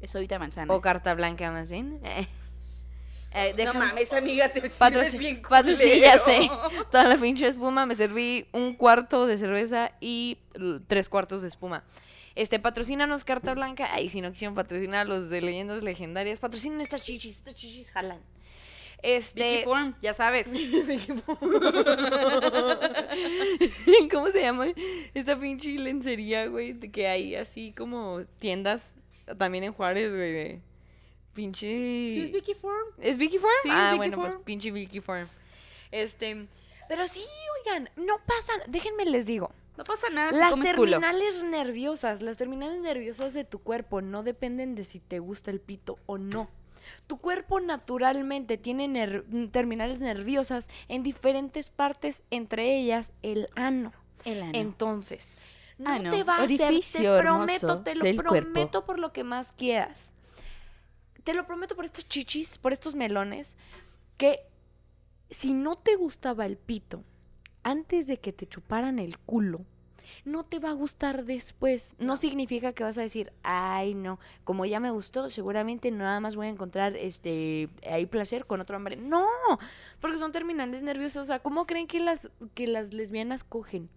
Es 0.00 0.14
ahorita 0.14 0.38
manzana. 0.38 0.72
O 0.72 0.80
carta 0.80 1.12
blanca 1.14 1.50
más 1.50 1.70
bien. 1.70 2.00
Eh, 3.34 3.52
no 3.64 3.74
mames, 3.74 4.12
amiga, 4.12 4.48
te 4.48 4.68
sirves 4.70 5.18
bien 5.18 5.42
patro- 5.42 5.74
sí, 5.74 6.00
ya 6.00 6.18
culero. 6.18 6.24
sé. 6.24 6.50
Toda 6.92 7.04
la 7.04 7.16
pinche 7.16 7.48
espuma. 7.48 7.84
Me 7.84 7.96
serví 7.96 8.46
un 8.52 8.74
cuarto 8.74 9.26
de 9.26 9.36
cerveza 9.38 9.90
y 10.00 10.38
tres 10.86 11.08
cuartos 11.08 11.42
de 11.42 11.48
espuma. 11.48 11.82
Este, 12.36 12.58
patrocínanos 12.60 13.24
Carta 13.24 13.54
Blanca. 13.54 13.88
Ay, 13.92 14.08
si 14.10 14.20
no 14.20 14.30
quisieron 14.30 14.54
patrocinar 14.54 15.00
a 15.00 15.04
los 15.04 15.30
de 15.30 15.40
leyendas 15.40 15.82
legendarias, 15.82 16.38
patrocinan 16.40 16.80
estas 16.80 17.02
chichis. 17.02 17.36
Estas 17.38 17.54
chichis 17.54 17.90
jalan. 17.90 18.20
Este. 19.02 19.50
Vicky 19.56 19.64
Form, 19.64 19.94
ya 20.00 20.14
sabes. 20.14 20.48
¿Cómo 24.10 24.30
se 24.30 24.40
llama? 24.40 24.66
Esta 25.12 25.38
pinche 25.38 25.70
lencería, 25.78 26.46
güey, 26.46 26.72
de 26.72 26.90
que 26.90 27.08
hay 27.08 27.34
así 27.34 27.72
como 27.76 28.22
tiendas 28.38 28.94
también 29.38 29.64
en 29.64 29.72
Juárez, 29.72 30.10
güey, 30.10 30.32
de 30.32 30.60
pinche... 31.34 31.66
¿Sí 31.66 32.20
es 32.24 32.32
Vicky 32.32 32.54
Form? 32.54 32.86
¿Es 32.98 33.18
Vicky 33.18 33.38
Form? 33.38 33.52
Sí, 33.62 33.68
ah, 33.70 33.88
Vicky 33.90 33.96
bueno, 33.98 34.16
pues 34.18 34.34
pinche 34.44 34.70
Vicky 34.70 35.00
Form. 35.00 35.28
Este, 35.90 36.46
pero 36.88 37.06
sí, 37.06 37.22
oigan, 37.66 37.90
no 37.96 38.16
pasa, 38.26 38.52
déjenme 38.68 39.04
les 39.04 39.26
digo. 39.26 39.50
No 39.76 39.82
pasa 39.84 40.08
nada 40.10 40.32
si 40.32 40.38
Las 40.38 40.50
comes 40.50 40.72
culo. 40.74 40.92
terminales 40.92 41.42
nerviosas, 41.42 42.22
las 42.22 42.36
terminales 42.36 42.80
nerviosas 42.80 43.34
de 43.34 43.44
tu 43.44 43.58
cuerpo 43.58 44.00
no 44.00 44.22
dependen 44.22 44.76
de 44.76 44.84
si 44.84 45.00
te 45.00 45.18
gusta 45.18 45.50
el 45.50 45.60
pito 45.60 45.98
o 46.06 46.16
no. 46.16 46.48
Tu 47.08 47.18
cuerpo 47.18 47.58
naturalmente 47.60 48.56
tiene 48.56 48.86
ner- 48.88 49.24
terminales 49.50 49.98
nerviosas 49.98 50.68
en 50.88 51.02
diferentes 51.02 51.70
partes, 51.70 52.22
entre 52.30 52.76
ellas 52.78 53.12
el 53.22 53.48
ano. 53.56 53.92
El 54.24 54.42
ano. 54.42 54.52
Entonces, 54.54 55.34
no 55.78 55.90
Ano, 55.90 56.10
te 56.10 56.22
va 56.22 56.36
a 56.36 56.42
hacer, 56.44 56.72
te 56.92 57.18
prometo, 57.18 57.82
te 57.82 57.94
lo 57.96 58.02
cuerpo. 58.02 58.22
prometo 58.22 58.84
por 58.84 58.98
lo 59.00 59.12
que 59.12 59.24
más 59.24 59.52
quieras. 59.52 60.10
Te 61.24 61.34
lo 61.34 61.46
prometo 61.46 61.74
por 61.74 61.84
estos 61.84 62.08
chichis, 62.08 62.58
por 62.58 62.72
estos 62.72 62.94
melones, 62.94 63.56
que 64.16 64.40
si 65.30 65.52
no 65.52 65.76
te 65.76 65.96
gustaba 65.96 66.46
el 66.46 66.56
pito 66.56 67.02
antes 67.62 68.06
de 68.06 68.18
que 68.18 68.32
te 68.32 68.46
chuparan 68.46 68.98
el 68.98 69.18
culo, 69.18 69.64
no 70.24 70.44
te 70.44 70.58
va 70.58 70.70
a 70.70 70.74
gustar 70.74 71.24
después. 71.24 71.96
No, 71.98 72.16
significa 72.16 72.72
que 72.72 72.84
vas 72.84 72.98
a 72.98 73.02
decir, 73.02 73.32
ay, 73.42 73.94
no, 73.94 74.18
como 74.44 74.64
ya 74.64 74.80
me 74.80 74.90
gustó, 74.90 75.30
seguramente 75.30 75.90
nada 75.90 76.20
más 76.20 76.36
voy 76.36 76.46
a 76.46 76.50
encontrar 76.50 76.96
este 76.96 77.68
ahí 77.90 78.06
placer 78.06 78.46
con 78.46 78.60
otro 78.60 78.76
hombre. 78.76 78.96
No, 78.96 79.26
porque 80.00 80.18
son 80.18 80.32
terminales 80.32 80.82
nerviosas. 80.82 81.22
O 81.22 81.26
sea, 81.26 81.38
¿cómo 81.40 81.66
creen 81.66 81.86
que 81.86 82.00
las, 82.00 82.30
que 82.54 82.66
las 82.66 82.92
lesbianas 82.92 83.44
cogen? 83.44 83.88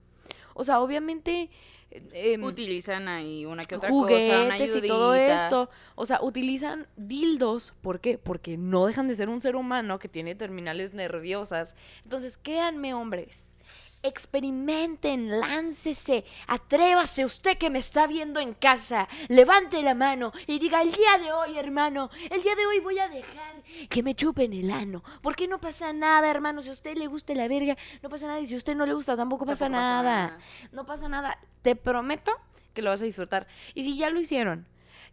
O 0.58 0.64
sea, 0.64 0.80
obviamente. 0.82 1.50
eh, 1.92 2.34
em, 2.34 2.44
Utilizan 2.44 3.08
ahí 3.08 3.46
una 3.46 3.64
que 3.66 3.76
otra 3.76 3.90
cosa, 3.90 4.06
una 4.44 4.58
juguetes 4.58 4.76
y 4.76 4.88
todo 4.88 5.14
esto. 5.16 5.70
O 5.96 6.06
sea, 6.06 6.20
utilizan 6.22 6.88
dildos. 6.98 7.74
¿Por 7.82 8.00
qué? 8.02 8.18
Porque 8.18 8.58
no 8.58 8.86
dejan 8.86 9.08
de 9.08 9.16
ser 9.16 9.30
un 9.30 9.42
ser 9.42 9.56
humano 9.56 10.00
que 10.00 10.10
tiene 10.10 10.36
terminales 10.36 10.94
nerviosas. 10.94 11.76
Entonces, 12.04 12.38
créanme, 12.42 12.94
hombres. 12.94 13.57
Experimenten, 14.04 15.40
láncese, 15.40 16.24
atrévase 16.48 17.26
usted 17.26 17.58
que 17.58 17.70
me 17.70 17.80
está 17.80 18.08
viendo 18.08 18.40
en 18.40 18.54
casa, 18.54 19.08
levante 19.28 19.82
la 19.82 19.96
mano 19.96 20.32
y 20.46 20.60
diga, 20.60 20.82
el 20.82 20.92
día 20.92 21.18
de 21.18 21.34
hoy, 21.34 21.58
hermano, 21.58 22.10
el 22.30 22.42
día 22.42 22.56
de 22.56 22.66
hoy 22.66 22.80
voy 22.80 23.00
a 23.00 23.10
dejar 23.10 23.64
que 23.90 24.04
me 24.04 24.16
chupen 24.16 24.54
el 24.54 24.72
ano, 24.72 25.04
porque 25.22 25.48
no 25.48 25.60
pasa 25.60 25.92
nada, 25.94 26.30
hermano, 26.30 26.62
si 26.62 26.70
a 26.70 26.74
usted 26.74 26.96
le 26.96 27.08
gusta 27.08 27.34
la 27.34 27.48
verga, 27.48 27.76
no 28.02 28.10
pasa 28.10 28.28
nada, 28.28 28.40
y 28.40 28.46
si 28.46 28.54
a 28.54 28.58
usted 28.58 28.76
no 28.76 28.86
le 28.86 28.94
gusta, 28.94 29.18
tampoco 29.18 29.46
pasa 29.46 29.66
Tampoco 29.66 29.82
pasa 29.82 30.04
nada. 30.04 30.40
No 30.72 30.86
pasa 30.86 31.10
nada. 31.10 31.40
Te 31.62 31.76
prometo 31.76 32.32
que 32.74 32.82
lo 32.82 32.92
vas 32.92 33.02
a 33.02 33.06
disfrutar. 33.06 33.48
Y 33.74 33.84
si 33.84 33.98
ya 33.98 34.10
lo 34.10 34.20
hicieron 34.20 34.68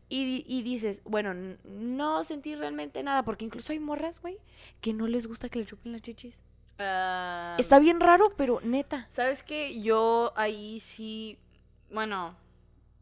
y, 0.08 0.44
y 0.46 0.62
dices, 0.62 1.02
bueno, 1.04 1.34
no 1.64 2.24
sentí 2.24 2.54
realmente 2.54 3.02
nada, 3.02 3.22
porque 3.24 3.44
incluso 3.44 3.72
hay 3.72 3.78
morras, 3.78 4.20
güey, 4.20 4.38
que 4.80 4.92
no 4.92 5.06
les 5.06 5.26
gusta 5.26 5.48
que 5.48 5.58
le 5.58 5.66
chupen 5.66 5.92
las 5.92 6.02
chichis. 6.02 6.43
Está 6.76 7.78
bien 7.78 8.00
raro, 8.00 8.32
pero 8.36 8.60
neta. 8.62 9.06
¿Sabes 9.10 9.42
qué? 9.42 9.80
Yo 9.80 10.32
ahí 10.36 10.80
sí, 10.80 11.38
bueno, 11.90 12.36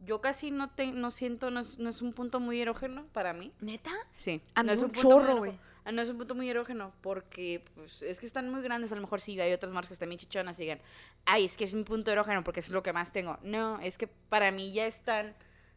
yo 0.05 0.21
casi 0.21 0.51
no 0.51 0.69
te, 0.69 0.91
no 0.91 1.11
siento, 1.11 1.49
no 1.51 1.61
es, 1.61 1.79
no 1.79 1.89
es 1.89 2.01
un 2.01 2.13
punto 2.13 2.39
muy 2.39 2.61
erógeno 2.61 3.05
para 3.13 3.33
mí. 3.33 3.51
¿Neta? 3.61 3.91
Sí. 4.17 4.41
A 4.55 4.63
no 4.63 4.71
es 4.71 4.81
un 4.81 4.91
chorro, 4.91 5.37
güey. 5.37 5.57
Ah, 5.85 5.91
No 5.91 6.01
es 6.01 6.09
un 6.09 6.17
punto 6.17 6.33
muy 6.33 6.49
erógeno 6.49 6.93
porque 7.01 7.65
pues, 7.75 8.01
es 8.03 8.19
que 8.19 8.25
están 8.25 8.49
muy 8.49 8.61
grandes. 8.61 8.91
A 8.91 8.95
lo 8.95 9.01
mejor 9.01 9.19
sí, 9.19 9.39
hay 9.39 9.51
otras 9.51 9.71
marcas 9.71 9.89
que 9.89 9.93
están 9.95 10.09
bien 10.09 10.19
chichonas 10.19 10.57
y 10.59 10.63
digan, 10.63 10.79
ay, 11.25 11.45
es 11.45 11.57
que 11.57 11.65
es 11.65 11.73
mi 11.73 11.83
punto 11.83 12.11
erógeno 12.11 12.43
porque 12.43 12.61
es 12.61 12.69
lo 12.69 12.83
que 12.83 12.93
más 12.93 13.11
tengo. 13.11 13.37
No, 13.43 13.79
es 13.79 13.97
que 13.97 14.07
para 14.07 14.51
mí 14.51 14.71
ya 14.71 14.85
están 14.85 15.35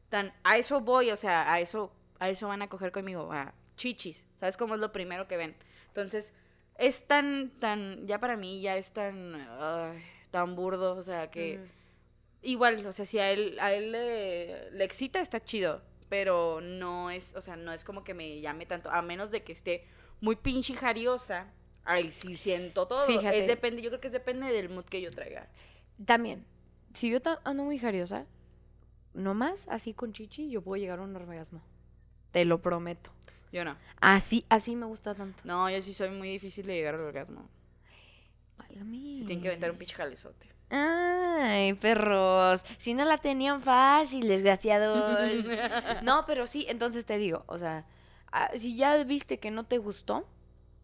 tan, 0.08 0.32
a 0.44 0.58
eso 0.58 0.80
voy, 0.80 1.10
o 1.10 1.16
sea, 1.16 1.52
a 1.52 1.60
eso, 1.60 1.92
a 2.20 2.28
eso 2.28 2.46
van 2.46 2.62
a 2.62 2.68
coger 2.68 2.92
conmigo, 2.92 3.32
a 3.32 3.52
chichis. 3.76 4.26
¿Sabes 4.38 4.56
cómo 4.56 4.74
es 4.74 4.80
lo 4.80 4.92
primero 4.92 5.26
que 5.26 5.36
ven? 5.36 5.56
Entonces, 5.88 6.32
es 6.78 7.06
tan, 7.06 7.50
tan, 7.58 8.06
ya 8.06 8.18
para 8.18 8.36
mí 8.36 8.60
ya 8.60 8.76
es 8.76 8.92
tan, 8.92 9.36
tan 10.30 10.56
burdo, 10.56 10.96
o 10.96 11.02
sea, 11.02 11.30
que... 11.30 11.60
Igual, 12.42 12.86
o 12.86 12.92
sea, 12.92 13.04
si 13.04 13.18
a 13.18 13.30
él, 13.32 13.58
a 13.60 13.72
él 13.72 13.90
le, 13.90 14.70
le 14.70 14.84
excita, 14.84 15.20
está 15.20 15.42
chido. 15.42 15.82
Pero 16.08 16.60
no 16.60 17.10
es, 17.10 17.34
o 17.34 17.40
sea, 17.40 17.56
no 17.56 17.72
es 17.72 17.82
como 17.82 18.04
que 18.04 18.14
me 18.14 18.40
llame 18.40 18.66
tanto. 18.66 18.88
A 18.90 19.02
menos 19.02 19.32
de 19.32 19.42
que 19.42 19.52
esté 19.52 19.84
muy 20.20 20.36
pinche 20.36 20.74
jariosa. 20.74 21.52
Ay, 21.84 22.10
sí 22.10 22.36
siento 22.36 22.86
todo. 22.86 23.04
Fíjate. 23.06 23.40
Es 23.40 23.48
depende, 23.48 23.82
yo 23.82 23.90
creo 23.90 24.00
que 24.00 24.06
es 24.06 24.12
depende 24.12 24.52
del 24.52 24.68
mood 24.68 24.84
que 24.84 25.00
yo 25.00 25.10
traiga. 25.10 25.48
También, 26.04 26.46
si 26.94 27.10
yo 27.10 27.18
ando 27.42 27.64
muy 27.64 27.78
jariosa, 27.78 28.26
nomás 29.14 29.66
así 29.68 29.94
con 29.94 30.12
chichi, 30.12 30.48
yo 30.48 30.62
puedo 30.62 30.80
llegar 30.80 31.00
a 31.00 31.02
un 31.02 31.16
orgasmo. 31.16 31.62
Te 32.30 32.44
lo 32.44 32.62
prometo. 32.62 33.10
Yo 33.56 33.64
no. 33.64 33.74
Así, 34.02 34.44
así 34.50 34.76
me 34.76 34.84
gusta 34.84 35.14
tanto. 35.14 35.40
No, 35.44 35.70
yo 35.70 35.80
sí 35.80 35.94
soy 35.94 36.10
muy 36.10 36.28
difícil 36.28 36.66
de 36.66 36.74
llegar 36.74 36.94
al 36.96 37.00
orgasmo. 37.00 37.48
Válgame. 38.58 39.16
Se 39.16 39.24
tienen 39.24 39.40
que 39.40 39.48
aventar 39.48 39.70
un 39.70 39.78
pinche 39.78 39.94
jalezote. 39.94 40.46
Ay, 40.68 41.72
perros. 41.74 42.66
Si 42.76 42.92
no 42.92 43.06
la 43.06 43.16
tenían 43.16 43.62
fácil, 43.62 44.28
desgraciados. 44.28 45.30
no, 46.02 46.24
pero 46.26 46.46
sí, 46.46 46.66
entonces 46.68 47.06
te 47.06 47.16
digo, 47.16 47.44
o 47.46 47.56
sea, 47.56 47.86
ah, 48.30 48.50
si 48.56 48.76
ya 48.76 49.02
viste 49.04 49.38
que 49.38 49.50
no 49.50 49.64
te 49.64 49.78
gustó, 49.78 50.28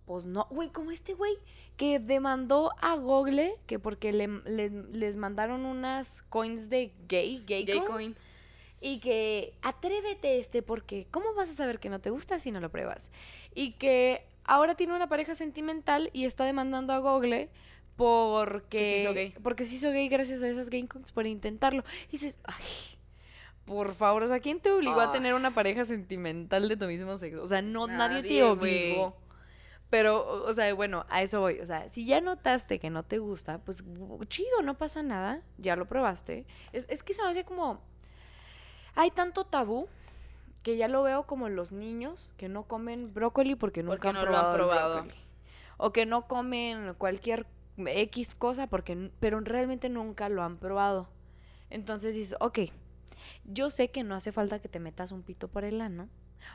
pues 0.07 0.25
no. 0.25 0.47
Güey, 0.51 0.71
como 0.71 0.93
este 0.93 1.13
güey 1.13 1.35
que 1.77 1.99
demandó 1.99 2.73
a 2.81 2.95
Google 2.97 3.55
que 3.67 3.79
porque 3.79 4.13
le, 4.15 4.29
le- 4.47 4.71
les 4.71 5.17
mandaron 5.17 5.67
unas 5.67 6.23
coins 6.31 6.71
de 6.71 6.95
gay, 7.07 7.43
gay, 7.47 7.65
Gay 7.65 7.79
coins, 7.81 7.91
coin. 7.91 8.17
Y 8.85 8.99
que 8.99 9.55
atrévete 9.63 10.39
este, 10.41 10.61
porque 10.63 11.07
¿cómo 11.13 11.35
vas 11.35 11.49
a 11.51 11.55
saber 11.55 11.79
que 11.79 11.89
no 11.89 12.01
te 12.01 12.11
gusta 12.11 12.41
si 12.41 12.51
no 12.51 12.59
lo 12.61 12.69
pruebas? 12.71 13.13
Y 13.55 13.75
que 13.75 14.27
ahora 14.45 14.75
tiene 14.75 14.95
una 14.95 15.09
pareja 15.09 15.37
sentimental 15.37 16.11
y 16.13 16.25
está 16.25 16.45
demandando 16.45 16.93
a 16.93 16.99
Google 16.99 17.49
porque 17.97 18.79
Que 18.79 18.85
se 18.89 18.97
hizo 19.03 19.15
gay. 19.15 19.35
porque 19.43 19.65
se 19.65 19.77
hizo 19.77 19.91
gay 19.93 20.09
gracias 20.09 20.43
a 20.43 20.49
esas 20.49 20.69
coins 20.69 21.13
por 21.13 21.27
intentarlo. 21.27 21.85
Y 22.09 22.13
dices, 22.13 22.39
ay, 22.45 22.65
por 23.65 23.95
favor, 23.95 24.25
o 24.25 24.29
sea, 24.29 24.41
¿quién 24.41 24.59
te 24.61 24.71
obligó 24.73 25.01
a 25.01 25.07
Ay. 25.07 25.13
tener 25.13 25.35
una 25.35 25.55
pareja 25.55 25.85
sentimental 25.85 26.69
de 26.69 26.77
tu 26.77 26.87
mismo 26.87 27.17
sexo? 27.19 27.41
O 27.43 27.47
sea, 27.47 27.63
no 27.63 27.87
nadie, 27.87 28.23
te 28.23 28.29
Nadie, 28.29 28.43
obligó. 28.43 29.17
Pero, 29.91 30.45
o 30.45 30.53
sea, 30.55 30.73
bueno, 30.75 31.05
a 31.11 31.23
eso 31.23 31.41
voy. 31.41 31.61
O 31.61 31.67
sea, 31.67 31.89
si 31.89 32.07
ya 32.07 32.21
notaste 32.23 32.79
que 32.79 32.89
no 32.91 33.03
te 33.05 33.19
gusta, 33.19 33.59
pues 33.59 33.85
chido, 34.27 34.63
no 34.63 34.77
pasa 34.79 35.03
nada. 35.03 35.43
Ya 35.59 35.77
lo 35.77 35.87
probaste. 35.87 36.47
Es, 36.73 36.87
es 36.89 37.03
que 37.03 37.13
se 37.15 37.23
me 37.23 37.29
hace 37.29 37.45
como. 37.45 37.81
Hay 38.95 39.11
tanto 39.11 39.45
tabú 39.45 39.89
que 40.63 40.77
ya 40.77 40.89
lo 40.89 41.03
veo 41.03 41.25
como 41.27 41.49
los 41.49 41.73
niños 41.73 42.33
que 42.37 42.49
no 42.49 42.65
comen 42.65 43.13
brócoli 43.13 43.55
porque 43.55 43.83
nunca 43.83 43.95
Porque 43.95 44.09
han 44.09 44.15
no 44.15 44.25
lo 44.27 44.37
han 44.37 44.55
probado, 44.55 44.55
el 44.55 44.59
probado. 44.61 44.95
brócoli. 45.03 45.21
O 45.79 45.93
que 45.93 46.07
no 46.07 46.29
comen 46.29 46.95
cualquier 46.95 47.47
X 47.77 48.35
cosa 48.35 48.67
porque 48.67 49.11
pero 49.19 49.41
realmente 49.41 49.89
nunca 49.89 50.29
lo 50.29 50.43
han 50.43 50.59
probado. 50.59 51.09
Entonces 51.71 52.15
dices, 52.15 52.37
ok, 52.41 52.59
yo 53.45 53.71
sé 53.71 53.91
que 53.91 54.05
no 54.05 54.15
hace 54.15 54.31
falta 54.31 54.59
que 54.61 54.69
te 54.69 54.79
metas 54.79 55.11
un 55.11 55.23
pito 55.23 55.49
por 55.49 55.65
el 55.65 55.81
ano, 55.81 56.09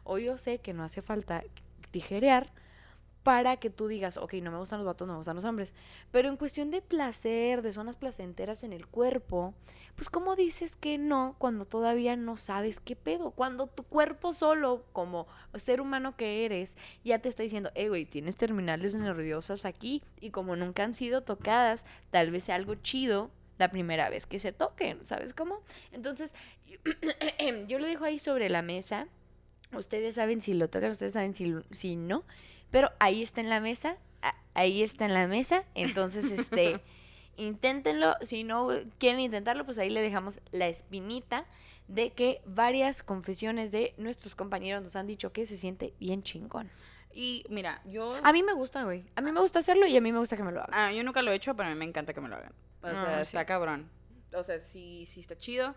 o 0.03 0.19
yo 0.19 0.37
sé 0.37 0.59
que 0.59 0.73
no 0.73 0.83
hace 0.83 1.01
falta 1.01 1.43
tijerear 1.91 2.51
para 3.27 3.57
que 3.57 3.69
tú 3.69 3.89
digas, 3.89 4.15
ok, 4.15 4.35
no 4.35 4.51
me 4.51 4.57
gustan 4.57 4.79
los 4.79 4.85
vatos, 4.85 5.05
no 5.05 5.15
me 5.15 5.17
gustan 5.17 5.35
los 5.35 5.43
hombres. 5.43 5.73
Pero 6.11 6.29
en 6.29 6.37
cuestión 6.37 6.71
de 6.71 6.81
placer, 6.81 7.61
de 7.61 7.73
zonas 7.73 7.97
placenteras 7.97 8.63
en 8.63 8.71
el 8.71 8.87
cuerpo, 8.87 9.53
pues 9.97 10.09
¿cómo 10.09 10.37
dices 10.37 10.77
que 10.77 10.97
no 10.97 11.35
cuando 11.37 11.65
todavía 11.65 12.15
no 12.15 12.37
sabes 12.37 12.79
qué 12.79 12.95
pedo? 12.95 13.31
Cuando 13.31 13.67
tu 13.67 13.83
cuerpo 13.83 14.31
solo, 14.31 14.85
como 14.93 15.27
ser 15.55 15.81
humano 15.81 16.15
que 16.15 16.45
eres, 16.45 16.77
ya 17.03 17.19
te 17.19 17.27
está 17.27 17.43
diciendo, 17.43 17.69
eh, 17.75 17.89
güey, 17.89 18.05
tienes 18.05 18.37
terminales 18.37 18.95
nerviosas 18.95 19.65
aquí 19.65 20.03
y 20.21 20.29
como 20.29 20.55
nunca 20.55 20.85
han 20.85 20.93
sido 20.93 21.19
tocadas, 21.19 21.85
tal 22.11 22.31
vez 22.31 22.45
sea 22.45 22.55
algo 22.55 22.75
chido 22.75 23.29
la 23.57 23.69
primera 23.69 24.09
vez 24.09 24.25
que 24.25 24.39
se 24.39 24.53
toquen, 24.53 25.03
¿sabes 25.03 25.33
cómo? 25.33 25.63
Entonces, 25.91 26.33
yo 27.67 27.77
lo 27.77 27.87
dejo 27.87 28.05
ahí 28.05 28.19
sobre 28.19 28.47
la 28.47 28.61
mesa. 28.61 29.09
Ustedes 29.73 30.15
saben 30.15 30.39
si 30.39 30.53
lo 30.53 30.69
tocan, 30.69 30.91
ustedes 30.91 31.11
saben 31.11 31.33
si, 31.33 31.53
si 31.71 31.97
no, 31.97 32.23
pero 32.71 32.91
ahí 32.99 33.23
está 33.23 33.41
en 33.41 33.49
la 33.49 33.59
mesa, 33.59 33.97
ahí 34.53 34.83
está 34.83 35.05
en 35.05 35.13
la 35.13 35.27
mesa, 35.27 35.63
entonces, 35.75 36.31
este, 36.31 36.81
inténtenlo, 37.37 38.15
si 38.21 38.43
no 38.43 38.69
quieren 38.97 39.19
intentarlo, 39.19 39.65
pues 39.65 39.77
ahí 39.77 39.89
le 39.89 40.01
dejamos 40.01 40.39
la 40.51 40.67
espinita 40.67 41.45
de 41.87 42.11
que 42.11 42.41
varias 42.45 43.03
confesiones 43.03 43.71
de 43.71 43.93
nuestros 43.97 44.35
compañeros 44.35 44.81
nos 44.81 44.95
han 44.95 45.07
dicho 45.07 45.31
que 45.31 45.45
se 45.45 45.57
siente 45.57 45.93
bien 45.99 46.23
chingón. 46.23 46.69
Y 47.13 47.45
mira, 47.49 47.81
yo. 47.85 48.15
A 48.23 48.31
mí 48.33 48.43
me 48.43 48.53
gusta, 48.53 48.83
güey. 48.83 49.05
A 49.15 49.21
mí 49.21 49.31
me 49.31 49.39
gusta 49.39 49.59
hacerlo 49.59 49.87
y 49.87 49.95
a 49.97 50.01
mí 50.01 50.11
me 50.11 50.19
gusta 50.19 50.37
que 50.37 50.43
me 50.43 50.51
lo 50.51 50.59
hagan. 50.61 50.71
Ah, 50.73 50.91
yo 50.91 51.03
nunca 51.03 51.21
lo 51.21 51.31
he 51.31 51.35
hecho, 51.35 51.55
pero 51.55 51.67
a 51.69 51.71
mí 51.71 51.77
me 51.77 51.85
encanta 51.85 52.13
que 52.13 52.21
me 52.21 52.29
lo 52.29 52.35
hagan. 52.35 52.53
O 52.83 52.89
sea, 52.89 53.17
Ah, 53.17 53.21
está 53.21 53.39
sí. 53.41 53.45
cabrón. 53.47 53.89
O 54.33 54.43
sea, 54.43 54.59
sí, 54.59 55.05
sí 55.07 55.21
está 55.21 55.35
chido. 55.37 55.73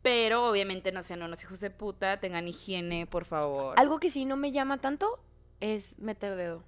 Pero 0.00 0.48
obviamente 0.48 0.90
no 0.90 1.04
sean 1.04 1.22
unos 1.22 1.40
hijos 1.42 1.60
de 1.60 1.70
puta, 1.70 2.18
tengan 2.18 2.48
higiene, 2.48 3.06
por 3.06 3.24
favor. 3.26 3.78
Algo 3.78 4.00
que 4.00 4.10
sí 4.10 4.24
no 4.24 4.36
me 4.36 4.50
llama 4.50 4.78
tanto 4.78 5.20
es 5.62 5.98
meter 6.00 6.34
dedo. 6.34 6.64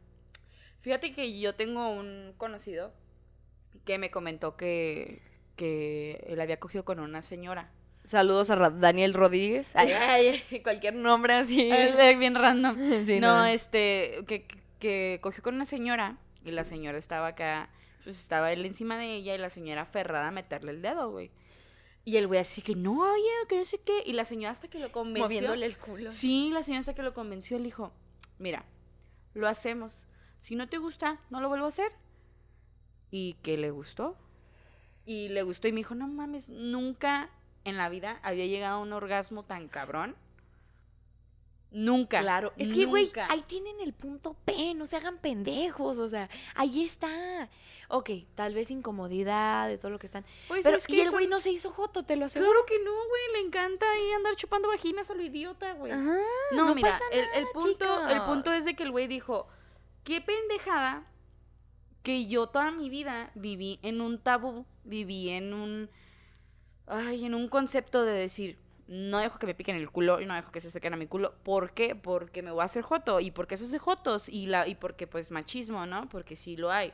Fíjate 0.80 1.12
que 1.12 1.38
yo 1.38 1.55
tengo 1.57 1.90
un 1.90 2.32
conocido 2.36 2.92
que 3.84 3.99
me 3.99 4.11
comentó 4.11 4.57
que, 4.57 5.20
que 5.57 6.24
él 6.28 6.40
había 6.40 6.61
cogido 6.61 6.84
con 6.84 7.01
una 7.01 7.20
señora. 7.20 7.70
Saludos 8.05 8.51
a 8.51 8.70
Daniel 8.70 9.12
Rodríguez. 9.12 9.74
Ay, 9.74 9.92
ay, 9.92 10.61
cualquier 10.62 10.95
nombre 10.95 11.34
así. 11.34 11.70
Bien 12.18 12.34
random. 12.34 12.76
Sí, 13.05 13.18
no, 13.18 13.38
no. 13.38 13.45
este, 13.47 14.24
que, 14.28 14.47
que 14.78 15.18
cogió 15.20 15.42
con 15.42 15.57
una 15.57 15.64
señora 15.64 16.18
y 16.45 16.53
la 16.53 16.62
señora 16.62 16.97
estaba 16.97 17.28
acá, 17.28 17.70
pues 18.05 18.20
estaba 18.20 18.53
él 18.53 18.64
encima 18.64 18.97
de 18.97 19.12
ella 19.12 19.34
y 19.34 19.38
la 19.38 19.51
señora 19.51 19.82
aferrada 19.82 20.28
a 20.28 20.30
meterle 20.30 20.70
el 20.70 20.82
dedo, 20.82 21.11
güey. 21.11 21.32
Y 22.05 22.18
el 22.18 22.28
güey 22.28 22.38
así 22.38 22.62
que 22.62 22.76
no, 22.76 23.01
oye, 23.01 23.30
que 23.49 23.57
no 23.57 23.64
sé 23.64 23.78
qué. 23.78 24.05
Y 24.07 24.12
la 24.12 24.24
señora 24.24 24.53
hasta 24.53 24.68
que 24.68 24.78
lo 24.78 24.92
convenció. 24.92 25.24
Moviéndole 25.24 25.66
el 25.66 25.76
culo. 25.78 26.12
Sí, 26.12 26.51
la 26.53 26.62
señora 26.62 26.80
hasta 26.80 26.95
que 26.95 27.03
lo 27.03 27.14
convenció, 27.14 27.59
le 27.59 27.64
dijo, 27.64 27.92
mira, 28.38 28.66
lo 29.35 29.49
hacemos. 29.49 30.07
Si 30.41 30.57
no 30.57 30.68
te 30.68 30.78
gusta, 30.78 31.20
no 31.30 31.41
lo 31.41 31.49
vuelvo 31.49 31.66
a 31.66 31.68
hacer. 31.68 31.93
Y 33.11 33.35
que 33.43 33.57
le 33.57 33.70
gustó. 33.70 34.16
Y 35.07 35.28
le 35.28 35.43
gustó 35.43 35.68
y 35.68 35.72
me 35.72 35.80
dijo, 35.80 35.95
no 35.95 36.09
mames, 36.09 36.49
nunca 36.49 37.30
en 37.64 37.76
la 37.76 37.89
vida 37.89 38.20
había 38.22 38.47
llegado 38.47 38.78
a 38.78 38.82
un 38.82 38.93
orgasmo 38.93 39.43
tan 39.43 39.68
cabrón. 39.68 40.16
Nunca. 41.75 42.20
Claro, 42.20 42.53
es 42.57 42.72
que, 42.72 42.87
güey, 42.87 43.11
ahí 43.29 43.43
tienen 43.49 43.81
el 43.81 43.93
punto 43.93 44.37
P, 44.45 44.75
no 44.75 44.87
se 44.87 44.97
hagan 44.97 45.18
pendejos, 45.18 45.99
o 45.99 46.09
sea, 46.09 46.31
ahí 46.55 46.85
está. 46.85 47.51
Ok, 47.89 48.11
tal 48.37 48.55
vez 48.55 48.70
incomodidad 48.70 49.66
de 49.66 49.77
todo 49.77 49.91
lo 49.91 49.99
que 49.99 50.07
están. 50.07 50.25
Pues 50.47 50.62
pero, 50.62 50.77
es 50.77 50.87
que 50.87 50.95
y 50.95 51.01
el 51.01 51.07
son- 51.07 51.14
güey 51.14 51.27
no 51.27 51.41
se 51.41 51.51
hizo 51.51 51.72
joto, 51.72 52.05
te 52.05 52.14
lo 52.14 52.27
aseguro. 52.27 52.49
Claro 52.53 52.64
que 52.66 52.79
no, 52.85 52.93
güey, 52.93 53.22
le 53.33 53.41
encanta 53.49 53.91
ahí 53.91 54.12
andar 54.12 54.37
chupando 54.37 54.68
vaginas 54.68 55.11
a 55.11 55.14
lo 55.14 55.22
idiota, 55.22 55.72
güey. 55.72 55.93
No, 55.93 56.14
no 56.53 56.75
mira, 56.77 56.91
pasa 56.91 57.03
el, 57.11 57.47
punto, 57.53 58.09
el 58.09 58.22
punto 58.22 58.53
es 58.53 58.64
de 58.64 58.77
que 58.77 58.85
el 58.85 58.93
güey 58.93 59.09
dijo, 59.09 59.49
qué 60.05 60.20
pendejada 60.20 61.05
que 62.05 62.27
yo 62.27 62.47
toda 62.47 62.70
mi 62.70 62.89
vida 62.89 63.33
viví 63.35 63.81
en 63.83 64.01
un 64.01 64.18
tabú, 64.20 64.64
viví 64.85 65.31
en 65.31 65.53
un, 65.55 65.91
ay, 66.87 67.25
en 67.25 67.35
un 67.35 67.49
concepto 67.49 68.05
de 68.05 68.12
decir, 68.12 68.59
no 68.87 69.18
dejo 69.18 69.39
que 69.39 69.47
me 69.47 69.55
piquen 69.55 69.76
el 69.76 69.91
culo 69.91 70.20
y 70.20 70.26
no 70.26 70.35
dejo 70.35 70.53
que 70.53 70.61
se 70.61 70.70
sequen 70.70 70.93
a 70.95 70.97
mi 70.97 71.07
culo. 71.07 71.35
¿Por 71.43 71.72
qué? 71.72 71.95
Porque 71.95 72.43
me 72.43 72.51
voy 72.51 72.62
a 72.62 72.64
hacer 72.64 72.82
joto 72.82 73.20
y 73.20 73.30
porque 73.30 73.55
eso 73.55 73.64
es 73.64 73.70
de 73.70 73.78
jotos 73.78 74.28
y 74.28 74.47
la 74.47 74.68
y 74.68 74.74
porque 74.74 75.07
pues 75.07 75.30
machismo, 75.30 75.87
¿no? 75.87 76.09
Porque 76.09 76.37
sí 76.37 76.57
lo 76.57 76.70
hay. 76.70 76.93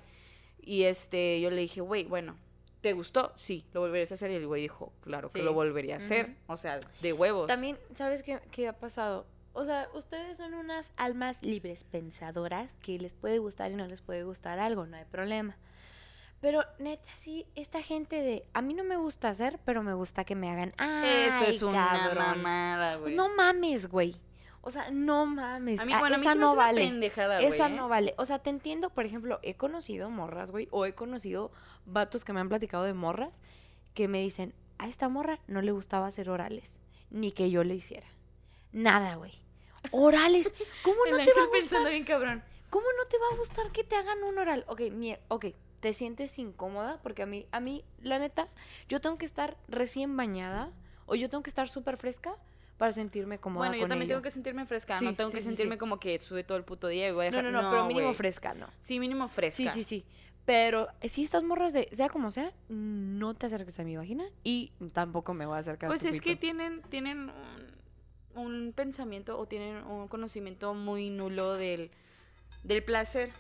Y 0.61 0.85
este, 0.85 1.41
yo 1.41 1.51
le 1.51 1.63
dije, 1.63 1.81
güey, 1.81 2.05
bueno, 2.05 2.37
¿te 2.81 2.93
gustó? 2.93 3.33
Sí, 3.37 3.65
lo 3.73 3.81
volverías 3.81 4.11
a 4.13 4.15
hacer 4.15 4.31
y 4.31 4.35
el 4.35 4.47
güey 4.47 4.63
dijo, 4.63 4.93
claro 5.01 5.31
que 5.31 5.43
lo 5.43 5.53
volvería 5.53 5.95
a 5.95 5.99
hacer, 5.99 6.37
o 6.47 6.57
sea, 6.57 6.81
de 7.01 7.13
huevos. 7.13 7.47
También, 7.47 7.79
¿sabes 7.95 8.23
qué, 8.23 8.41
qué 8.51 8.69
ha 8.69 8.79
pasado? 8.79 9.27
O 9.53 9.65
sea, 9.65 9.89
ustedes 9.95 10.37
son 10.37 10.55
unas 10.55 10.93
almas 10.97 11.43
libres 11.43 11.85
pensadoras 11.85 12.73
que 12.83 12.99
les 12.99 13.15
puede 13.15 13.39
gustar 13.39 13.73
y 13.73 13.75
no 13.75 13.87
les 13.87 14.01
puede 14.01 14.23
gustar 14.23 14.61
algo, 14.61 14.87
no 14.87 14.97
hay 14.97 15.07
problema. 15.07 15.57
Pero 16.41 16.65
neta, 16.79 17.11
sí, 17.17 17.47
esta 17.55 17.83
gente 17.83 18.17
de, 18.23 18.47
a 18.55 18.63
mí 18.63 18.73
no 18.75 18.83
me 18.83 18.97
gusta 18.97 19.29
hacer, 19.29 19.59
pero 19.65 19.83
me 19.83 19.93
gusta 19.95 20.25
que 20.25 20.35
me 20.35 20.51
hagan. 20.51 20.71
Eso 20.71 20.77
"Ay, 20.79 21.45
es 21.49 21.63
una 21.63 21.89
cabrón". 21.91 22.43
mamada, 22.43 22.97
güey. 22.97 23.15
No 23.15 23.29
mames, 23.35 23.89
güey. 23.89 24.17
O 24.63 24.71
sea, 24.71 24.91
no 24.91 25.27
mames. 25.27 25.81
A 25.81 25.85
mí, 25.85 25.93
Ah, 25.93 26.01
bueno, 26.01 26.17
a 26.17 26.19
mí 26.19 26.27
esa 26.27 26.35
no 26.35 26.47
hace 26.49 26.55
una 26.57 26.65
vale. 26.67 26.81
pendejada, 26.83 27.35
güey. 27.37 27.47
Esa 27.47 27.67
¿eh? 27.67 27.71
no 27.71 27.89
vale. 27.89 28.15
O 28.19 28.25
sea, 28.27 28.39
te 28.39 28.51
entiendo, 28.51 28.91
por 28.91 29.05
ejemplo, 29.07 29.39
he 29.43 29.55
conocido 29.55 30.09
morras, 30.11 30.51
güey, 30.51 30.69
o 30.71 30.87
he 30.87 30.95
conocido 30.95 31.51
vatos 31.87 32.25
que 32.25 32.33
me 32.33 32.41
han 32.41 32.49
platicado 32.49 32.85
de 32.85 32.95
morras 32.95 33.43
que 33.95 34.09
me 34.09 34.21
dicen, 34.21 34.55
a 34.79 34.87
esta 34.89 35.09
morra 35.09 35.41
no 35.47 35.61
le 35.63 35.73
gustaba 35.73 36.07
hacer 36.07 36.31
orales, 36.31 36.79
ni 37.11 37.33
que 37.33 37.51
yo 37.51 37.65
le 37.65 37.75
hiciera. 37.75 38.07
Nada, 38.73 39.17
güey. 39.17 39.33
Orales. 39.93 40.55
¿Cómo 40.85 41.05
El 41.07 41.13
no 41.13 41.17
te 41.19 41.33
va 41.35 41.43
a 41.43 41.47
gustar? 41.47 41.61
pensando 41.61 41.91
bien 41.91 42.05
cabrón. 42.05 42.43
¿Cómo 42.71 42.87
no 42.99 43.07
te 43.09 43.19
va 43.19 43.25
a 43.35 43.37
gustar 43.37 43.71
que 43.73 43.83
te 43.85 43.97
hagan 43.97 44.23
un 44.23 44.39
oral? 44.39 44.65
Ok, 44.69 44.83
mi, 44.93 45.17
ok, 45.29 45.47
te 45.81 45.93
sientes 45.93 46.39
incómoda 46.39 46.99
porque 47.03 47.23
a 47.23 47.27
mí, 47.27 47.47
a 47.53 47.61
mí, 47.61 47.85
la 48.03 48.19
neta, 48.19 48.47
yo 48.89 49.01
tengo 49.01 49.19
que 49.19 49.27
estar 49.27 49.57
recién 49.69 50.17
bañada 50.17 50.71
o 51.07 51.15
yo 51.15 51.29
tengo 51.29 51.43
que 51.43 51.51
estar 51.51 51.69
súper 51.69 51.97
fresca 51.97 52.35
para 52.77 52.93
sentirme 52.93 53.39
cómoda 53.39 53.67
Bueno, 53.67 53.75
yo 53.75 53.83
con 53.83 53.89
también 53.91 54.09
tengo 54.09 54.23
que 54.23 54.31
sentirme 54.31 54.65
fresca. 54.67 54.99
Sí, 54.99 55.05
no 55.05 55.15
tengo 55.15 55.31
sí, 55.31 55.37
que 55.37 55.43
sí, 55.43 55.49
sentirme 55.49 55.77
como 55.77 55.99
que 55.99 56.19
sube 56.19 56.45
todo 56.45 56.57
el 56.57 56.65
puto 56.65 56.89
día 56.89 57.09
y 57.09 57.13
voy 57.13 57.27
a 57.27 57.31
No, 57.31 57.37
dejar... 57.39 57.53
no, 57.53 57.63
no, 57.63 57.71
pero 57.71 57.87
mínimo 57.87 58.15
fresca, 58.15 58.55
no. 58.55 58.69
Sí, 58.83 58.99
mínimo 59.01 59.29
fresca. 59.29 59.57
Sí, 59.57 59.69
sí, 59.69 59.85
sí. 59.85 60.05
Pero 60.47 60.89
si 61.03 61.23
estas 61.23 61.43
morras 61.43 61.73
de, 61.73 61.89
sea 61.93 62.09
como 62.09 62.31
sea, 62.31 62.53
no 62.69 63.35
te 63.35 63.47
acerques 63.47 63.79
a 63.79 63.85
mi 63.85 63.97
vagina 63.97 64.25
y 64.43 64.73
tampoco 64.93 65.35
me 65.35 65.45
voy 65.47 65.57
a 65.57 65.59
acercar 65.59 65.89
a 65.89 65.91
Pues 65.91 66.05
es 66.05 66.21
que 66.21 66.37
tienen, 66.37 66.81
tienen 66.89 67.31
un, 68.35 68.43
un 68.43 68.73
pensamiento 68.73 69.39
o 69.39 69.47
tienen 69.47 69.85
un 69.85 70.09
conocimiento 70.09 70.73
muy 70.73 71.11
nulo 71.11 71.57
del, 71.57 71.91
del 72.65 72.83
placer. 72.83 73.31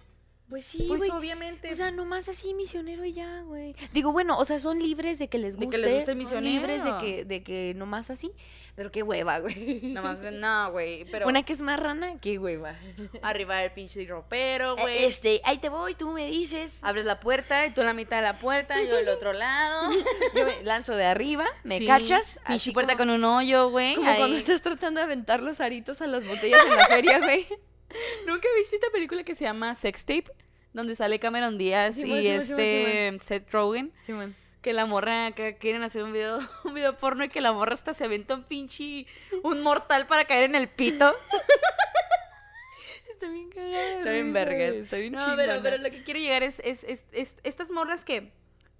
Pues 0.50 0.64
sí, 0.66 0.84
pues 0.88 0.98
güey. 0.98 1.10
obviamente. 1.10 1.70
O 1.70 1.74
sea, 1.74 1.90
nomás 1.92 2.28
así 2.28 2.52
misionero 2.54 3.04
y 3.04 3.12
ya, 3.12 3.42
güey. 3.42 3.74
Digo, 3.92 4.10
bueno, 4.12 4.36
o 4.36 4.44
sea, 4.44 4.58
son 4.58 4.80
libres 4.82 5.18
de 5.20 5.28
que 5.28 5.38
les 5.38 5.56
De 5.56 5.64
guste. 5.64 5.76
que 5.80 5.86
les 5.86 5.94
guste 6.00 6.12
el 6.12 6.26
son 6.26 6.44
libres 6.44 6.82
de 6.84 6.92
que, 7.00 7.24
de 7.24 7.42
que 7.44 7.72
nomás 7.76 8.10
así. 8.10 8.32
Pero 8.74 8.90
qué 8.90 9.02
hueva, 9.02 9.38
güey. 9.38 9.80
Nomás, 9.82 10.20
no, 10.20 10.72
güey. 10.72 11.04
Pero 11.10 11.28
Una 11.28 11.42
que 11.44 11.52
es 11.52 11.60
más 11.60 11.78
rana, 11.78 12.18
qué 12.20 12.38
hueva. 12.38 12.74
arriba 13.22 13.62
el 13.62 13.70
pinche 13.72 14.04
ropero, 14.06 14.76
güey. 14.76 14.98
Eh, 14.98 15.06
Este, 15.06 15.40
ahí 15.44 15.58
te 15.58 15.68
voy, 15.68 15.94
tú 15.94 16.10
me 16.10 16.26
dices. 16.30 16.82
Abres 16.82 17.04
la 17.04 17.20
puerta 17.20 17.66
y 17.66 17.70
tú 17.72 17.82
la 17.82 17.92
mitad 17.94 18.16
de 18.16 18.22
la 18.22 18.38
puerta, 18.38 18.74
yo 18.82 18.96
del 18.96 19.08
otro 19.08 19.32
lado. 19.32 19.90
Yo 20.34 20.44
me 20.46 20.62
lanzo 20.64 20.94
de 20.96 21.04
arriba, 21.04 21.46
me 21.64 21.78
Sí, 21.78 21.86
cachas. 21.86 22.36
Pinche 22.38 22.54
Así 22.54 22.70
puerta 22.72 22.96
como, 22.96 23.10
con 23.10 23.10
un 23.10 23.24
hoyo, 23.24 23.70
güey. 23.70 23.94
como 23.96 24.10
ahí. 24.10 24.18
cuando 24.18 24.36
estás 24.36 24.62
tratando 24.62 24.98
de 25.00 25.04
aventar 25.04 25.42
los 25.42 25.60
aritos 25.60 26.00
a 26.00 26.06
las 26.06 26.26
botellas 26.26 26.60
en 26.64 26.76
la 26.76 26.86
feria, 26.86 27.18
güey. 27.20 27.46
¿Nunca 28.26 28.48
viste 28.56 28.76
esta 28.76 28.90
película 28.90 29.24
que 29.24 29.34
se 29.34 29.44
llama 29.44 29.74
Sex 29.74 30.04
Tape? 30.04 30.24
Donde 30.72 30.94
sale 30.94 31.18
Cameron 31.18 31.58
Díaz 31.58 31.98
y 31.98 32.02
Simón, 32.02 32.18
este 32.18 33.18
Seth 33.20 33.50
Rogen. 33.50 33.92
Simón. 34.06 34.36
Que 34.62 34.72
la 34.72 34.86
morra 34.86 35.32
que 35.32 35.56
quieren 35.56 35.82
hacer 35.82 36.02
un 36.04 36.12
video, 36.12 36.38
un 36.64 36.74
video 36.74 36.96
porno 36.96 37.24
y 37.24 37.28
que 37.28 37.40
la 37.40 37.52
morra 37.52 37.74
hasta 37.74 37.94
se 37.94 38.04
aventa 38.04 38.34
un 38.34 38.44
pinche 38.44 39.06
un 39.42 39.62
mortal 39.62 40.06
para 40.06 40.26
caer 40.26 40.44
en 40.44 40.54
el 40.54 40.68
pito. 40.68 41.12
Está 43.10 43.28
bien 43.28 43.50
cagada. 43.50 43.98
Está 43.98 44.12
bien 44.12 44.32
vergas. 44.32 44.74
Está 44.76 44.96
bien 44.96 45.12
No, 45.12 45.34
pero, 45.36 45.60
pero 45.62 45.76
lo 45.78 45.90
que 45.90 46.02
quiero 46.02 46.20
llegar 46.20 46.42
es, 46.42 46.60
es, 46.64 46.84
es- 46.84 47.06
es- 47.12 47.36
estas 47.42 47.70
morras 47.70 48.04
que, 48.04 48.32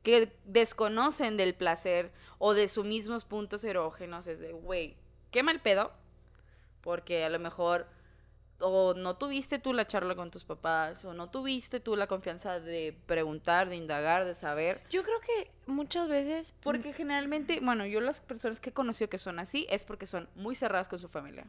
que 0.03 0.33
desconocen 0.45 1.37
del 1.37 1.55
placer 1.55 2.11
o 2.39 2.55
de 2.55 2.69
sus 2.69 2.85
mismos 2.87 3.25
puntos 3.25 3.65
erógenos. 3.65 4.27
Es 4.27 4.39
de, 4.39 4.53
güey, 4.53 4.97
qué 5.31 5.43
mal 5.43 5.61
pedo. 5.61 5.93
Porque 6.81 7.25
a 7.25 7.29
lo 7.29 7.39
mejor 7.39 7.87
o 8.61 8.95
no 8.95 9.17
tuviste 9.17 9.59
tú 9.59 9.73
la 9.73 9.87
charla 9.87 10.15
con 10.15 10.31
tus 10.31 10.45
papás 10.45 11.05
o 11.05 11.15
no 11.15 11.31
tuviste 11.31 11.81
tú 11.81 11.97
la 11.97 12.07
confianza 12.07 12.61
de 12.61 12.97
preguntar, 13.07 13.69
de 13.69 13.77
indagar, 13.77 14.25
de 14.25 14.35
saber. 14.35 14.83
Yo 14.91 15.03
creo 15.03 15.21
que 15.21 15.51
muchas 15.67 16.09
veces. 16.09 16.55
Porque 16.63 16.93
generalmente, 16.93 17.61
bueno, 17.61 17.87
yo 17.87 18.01
las 18.01 18.21
personas 18.21 18.61
que 18.61 18.71
he 18.71 18.73
conocido 18.73 19.09
que 19.09 19.19
son 19.19 19.39
así 19.39 19.67
es 19.71 19.85
porque 19.85 20.07
son 20.07 20.29
muy 20.35 20.55
cerradas 20.55 20.89
con 20.89 20.99
su 20.99 21.09
familia. 21.09 21.47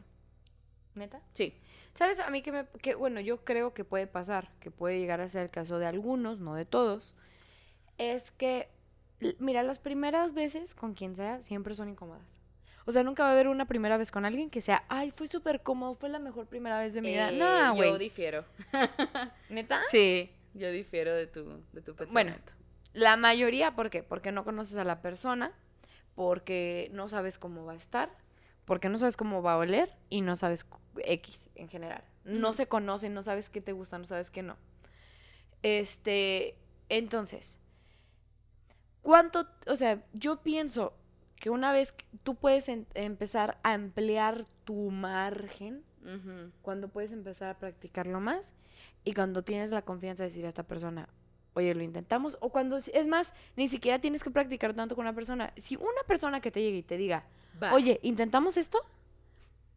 ¿Neta? 0.94 1.20
Sí. 1.32 1.54
¿Sabes? 1.94 2.20
A 2.20 2.30
mí 2.30 2.42
que 2.42 2.52
me. 2.52 2.66
Que, 2.80 2.94
bueno, 2.94 3.20
yo 3.20 3.44
creo 3.44 3.74
que 3.74 3.84
puede 3.84 4.06
pasar, 4.06 4.50
que 4.60 4.70
puede 4.70 4.98
llegar 4.98 5.20
a 5.20 5.28
ser 5.28 5.42
el 5.42 5.50
caso 5.50 5.78
de 5.78 5.86
algunos, 5.86 6.40
no 6.40 6.54
de 6.54 6.64
todos. 6.64 7.14
Es 7.98 8.30
que. 8.30 8.68
Mira, 9.38 9.62
las 9.62 9.78
primeras 9.78 10.34
veces 10.34 10.74
con 10.74 10.94
quien 10.94 11.14
sea 11.14 11.40
siempre 11.40 11.74
son 11.74 11.88
incómodas. 11.88 12.41
O 12.84 12.92
sea, 12.92 13.02
nunca 13.04 13.22
va 13.22 13.30
a 13.30 13.32
haber 13.32 13.48
una 13.48 13.66
primera 13.66 13.96
vez 13.96 14.10
con 14.10 14.24
alguien 14.24 14.50
que 14.50 14.60
sea, 14.60 14.84
ay, 14.88 15.10
fue 15.12 15.28
súper 15.28 15.62
cómodo, 15.62 15.94
fue 15.94 16.08
la 16.08 16.18
mejor 16.18 16.46
primera 16.46 16.78
vez 16.78 16.94
de 16.94 17.00
mi 17.02 17.08
vida. 17.10 17.30
Eh, 17.30 17.38
No, 17.38 17.68
Yo 17.70 17.74
güey. 17.74 17.98
difiero. 17.98 18.44
¿Neta? 19.48 19.80
Sí, 19.90 20.30
yo 20.54 20.70
difiero 20.70 21.14
de 21.14 21.26
tu, 21.26 21.62
de 21.72 21.80
tu 21.82 21.94
Bueno. 22.10 22.34
La 22.92 23.16
mayoría, 23.16 23.74
¿por 23.74 23.88
qué? 23.88 24.02
Porque 24.02 24.32
no 24.32 24.44
conoces 24.44 24.76
a 24.76 24.84
la 24.84 25.00
persona, 25.00 25.52
porque 26.14 26.90
no 26.92 27.08
sabes 27.08 27.38
cómo 27.38 27.64
va 27.64 27.72
a 27.72 27.76
estar, 27.76 28.10
porque 28.64 28.88
no 28.88 28.98
sabes 28.98 29.16
cómo 29.16 29.42
va 29.42 29.54
a 29.54 29.56
oler 29.58 29.90
y 30.10 30.20
no 30.20 30.36
sabes 30.36 30.66
X 30.98 31.48
en 31.54 31.68
general. 31.68 32.04
No 32.24 32.52
se 32.52 32.66
conocen, 32.66 33.14
no 33.14 33.22
sabes 33.22 33.48
qué 33.48 33.60
te 33.60 33.72
gusta, 33.72 33.96
no 33.98 34.04
sabes 34.04 34.30
qué 34.30 34.42
no. 34.42 34.56
Este, 35.62 36.56
entonces, 36.88 37.58
¿cuánto, 39.02 39.46
o 39.66 39.76
sea, 39.76 40.02
yo 40.12 40.42
pienso 40.42 40.92
que 41.42 41.50
una 41.50 41.72
vez 41.72 41.90
que 41.90 42.04
tú 42.22 42.36
puedes 42.36 42.68
en- 42.68 42.86
empezar 42.94 43.58
a 43.64 43.74
emplear 43.74 44.44
tu 44.64 44.92
margen, 44.92 45.82
cuando 46.62 46.86
puedes 46.86 47.10
empezar 47.10 47.48
a 47.50 47.58
practicarlo 47.58 48.20
más 48.20 48.52
y 49.04 49.12
cuando 49.12 49.42
tienes 49.42 49.72
la 49.72 49.82
confianza 49.82 50.22
de 50.22 50.28
decir 50.28 50.44
a 50.44 50.48
esta 50.48 50.62
persona, 50.62 51.08
oye, 51.54 51.74
lo 51.74 51.82
intentamos, 51.82 52.36
o 52.40 52.50
cuando, 52.50 52.76
es 52.76 53.08
más, 53.08 53.34
ni 53.56 53.66
siquiera 53.66 53.98
tienes 54.00 54.22
que 54.22 54.30
practicar 54.30 54.72
tanto 54.72 54.94
con 54.94 55.02
una 55.04 55.14
persona. 55.16 55.52
Si 55.56 55.74
una 55.74 56.02
persona 56.06 56.40
que 56.40 56.52
te 56.52 56.62
llegue 56.62 56.76
y 56.78 56.82
te 56.84 56.96
diga, 56.96 57.24
Va. 57.60 57.74
oye, 57.74 57.98
¿intentamos 58.04 58.56
esto? 58.56 58.78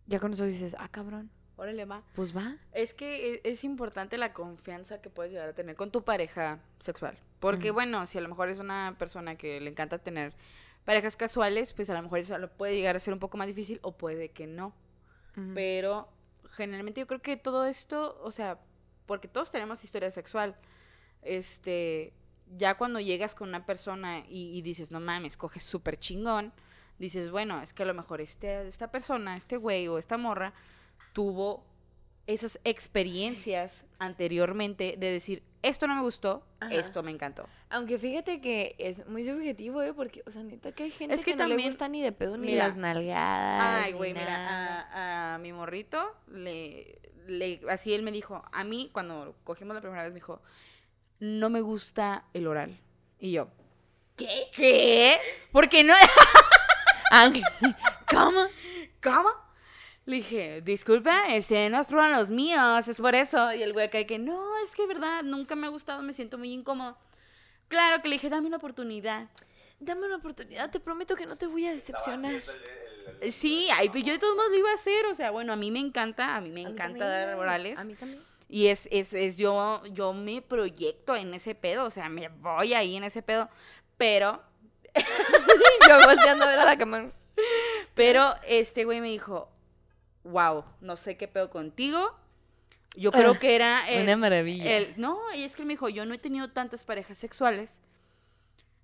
Ya 0.06 0.20
con 0.20 0.34
eso 0.34 0.46
dices, 0.46 0.76
ah, 0.78 0.88
cabrón, 0.90 1.32
órale, 1.58 1.86
va. 1.86 2.04
pues 2.14 2.36
va. 2.38 2.58
Es 2.74 2.94
que 2.94 3.34
e- 3.36 3.42
es 3.44 3.64
importante 3.64 4.20
la 4.20 4.34
confianza 4.34 5.02
que 5.02 5.10
puedes 5.10 5.32
llegar 5.32 5.50
a 5.50 5.54
tener 5.54 5.76
con 5.76 5.90
tu 5.90 6.04
pareja 6.04 6.60
sexual. 6.80 7.18
Porque, 7.40 7.72
bueno, 7.72 8.06
si 8.06 8.20
a 8.20 8.22
lo 8.22 8.30
mejor 8.30 8.50
es 8.50 8.60
una 8.60 8.96
persona 9.00 9.36
que 9.36 9.60
le 9.62 9.70
encanta 9.72 9.98
tener 9.98 10.34
parejas 10.86 11.18
casuales, 11.18 11.74
pues 11.74 11.90
a 11.90 11.96
lo 11.96 12.04
mejor 12.04 12.20
eso 12.20 12.38
lo 12.38 12.50
puede 12.50 12.76
llegar 12.76 12.96
a 12.96 13.00
ser 13.00 13.14
un 13.14 13.20
poco 13.20 13.38
más 13.38 13.48
difícil 13.48 13.80
o 13.82 13.92
puede 13.98 14.30
que 14.30 14.48
no. 14.48 14.74
Pero 15.54 16.08
generalmente 16.52 17.02
yo 17.02 17.08
creo 17.08 17.22
que 17.22 17.36
todo 17.36 17.66
esto, 17.66 18.18
o 18.24 18.32
sea, 18.32 18.62
porque 19.06 19.28
todos 19.28 19.52
tenemos 19.52 19.84
historia 19.84 20.10
sexual, 20.10 20.56
este, 21.22 22.14
ya 22.58 22.78
cuando 22.78 23.02
llegas 23.02 23.36
con 23.36 23.50
una 23.50 23.66
persona 23.66 24.20
y, 24.20 24.58
y 24.58 24.62
dices, 24.62 24.92
no 24.92 25.02
mames, 25.02 25.36
coges 25.36 25.64
súper 25.64 26.00
chingón, 26.00 26.54
dices, 27.00 27.32
bueno, 27.32 27.62
es 27.62 27.74
que 27.74 27.84
a 27.84 27.86
lo 27.86 27.94
mejor 27.94 28.22
este, 28.22 28.66
esta 28.66 28.92
persona, 28.92 29.36
este 29.36 29.58
güey 29.58 29.90
o 29.90 29.98
esta 29.98 30.18
morra 30.18 30.54
tuvo 31.12 31.66
esas 32.28 32.60
experiencias 32.64 33.86
anteriormente 34.00 34.96
de 34.98 35.12
decir, 35.12 35.44
esto 35.62 35.88
no 35.88 35.96
me 35.96 36.02
gustó, 36.02 36.46
Ajá. 36.60 36.74
esto 36.76 37.04
me 37.04 37.12
encantó. 37.12 37.48
Aunque 37.70 37.98
fíjate 37.98 38.42
que 38.42 38.76
es 38.80 39.06
muy 39.08 39.26
subjetivo, 39.26 39.82
¿eh? 39.82 39.94
Porque, 39.94 40.24
o 40.26 40.32
sea, 40.32 40.44
neta 40.44 40.72
que 40.72 40.84
hay 40.84 40.92
gente 40.92 41.16
Es 41.16 41.24
que 41.26 41.32
que, 41.32 41.38
no 41.38 41.44
le 41.46 41.50
también- 41.52 41.70
gusta 41.70 41.88
ni 41.88 42.02
de 42.02 42.12
pedo 42.12 42.38
ni 42.38 42.48
mira, 42.48 42.66
las 42.66 42.78
nalgadas. 42.78 43.86
Ay, 43.86 43.92
ni 43.94 43.98
güey, 43.98 44.14
mira, 44.14 44.82
a, 44.92 45.36
a 45.36 45.38
mi 45.40 45.54
morrito, 45.54 46.16
le, 46.28 47.00
le, 47.28 47.62
así 47.70 47.94
él 47.94 48.04
me 48.04 48.12
dijo, 48.12 48.44
a 48.52 48.64
mí 48.64 48.90
cuando 48.92 49.36
cogimos 49.44 49.76
la 49.76 49.82
primera 49.82 50.04
vez 50.04 50.12
me 50.12 50.20
dijo, 50.20 50.42
no 51.20 51.50
me 51.50 51.62
gusta 51.62 52.26
el 52.34 52.48
oral. 52.48 52.78
Y 53.20 53.32
yo, 53.32 53.50
¿Qué? 54.16 54.48
¿qué? 54.56 55.18
Porque 55.52 55.84
no... 55.84 55.94
¿Cómo? 58.10 58.46
¿Cómo? 59.02 59.30
Le 60.06 60.18
dije, 60.18 60.62
disculpa, 60.62 61.34
ese 61.34 61.70
no 61.70 61.84
fueron 61.84 62.12
los 62.12 62.30
míos, 62.30 62.88
es 62.88 63.00
por 63.00 63.16
eso. 63.16 63.54
Y 63.54 63.64
el 63.64 63.74
güey 63.74 63.88
acá 63.88 64.04
que, 64.06 64.20
no, 64.20 64.58
es 64.64 64.76
que 64.76 64.86
verdad, 64.86 65.24
nunca 65.24 65.56
me 65.56 65.66
ha 65.68 65.70
gustado, 65.70 66.02
me 66.04 66.14
siento 66.14 66.38
muy 66.38 66.54
incómodo. 66.54 66.98
Claro 67.68 68.02
que 68.02 68.10
le 68.10 68.16
dije, 68.16 68.30
dame 68.30 68.48
una 68.48 68.58
oportunidad. 68.58 69.30
Dame 69.80 70.06
una 70.06 70.18
oportunidad, 70.18 70.70
te 70.70 70.80
prometo 70.80 71.16
que 71.16 71.26
no 71.26 71.36
te 71.36 71.48
voy 71.48 71.66
a 71.66 71.74
decepcionar. 71.74 72.42
Sí, 73.32 73.68
ay, 73.74 73.90
pero 73.90 74.06
yo 74.06 74.14
de 74.14 74.20
todos 74.20 74.36
modos 74.36 74.52
lo 74.52 74.58
iba 74.58 74.72
a 74.72 74.76
hacer, 74.76 75.06
o 75.08 75.14
sea, 75.14 75.32
bueno, 75.32 75.52
a 75.52 75.56
mí 75.56 75.70
me 75.70 75.80
encanta, 75.80 76.36
a 76.36 76.42
mí 76.42 76.50
me 76.50 76.62
A 76.62 76.66
mí 76.66 76.72
encanta 76.72 77.00
también, 77.00 77.28
dar 77.28 77.36
orales. 77.38 77.80
A 77.80 77.84
mí 77.84 77.94
también. 77.96 78.24
Y 78.48 78.68
es, 78.68 78.88
es, 78.92 79.14
es 79.14 79.38
yo, 79.38 79.84
yo 79.88 80.14
me 80.14 80.42
proyecto 80.42 81.16
en 81.16 81.34
ese 81.34 81.56
pedo, 81.56 81.86
o 81.86 81.90
sea, 81.90 82.10
me 82.10 82.30
voy 82.30 82.74
ahí 82.74 82.96
en 82.96 83.04
ese 83.04 83.22
pedo, 83.22 83.50
pero, 83.98 84.42
Yo 85.88 86.06
volteando 86.06 86.46
a 86.46 86.48
ver 86.48 86.60
a 86.60 86.66
la 86.66 86.78
cama. 86.78 87.12
pero 87.96 88.36
este 88.48 88.86
güey 88.86 89.02
me 89.02 89.10
dijo, 89.10 89.50
wow, 90.26 90.66
no 90.82 90.98
sé 90.98 91.16
qué 91.16 91.28
pedo 91.30 91.50
contigo. 91.50 92.14
Yo 92.98 93.12
creo 93.12 93.32
Ah, 93.32 93.40
que 93.40 93.56
era 93.56 93.90
el, 93.90 94.04
Una 94.04 94.18
maravilla. 94.18 94.78
el- 94.78 94.94
no, 94.98 95.20
y 95.34 95.44
es 95.44 95.56
que 95.56 95.62
él 95.62 95.68
me 95.68 95.74
dijo, 95.74 95.88
yo 95.90 96.06
no 96.06 96.14
he 96.14 96.18
tenido 96.18 96.50
tantas 96.52 96.84
parejas 96.84 97.18
sexuales 97.18 97.82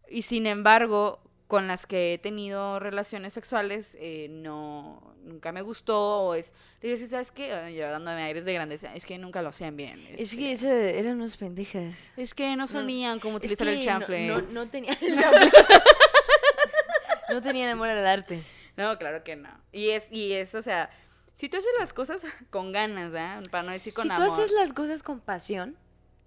y 0.09 0.21
sin 0.23 0.45
embargo, 0.47 1.21
con 1.47 1.67
las 1.67 1.85
que 1.85 2.13
he 2.13 2.17
tenido 2.17 2.79
relaciones 2.79 3.33
sexuales, 3.33 3.97
eh, 3.99 4.27
no, 4.29 5.15
nunca 5.23 5.51
me 5.51 5.61
gustó, 5.61 6.21
o 6.21 6.33
es, 6.33 6.53
le 6.81 6.89
dije, 6.89 7.03
"Sí, 7.03 7.07
¿sabes 7.07 7.31
qué? 7.31 7.51
Ah, 7.53 7.69
Yo 7.69 7.89
dándome 7.89 8.21
aires 8.23 8.45
de 8.45 8.53
grandeza, 8.53 8.93
es 8.95 9.05
que 9.05 9.17
nunca 9.17 9.41
lo 9.41 9.49
hacían 9.49 9.75
bien. 9.75 9.99
Es 10.13 10.21
este, 10.21 10.37
que 10.37 10.51
ese 10.53 10.99
eran 10.99 11.15
unos 11.15 11.35
pendejas. 11.37 12.13
Es 12.17 12.33
que 12.33 12.55
no 12.55 12.67
sabían 12.67 13.19
cómo 13.19 13.37
Es 13.37 13.43
utilizar 13.51 13.67
el 13.67 13.83
chanfle. 13.83 14.27
No, 14.27 14.35
No, 14.35 14.41
no, 14.47 14.51
no 14.65 14.69
tenía 14.69 14.93
el 15.01 15.17
chanfle. 15.19 15.51
no 17.29 17.41
tenían 17.41 17.69
amor 17.69 17.89
al 17.89 18.05
arte. 18.05 18.43
claro 18.75 19.23
que 19.23 19.35
no. 19.35 19.49
Y 19.71 19.89
es, 19.89 20.11
y 20.11 20.33
es, 20.33 20.55
o 20.55 20.61
sea, 20.61 20.89
si 21.41 21.49
tú 21.49 21.57
haces 21.57 21.71
las 21.79 21.91
cosas 21.91 22.21
con 22.51 22.71
ganas, 22.71 23.11
¿verdad? 23.11 23.41
Para 23.49 23.63
no 23.63 23.71
decir 23.71 23.95
con 23.95 24.03
si 24.03 24.09
tú 24.09 24.13
amor. 24.21 24.29
haces 24.29 24.51
las 24.51 24.73
cosas 24.73 25.01
con 25.01 25.19
pasión, 25.19 25.75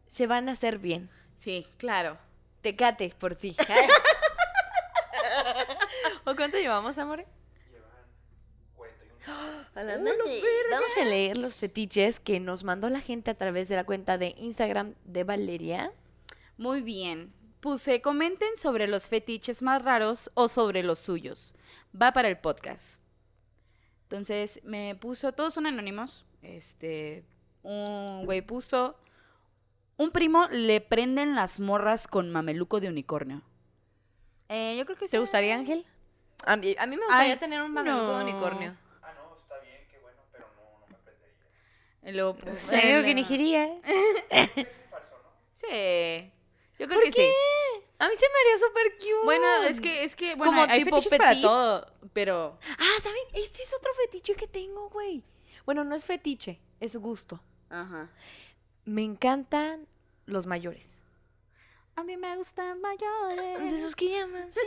se 0.09 0.27
van 0.27 0.49
a 0.49 0.53
hacer 0.53 0.79
bien. 0.79 1.09
Sí, 1.37 1.69
claro. 1.77 2.19
Tecate 2.62 3.15
por 3.17 3.37
ti. 3.37 3.57
¿O 6.25 6.35
cuánto 6.35 6.59
llevamos, 6.59 6.97
de- 6.97 7.05
Vamos 10.73 10.97
a 11.01 11.05
leer 11.05 11.39
los 11.39 11.55
fetiches 11.55 12.19
que 12.19 12.41
nos 12.41 12.65
mandó 12.65 12.91
la 12.91 13.01
gente 13.01 13.31
a 13.31 13.35
través 13.35 13.69
de 13.69 13.77
la 13.77 13.85
cuenta 13.85 14.19
de 14.19 14.35
Instagram 14.37 14.95
de 15.05 15.23
Valeria. 15.23 15.93
Muy 16.57 16.83
bien. 16.83 17.33
Puse, 17.61 18.01
comenten 18.01 18.57
sobre 18.57 18.89
los 18.89 19.09
fetiches 19.09 19.62
más 19.62 19.85
raros 19.85 20.33
o 20.35 20.49
sobre 20.49 20.83
los 20.83 20.99
suyos. 20.99 21.55
Va 21.95 22.12
para 22.12 22.27
el 22.27 22.39
podcast. 22.39 22.97
Entonces, 24.05 24.61
me 24.64 24.94
puso, 24.94 25.32
todos 25.32 25.55
son 25.55 25.66
anónimos. 25.66 26.24
Este, 26.42 27.24
un 27.62 28.24
güey 28.26 28.42
puso, 28.42 28.96
un 29.96 30.11
primo 30.11 30.46
le 30.50 30.80
prenden 30.80 31.34
las 31.34 31.59
morras 31.61 32.07
con 32.07 32.30
mameluco 32.30 32.80
de 32.80 32.88
unicornio. 32.88 33.42
Eh, 34.48 34.76
yo 34.78 34.84
creo 34.84 34.96
que 34.98 35.07
¿Te 35.07 35.12
sí. 35.12 35.18
gustaría, 35.18 35.55
Ángel? 35.57 35.86
A 36.44 36.57
mí, 36.57 36.76
a 36.78 36.86
mí 36.86 36.96
me 36.96 37.05
gustaría 37.07 37.32
Ay, 37.32 37.38
tener 37.38 37.62
un 37.62 37.72
mameluco 37.72 38.02
no. 38.02 38.18
de 38.18 38.24
unicornio. 38.24 38.76
Ah, 39.02 39.12
no, 39.16 39.34
está 39.36 39.59
bien, 39.61 39.86
qué 39.90 39.98
bueno, 40.00 40.18
pero 40.30 40.46
no, 40.55 40.80
no 40.80 40.86
me 40.88 40.98
prendería. 41.02 42.70
Te 42.70 42.86
digo 42.86 42.98
eh, 42.98 43.05
que 43.05 43.14
ni 43.14 43.24
quería. 43.24 43.80
Sí. 45.55 46.30
Yo 46.78 46.86
creo 46.86 46.98
¿Por 47.00 47.05
que 47.05 47.11
qué? 47.12 47.22
sí. 47.22 47.28
A 48.05 48.09
mí 48.09 48.14
se 48.16 48.26
me 48.28 48.38
haría 48.38 48.59
súper 48.59 48.98
cute. 48.98 49.24
Bueno, 49.24 49.62
es 49.62 49.80
que, 49.80 50.05
es 50.05 50.14
que, 50.14 50.34
bueno, 50.34 50.52
Como 50.52 50.70
hay, 50.70 50.84
tipo 50.84 50.96
fetiches 50.96 51.18
para 51.18 51.40
todo, 51.40 51.86
pero... 52.12 52.59
Ah, 52.78 53.00
¿saben? 53.00 53.22
Este 53.32 53.62
es 53.62 53.72
otro 53.72 53.90
fetiche 53.94 54.34
que 54.34 54.46
tengo, 54.46 54.90
güey. 54.90 55.24
Bueno, 55.64 55.84
no 55.84 55.94
es 55.94 56.05
fetiche, 56.05 56.61
es 56.80 56.96
gusto. 56.96 57.40
Ajá. 57.70 58.11
Me 58.84 59.02
encantan 59.02 59.88
los 60.26 60.44
mayores. 60.44 61.00
A 61.96 62.05
mí 62.05 62.18
me 62.18 62.36
gustan 62.36 62.78
mayores. 62.82 63.61
De 63.61 63.74
esos 63.74 63.96
que 63.96 64.11
llaman, 64.11 64.50
sí, 64.50 64.61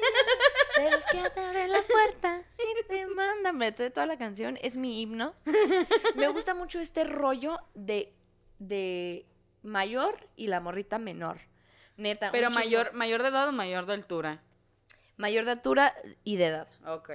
de 0.77 0.89
los 0.89 1.05
que 1.05 1.29
te 1.29 1.39
abren 1.39 1.71
la 1.71 1.83
puerta 1.83 2.43
y 2.57 2.87
te 2.87 3.05
mandan. 3.05 3.55
Me 3.55 3.71
toda 3.71 4.07
la 4.07 4.17
canción, 4.17 4.57
es 4.63 4.77
mi 4.77 4.99
himno. 4.99 5.35
Me 6.15 6.27
gusta 6.29 6.55
mucho 6.55 6.79
este 6.79 7.03
rollo 7.03 7.59
de, 7.75 8.15
de 8.57 9.27
mayor 9.61 10.27
y 10.35 10.47
la 10.47 10.59
morrita 10.59 10.97
menor. 10.97 11.39
Neta. 11.97 12.31
Pero 12.31 12.49
mayor, 12.51 12.93
mayor 12.93 13.21
de 13.23 13.29
edad 13.29 13.49
o 13.49 13.51
mayor 13.51 13.85
de 13.85 13.93
altura. 13.93 14.41
Mayor 15.17 15.45
de 15.45 15.51
altura 15.51 15.93
y 16.23 16.37
de 16.37 16.45
edad. 16.45 16.67
Ok. 16.85 17.11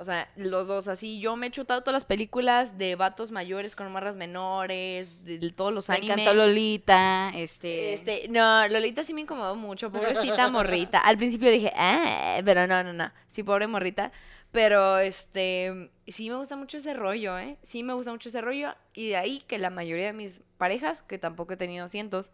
O 0.00 0.04
sea, 0.04 0.30
los 0.36 0.68
dos, 0.68 0.86
así. 0.86 1.18
Yo 1.18 1.34
me 1.34 1.48
he 1.48 1.50
chutado 1.50 1.80
todas 1.80 1.94
las 1.94 2.04
películas 2.04 2.78
de 2.78 2.94
vatos 2.94 3.32
mayores 3.32 3.74
con 3.74 3.90
morras 3.90 4.14
menores, 4.14 5.24
de, 5.24 5.38
de 5.38 5.50
todos 5.50 5.72
los 5.72 5.88
Me 5.88 5.96
animes. 5.96 6.18
encantó 6.18 6.34
Lolita, 6.34 7.32
este... 7.34 7.94
Este, 7.94 8.28
no, 8.28 8.68
Lolita 8.68 9.02
sí 9.02 9.12
me 9.12 9.22
incomodó 9.22 9.56
mucho, 9.56 9.90
pobrecita 9.90 10.48
morrita. 10.52 11.00
Al 11.00 11.16
principio 11.18 11.50
dije, 11.50 11.72
ah, 11.74 12.40
pero 12.44 12.68
no, 12.68 12.84
no, 12.84 12.92
no. 12.92 13.10
Sí, 13.26 13.42
pobre 13.42 13.66
morrita. 13.66 14.12
Pero 14.52 14.98
este, 14.98 15.90
sí 16.06 16.30
me 16.30 16.36
gusta 16.36 16.54
mucho 16.54 16.76
ese 16.76 16.94
rollo, 16.94 17.36
¿eh? 17.36 17.58
Sí 17.62 17.82
me 17.82 17.92
gusta 17.92 18.12
mucho 18.12 18.28
ese 18.28 18.40
rollo. 18.40 18.74
Y 18.94 19.08
de 19.08 19.16
ahí 19.16 19.40
que 19.48 19.58
la 19.58 19.70
mayoría 19.70 20.06
de 20.06 20.12
mis 20.12 20.42
parejas, 20.58 21.02
que 21.02 21.18
tampoco 21.18 21.54
he 21.54 21.56
tenido 21.56 21.88
cientos, 21.88 22.30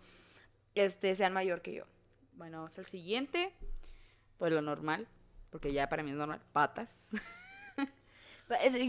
este, 0.75 1.14
sean 1.16 1.33
mayor 1.33 1.62
que 1.62 1.72
yo. 1.75 1.85
Bueno, 2.35 2.59
vamos 2.59 2.79
al 2.79 2.87
siguiente. 2.87 3.53
Pues 4.39 4.53
lo 4.53 4.61
normal, 4.62 5.07
porque 5.51 5.72
ya 5.72 5.89
para 5.89 6.03
mí 6.03 6.11
es 6.11 6.16
normal. 6.16 6.41
Patas. 6.53 7.11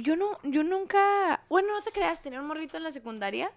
Yo 0.04 0.18
no, 0.18 0.38
yo 0.44 0.64
nunca, 0.66 1.42
bueno, 1.48 1.70
no 1.74 1.82
te 1.82 1.92
creas, 1.92 2.22
tenía 2.22 2.42
un 2.42 2.48
morrito 2.48 2.76
en 2.76 2.84
la 2.84 2.92
secundaria 2.92 3.50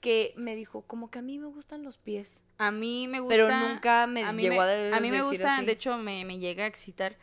que 0.00 0.32
me 0.36 0.54
dijo, 0.54 0.82
como 0.82 1.10
que 1.10 1.18
a 1.18 1.22
mí 1.22 1.38
me 1.40 1.48
gustan 1.48 1.82
los 1.82 1.98
pies. 1.98 2.44
A 2.56 2.70
mí 2.70 3.08
me 3.08 3.18
gusta... 3.18 3.34
Pero 3.34 3.50
nunca 3.68 4.06
me 4.06 4.22
a 4.22 4.32
mí 4.32 4.42
llegó 4.44 4.54
me, 4.54 4.60
a 4.60 4.66
de- 4.66 4.94
a 4.94 5.00
mí 5.00 5.10
me 5.10 5.16
decir 5.16 5.30
gusta, 5.32 5.56
así. 5.56 5.66
de 5.66 5.72
hecho, 5.72 5.98
me, 5.98 6.24
me 6.24 6.38
llega 6.38 6.64
a 6.64 6.66
excitar 6.68 7.16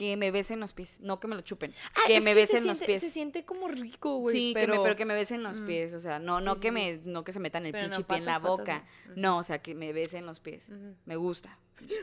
que 0.00 0.16
me 0.16 0.30
besen 0.30 0.60
los 0.60 0.72
pies, 0.72 0.96
no 1.00 1.20
que 1.20 1.28
me 1.28 1.36
lo 1.36 1.42
chupen. 1.42 1.74
Ah, 1.94 2.00
que 2.06 2.14
me 2.20 2.30
se 2.30 2.34
besen 2.34 2.66
los 2.66 2.78
siente- 2.78 2.86
pies. 2.86 3.00
Se 3.02 3.10
siente 3.10 3.44
como 3.44 3.68
rico, 3.68 4.16
güey. 4.16 4.34
sí, 4.34 4.50
pero... 4.54 4.72
que 4.72 4.78
me, 4.78 4.82
pero 4.84 4.96
que 4.96 5.04
me 5.04 5.12
besen 5.14 5.42
los 5.42 5.60
Mm. 5.60 5.66
pies, 5.66 5.92
o 5.92 6.00
sea, 6.00 6.18
no, 6.18 6.40
no 6.40 6.54
sí, 6.54 6.60
que 6.62 6.68
sí. 6.68 6.72
me, 6.72 7.00
no 7.04 7.22
que 7.22 7.34
se 7.34 7.38
metan 7.38 7.66
el 7.66 7.72
Pero 7.72 7.88
no, 7.88 7.96
pinche 7.96 8.04
pie 8.08 8.16
en 8.16 8.24
la 8.24 8.40
patas, 8.40 8.48
boca. 8.48 8.84
no. 9.08 9.14
No, 9.16 9.36
o 9.36 9.42
sea, 9.42 9.58
que 9.60 9.74
me 9.74 9.92
besen 9.92 10.24
los 10.24 10.40
pies. 10.40 10.64
Me 11.04 11.16
gusta. 11.16 11.58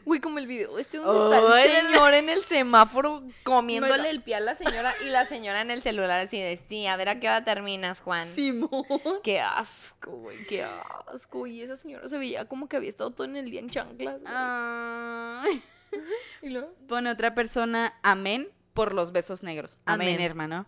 Güey, 0.05 0.19
como 0.21 0.37
el 0.39 0.45
video, 0.47 0.77
este 0.79 0.97
donde 0.97 1.35
está 1.37 1.55
Ay, 1.55 1.69
el 1.71 1.87
señor 1.87 2.13
en 2.15 2.29
el 2.29 2.43
semáforo 2.43 3.23
comiéndole 3.43 4.09
el 4.09 4.21
pie 4.23 4.35
a 4.35 4.39
la 4.39 4.53
señora 4.55 4.93
y 5.05 5.09
la 5.09 5.25
señora 5.25 5.61
en 5.61 5.69
el 5.71 5.81
celular 5.81 6.19
así 6.19 6.39
de, 6.39 6.57
sí, 6.57 6.85
a 6.87 6.95
ver 6.97 7.09
a 7.09 7.19
qué 7.19 7.27
hora 7.27 7.43
terminas, 7.43 7.99
Juan. 8.01 8.27
Simón. 8.27 8.85
Qué 9.23 9.39
asco, 9.39 10.11
güey, 10.11 10.45
qué 10.47 10.63
asco. 10.63 11.45
Y 11.47 11.61
esa 11.63 11.75
señora 11.75 12.07
se 12.09 12.17
veía 12.19 12.45
como 12.45 12.67
que 12.67 12.77
había 12.77 12.89
estado 12.89 13.09
todo 13.11 13.25
en 13.25 13.35
el 13.37 13.49
día 13.51 13.59
en 13.59 13.69
chanclas, 13.69 14.21
güey. 14.23 14.33
Ay. 14.35 15.61
Y 16.41 16.49
luego, 16.49 16.73
Pone 16.87 17.09
otra 17.09 17.33
persona, 17.35 17.93
amén 18.03 18.49
por 18.73 18.93
los 18.93 19.11
besos 19.11 19.43
negros. 19.43 19.79
Amén, 19.85 20.09
Amén. 20.15 20.21
hermano. 20.21 20.65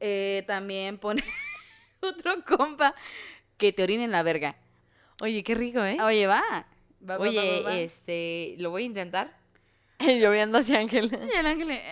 Eh, 0.00 0.44
también 0.46 0.98
pone 0.98 1.22
otro 2.00 2.44
compa 2.44 2.94
que 3.56 3.72
te 3.72 3.82
orinen 3.82 4.10
la 4.10 4.22
verga. 4.22 4.56
Oye, 5.22 5.42
qué 5.42 5.54
rico, 5.54 5.82
¿eh? 5.84 5.98
Oye, 6.02 6.26
va. 6.26 6.42
Va, 7.08 7.16
va, 7.16 7.18
Oye, 7.18 7.60
va, 7.62 7.68
va, 7.68 7.70
va. 7.74 7.78
este, 7.78 8.54
lo 8.58 8.70
voy 8.70 8.82
a 8.82 8.86
intentar. 8.86 9.36
Yo 10.00 10.30
viendo 10.30 10.58
hacia 10.58 10.78
Ángel. 10.78 11.10
Y 11.32 11.36
el 11.36 11.46
ángel. 11.46 11.70
eh, 11.70 11.82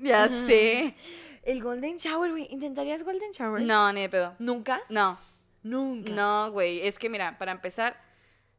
Ya 0.00 0.28
sé. 0.28 0.94
El 1.42 1.62
Golden 1.62 1.96
Shower, 1.96 2.30
güey. 2.30 2.46
¿Intentarías 2.50 3.02
Golden 3.04 3.32
Shower? 3.32 3.62
No, 3.62 3.92
ni 3.92 4.02
de 4.02 4.08
pedo. 4.08 4.34
¿Nunca? 4.38 4.80
No, 4.88 5.18
Nunca. 5.62 6.12
no, 6.12 6.50
güey. 6.52 6.86
Es 6.86 6.98
que 6.98 7.08
mira, 7.08 7.38
para 7.38 7.52
empezar, 7.52 8.00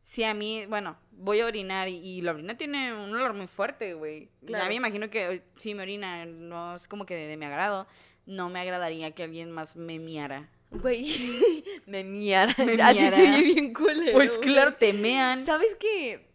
si 0.10 0.24
a 0.24 0.34
mí, 0.34 0.66
bueno, 0.66 0.97
voy 1.12 1.39
a 1.39 1.45
orinar 1.45 1.88
y, 1.88 1.97
y 1.97 2.22
la 2.24 2.32
orina 2.32 2.57
tiene 2.57 2.91
un 2.95 3.14
olor 3.14 3.36
muy 3.36 3.45
fuerte, 3.45 3.93
güey. 3.93 4.28
Claro. 4.43 4.66
A 4.66 4.68
mí 4.68 4.72
me 4.72 4.88
imagino 4.88 5.12
que 5.12 5.34
eh, 5.36 5.43
si 5.57 5.76
me 5.76 5.84
orina 5.84 6.26
no 6.26 6.74
es 6.74 6.88
como 6.88 7.05
que 7.05 7.14
de, 7.14 7.28
de 7.28 7.38
mi 7.38 7.45
agrado. 7.45 7.86
No 8.26 8.49
me 8.49 8.60
agradaría 8.60 9.12
que 9.12 9.22
alguien 9.22 9.51
más 9.51 9.76
me 9.76 9.99
miara. 9.99 10.49
Güey, 10.72 11.05
me 11.86 12.03
miara. 12.03 12.55
Me 12.57 12.82
Así 12.82 13.01
miara. 13.01 13.16
se 13.16 13.22
oye 13.22 13.41
bien 13.43 13.72
culero. 13.72 14.14
Pues 14.14 14.39
claro, 14.39 14.74
te 14.74 14.93
mean. 14.93 15.45
¿Sabes 15.45 15.76
qué? 15.76 16.26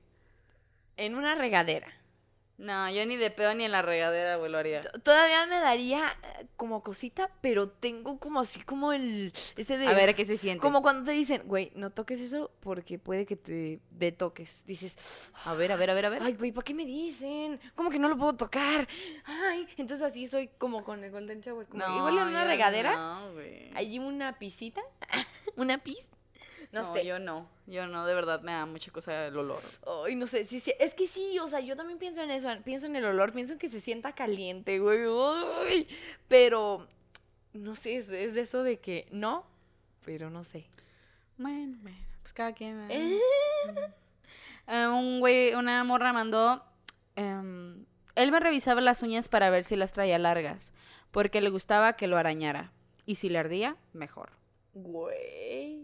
En 0.96 1.16
una 1.16 1.34
regadera 1.34 1.88
No, 2.56 2.88
yo 2.88 3.04
ni 3.04 3.16
de 3.16 3.30
pedo 3.32 3.52
ni 3.54 3.64
en 3.64 3.72
la 3.72 3.82
regadera, 3.82 4.36
güey, 4.36 4.50
lo 4.50 4.58
haría. 4.58 4.80
Todavía 5.02 5.44
me 5.46 5.58
daría 5.58 6.16
eh, 6.38 6.46
como 6.56 6.84
cosita, 6.84 7.28
pero 7.40 7.68
tengo 7.68 8.20
como 8.20 8.38
así 8.38 8.60
como 8.60 8.92
el... 8.92 9.32
Ese 9.56 9.76
de... 9.76 9.88
A 9.88 9.92
ver, 9.92 10.14
¿qué 10.14 10.24
se 10.24 10.36
siente? 10.36 10.60
Como 10.62 10.80
cuando 10.80 11.04
te 11.04 11.10
dicen, 11.10 11.42
güey, 11.46 11.72
no 11.74 11.90
toques 11.90 12.20
eso 12.20 12.52
porque 12.60 12.98
puede 13.00 13.26
que 13.26 13.34
te 13.34 13.80
de 13.90 14.12
toques. 14.12 14.64
Dices, 14.66 15.32
A 15.44 15.54
ver, 15.54 15.72
a 15.72 15.76
ver, 15.76 15.90
a 15.90 15.94
ver, 15.94 16.06
a 16.06 16.08
ver. 16.10 16.22
ay, 16.22 16.34
güey, 16.34 16.52
¿para 16.52 16.64
qué 16.64 16.74
me 16.74 16.84
dicen? 16.86 17.58
¿Cómo 17.74 17.90
que 17.90 17.98
no 17.98 18.08
lo 18.08 18.16
puedo 18.16 18.34
tocar? 18.36 18.86
Ay, 19.24 19.66
entonces 19.76 20.04
así 20.06 20.28
soy 20.28 20.46
como 20.56 20.84
con 20.84 21.02
el 21.02 21.10
Golden 21.10 21.40
Shower. 21.40 21.66
Como 21.66 21.84
igual 21.84 22.18
en 22.18 22.24
una 22.28 22.44
regadera, 22.44 22.94
No, 22.94 23.32
güey. 23.32 23.72
allí 23.74 23.98
una 23.98 24.38
pisita, 24.38 24.80
una 25.56 25.78
pis. 25.78 25.98
No, 26.74 26.82
No, 26.82 26.92
sé. 26.92 27.06
yo 27.06 27.18
no. 27.18 27.48
Yo 27.66 27.86
no, 27.86 28.04
de 28.04 28.14
verdad 28.14 28.40
me 28.42 28.52
da 28.52 28.66
mucha 28.66 28.90
cosa 28.90 29.26
el 29.28 29.36
olor. 29.36 29.62
Ay, 30.04 30.16
no 30.16 30.26
sé, 30.26 30.44
sí, 30.44 30.60
sí, 30.60 30.74
es 30.78 30.92
que 30.94 31.06
sí, 31.06 31.38
o 31.38 31.48
sea, 31.48 31.60
yo 31.60 31.76
también 31.76 31.98
pienso 31.98 32.20
en 32.20 32.30
eso, 32.30 32.48
pienso 32.64 32.86
en 32.86 32.96
el 32.96 33.04
olor, 33.04 33.32
pienso 33.32 33.54
en 33.54 33.58
que 33.58 33.68
se 33.68 33.80
sienta 33.80 34.12
caliente, 34.14 34.78
güey, 34.80 35.06
uy, 35.06 35.88
pero, 36.28 36.86
no 37.52 37.74
sé, 37.76 37.96
es, 37.96 38.08
es 38.10 38.34
de 38.34 38.40
eso 38.42 38.62
de 38.62 38.80
que 38.80 39.06
no, 39.12 39.46
pero 40.04 40.28
no 40.30 40.44
sé. 40.44 40.66
Bueno, 41.38 41.78
bueno, 41.82 41.98
pues 42.22 42.32
cada 42.34 42.52
quien. 42.52 42.86
Eh, 42.90 43.18
Eh, 44.66 44.86
un 44.86 45.20
güey, 45.20 45.54
una 45.54 45.84
morra 45.84 46.12
mandó. 46.14 46.64
em, 47.16 47.84
él 48.14 48.32
me 48.32 48.40
revisaba 48.40 48.80
las 48.80 49.02
uñas 49.02 49.28
para 49.28 49.50
ver 49.50 49.62
si 49.62 49.76
las 49.76 49.92
traía 49.92 50.18
largas, 50.18 50.72
porque 51.10 51.40
le 51.42 51.50
gustaba 51.50 51.96
que 51.96 52.06
lo 52.06 52.16
arañara. 52.16 52.72
Y 53.04 53.16
si 53.16 53.28
le 53.28 53.38
ardía, 53.38 53.76
mejor. 53.92 54.30
Güey. 54.72 55.78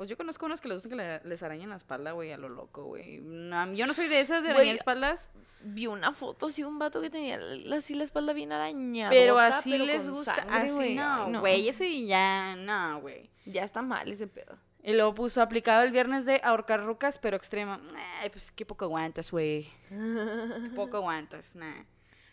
Pues 0.00 0.08
yo 0.08 0.16
conozco 0.16 0.46
unos 0.46 0.62
que 0.62 0.68
les 0.68 0.76
gustan 0.76 0.90
que 0.92 0.96
le- 0.96 1.20
les 1.28 1.42
arañen 1.42 1.68
la 1.68 1.76
espalda, 1.76 2.12
güey, 2.12 2.32
a 2.32 2.38
lo 2.38 2.48
loco, 2.48 2.84
güey. 2.84 3.18
No, 3.20 3.70
yo 3.74 3.86
no 3.86 3.92
soy 3.92 4.08
de 4.08 4.20
esas 4.20 4.42
de 4.42 4.48
arañar 4.48 4.74
espaldas, 4.76 5.30
Vi 5.62 5.86
una 5.88 6.14
foto 6.14 6.46
así 6.46 6.64
un 6.64 6.78
vato 6.78 7.02
que 7.02 7.10
tenía 7.10 7.38
así 7.76 7.94
la 7.94 8.04
espalda 8.04 8.32
bien 8.32 8.50
arañada. 8.50 9.10
pero 9.10 9.38
así 9.38 9.76
les 9.76 10.08
gusta. 10.08 10.32
así 10.48 10.72
güey. 10.72 10.94
no, 10.94 11.40
güey, 11.40 11.68
eso 11.68 11.84
y 11.84 12.06
ya, 12.06 12.56
no, 12.56 13.02
güey. 13.02 13.28
Ya 13.44 13.62
está 13.62 13.82
mal 13.82 14.10
ese 14.10 14.26
pedo. 14.26 14.56
Y 14.82 14.94
luego 14.94 15.14
puso 15.14 15.42
aplicado 15.42 15.82
el 15.82 15.92
viernes 15.92 16.24
de 16.24 16.40
ahorcar 16.42 16.82
rucas, 16.82 17.18
pero 17.18 17.36
extremo. 17.36 17.78
Ay, 18.22 18.30
pues 18.30 18.50
qué 18.52 18.64
poco 18.64 18.86
aguantas, 18.86 19.30
güey. 19.30 19.68
Poco 20.74 20.96
aguantas, 20.96 21.54
nah. 21.54 21.84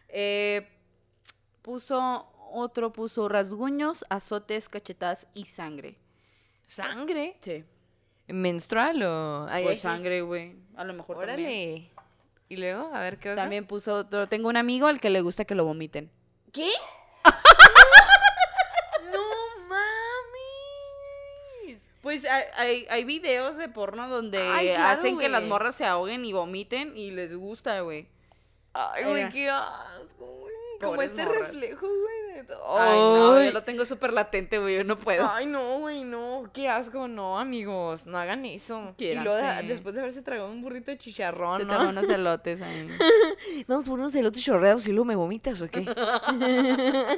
Eh, 0.08 0.66
puso, 1.62 2.32
otro 2.54 2.94
puso 2.94 3.28
rasguños, 3.28 4.06
azotes, 4.10 4.70
cachetadas 4.70 5.28
y 5.34 5.44
sangre. 5.48 5.98
¿Sangre? 6.68 7.38
Sí. 7.42 7.64
¿Menstrual 8.28 9.02
o...? 9.04 9.48
Ay, 9.50 9.64
Pues 9.64 9.84
ay, 9.84 9.92
sangre, 9.92 10.22
güey. 10.22 10.56
A 10.76 10.84
lo 10.84 10.94
mejor 10.94 11.18
también. 11.26 11.40
Órale. 11.40 11.92
¿Y 12.50 12.58
luego? 12.58 12.94
A 12.94 13.00
ver, 13.02 13.18
¿qué 13.20 13.32
otro? 13.32 13.42
También 13.42 13.66
puso 13.66 13.96
otro. 13.96 14.28
Tengo 14.28 14.50
un 14.50 14.58
amigo 14.58 14.86
al 14.88 15.00
que 15.02 15.10
le 15.10 15.22
gusta 15.22 15.46
que 15.46 15.56
lo 15.56 15.66
vomiten. 15.66 16.12
¿Qué? 16.54 16.70
¡No 19.12 19.68
mames! 19.68 21.82
Pues 22.02 22.26
hay, 22.26 22.44
hay, 22.56 22.88
hay 22.90 23.04
videos 23.06 23.58
de 23.58 23.70
porno 23.70 24.08
donde 24.08 24.40
Ay, 24.40 24.70
claro, 24.70 24.90
hacen 24.90 25.18
que 25.18 25.30
las 25.30 25.44
morras 25.44 25.76
se 25.76 25.86
ahoguen 25.86 26.26
y 26.26 26.34
vomiten 26.34 26.96
y 26.98 27.12
les 27.12 27.36
gusta, 27.36 27.82
güey. 27.82 28.08
Ay, 28.74 29.04
güey, 29.06 29.30
qué 29.32 29.50
asco, 29.50 30.26
güey. 30.26 30.54
Como 30.80 31.02
este 31.02 31.26
morras. 31.26 31.50
reflejo, 31.50 31.88
güey. 31.88 32.17
Ay, 32.78 33.00
no, 33.00 33.44
yo 33.44 33.52
lo 33.52 33.64
tengo 33.64 33.86
súper 33.86 34.14
latente, 34.14 34.60
güey. 34.60 34.78
Yo 34.78 34.84
no 34.84 34.98
puedo. 35.00 35.28
Ay, 35.30 35.46
no, 35.46 35.80
güey, 35.80 36.04
no. 36.04 36.50
Qué 36.54 36.70
asco, 36.70 37.08
no, 37.08 37.40
amigos. 37.40 38.06
No 38.06 38.18
hagan 38.18 38.46
eso. 38.46 38.94
Y 38.98 39.14
luego, 39.16 39.36
de- 39.36 39.42
Quiéranse. 39.42 39.68
después 39.68 39.96
de 39.96 40.02
haberse 40.02 40.22
tragado 40.22 40.52
un 40.52 40.62
burrito 40.62 40.92
de 40.92 40.98
chicharrón, 40.98 41.60
Te 41.60 41.66
¿no? 41.66 41.90
unos 41.90 42.10
elotes 42.10 42.62
ahí. 42.62 42.88
Vamos 43.68 43.86
por 43.86 44.00
unos 44.00 44.14
elotes 44.16 44.44
chorreados 44.44 44.86
y 44.88 44.92
luego 44.92 45.06
me 45.06 45.16
vomitas, 45.16 45.62
¿o 45.62 45.70
qué? 45.70 45.86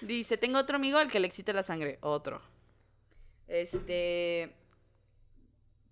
Dice, 0.00 0.36
tengo 0.36 0.58
otro 0.58 0.76
amigo 0.76 0.98
al 0.98 1.10
que 1.10 1.20
le 1.20 1.26
excita 1.26 1.52
la 1.52 1.62
sangre. 1.62 1.98
Otro. 2.02 2.40
Este... 3.48 4.52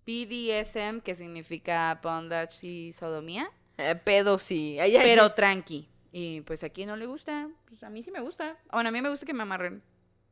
BDSM, 0.05 0.99
que 0.99 1.15
significa 1.15 1.97
bondage 2.03 2.67
y 2.67 2.93
sodomía. 2.93 3.49
Eh, 3.77 3.95
pedo 3.95 4.37
sí. 4.37 4.77
Ay, 4.79 4.97
ay, 4.97 5.03
Pero 5.05 5.31
tranqui. 5.33 5.87
Y 6.15 6.41
pues 6.41 6.63
aquí 6.63 6.85
no 6.85 6.95
le 6.95 7.07
gusta. 7.07 7.49
Pues 7.67 7.81
a 7.83 7.89
mí 7.89 8.03
sí 8.03 8.11
me 8.11 8.21
gusta. 8.21 8.55
Bueno, 8.71 8.89
a 8.89 8.91
mí 8.91 9.01
me 9.01 9.09
gusta 9.09 9.25
que 9.25 9.33
me 9.33 9.41
amarren. 9.41 9.81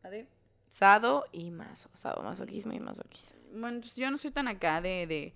¿A 0.03 0.09
ti? 0.11 0.27
Sado 0.69 1.25
y 1.31 1.49
maso. 1.49 1.89
Sado, 1.95 2.21
masoquismo 2.21 2.71
y 2.71 2.79
masoquismo. 2.79 3.39
Bueno, 3.51 3.81
pues 3.81 3.95
yo 3.95 4.09
no 4.11 4.17
soy 4.17 4.29
tan 4.31 4.47
acá 4.47 4.79
de... 4.79 5.07
de... 5.07 5.33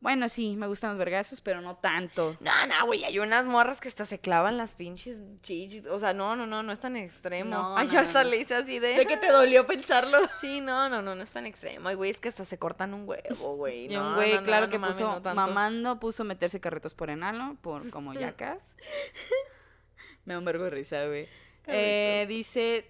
Bueno, 0.00 0.28
sí, 0.28 0.56
me 0.56 0.66
gustan 0.66 0.90
los 0.90 0.98
vergazos, 0.98 1.40
pero 1.40 1.60
no 1.60 1.76
tanto. 1.76 2.36
No, 2.40 2.50
no, 2.66 2.86
güey, 2.86 3.04
hay 3.04 3.18
unas 3.20 3.46
morras 3.46 3.80
que 3.80 3.88
hasta 3.88 4.04
se 4.04 4.18
clavan 4.20 4.56
las 4.56 4.74
pinches 4.74 5.20
chichis. 5.42 5.86
O 5.86 5.98
sea, 5.98 6.12
no, 6.12 6.34
no, 6.36 6.46
no, 6.46 6.62
no 6.62 6.72
es 6.72 6.80
tan 6.80 6.96
extremo. 6.96 7.50
No, 7.50 7.76
Ay, 7.76 7.86
no, 7.86 7.92
yo 7.94 8.00
hasta 8.00 8.24
no. 8.24 8.30
le 8.30 8.36
hice 8.36 8.56
así 8.56 8.80
de... 8.80 8.94
¿De 8.94 9.06
qué 9.06 9.16
te 9.16 9.28
dolió 9.28 9.66
pensarlo? 9.66 10.18
Sí, 10.40 10.60
no, 10.60 10.88
no, 10.88 11.02
no, 11.02 11.14
no 11.14 11.22
es 11.22 11.30
tan 11.30 11.46
extremo. 11.46 11.88
Ay, 11.88 11.94
güey, 11.94 12.10
es 12.10 12.20
que 12.20 12.28
hasta 12.28 12.44
se 12.44 12.58
cortan 12.58 12.94
un 12.94 13.08
huevo, 13.08 13.56
güey. 13.56 13.92
Y 13.92 13.96
un 13.96 14.14
güey, 14.14 14.42
claro 14.42 14.68
que 14.68 14.78
mames, 14.78 14.96
puso, 14.96 15.20
mamando, 15.34 15.98
puso 16.00 16.24
meterse 16.24 16.60
carretos 16.60 16.94
por 16.94 17.10
enano, 17.10 17.56
por 17.60 17.88
como 17.90 18.12
yacas. 18.14 18.76
Me 20.28 20.34
da 20.34 20.38
un 20.38 20.44
vergo 20.44 20.64
de 20.64 20.70
risa, 20.70 21.06
güey. 21.06 21.26
Eh, 21.66 22.26
dice, 22.28 22.84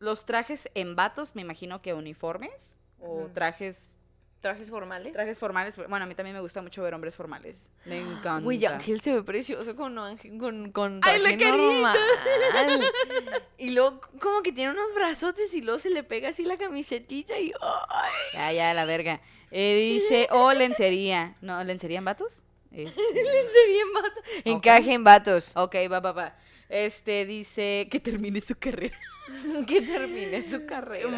los 0.00 0.26
trajes 0.26 0.68
en 0.74 0.96
vatos, 0.96 1.36
me 1.36 1.42
imagino 1.42 1.80
que 1.80 1.94
uniformes, 1.94 2.78
o 2.98 3.28
trajes, 3.32 3.92
¿Trajes 4.40 4.70
formales? 4.70 5.12
trajes 5.12 5.38
formales. 5.38 5.76
Bueno, 5.76 6.04
a 6.04 6.06
mí 6.06 6.16
también 6.16 6.34
me 6.34 6.40
gusta 6.40 6.60
mucho 6.62 6.82
ver 6.82 6.92
hombres 6.92 7.14
formales. 7.14 7.70
Me 7.84 7.98
encanta. 8.00 8.40
Güey, 8.40 8.66
Ángel 8.66 9.00
se 9.00 9.14
ve 9.14 9.22
precioso 9.22 9.76
con 9.76 9.96
Ángel, 9.98 10.36
con, 10.36 10.72
con 10.72 11.00
¡Ay, 11.02 11.20
la 11.20 11.28
traje 11.28 11.46
normal. 11.46 11.96
y 13.58 13.70
luego 13.70 14.00
como 14.20 14.42
que 14.42 14.50
tiene 14.52 14.72
unos 14.72 14.92
brazotes 14.94 15.54
y 15.54 15.60
luego 15.60 15.78
se 15.78 15.90
le 15.90 16.02
pega 16.02 16.30
así 16.30 16.44
la 16.44 16.58
camisetita 16.58 17.38
y... 17.38 17.52
¡ay! 17.60 18.12
Ya, 18.32 18.52
ya, 18.52 18.74
la 18.74 18.84
verga. 18.84 19.20
Eh, 19.52 19.76
dice, 19.76 20.26
o 20.32 20.52
lencería. 20.54 21.36
¿No, 21.40 21.62
lencería 21.62 21.98
en 21.98 22.04
vatos? 22.04 22.42
Este, 22.74 23.00
Lencería 23.00 23.82
en 23.82 23.92
vato. 23.92 24.20
Encaje 24.44 24.92
en 24.92 25.04
vatos. 25.04 25.52
ok, 25.54 25.76
va, 25.88 26.00
va, 26.00 26.10
va. 26.10 26.36
Este, 26.68 27.24
dice 27.26 27.88
que 27.90 28.00
termine 28.00 28.40
su 28.40 28.56
carrera. 28.56 28.98
que 29.66 29.82
termine 29.82 30.42
su 30.42 30.64
carrera. 30.66 31.10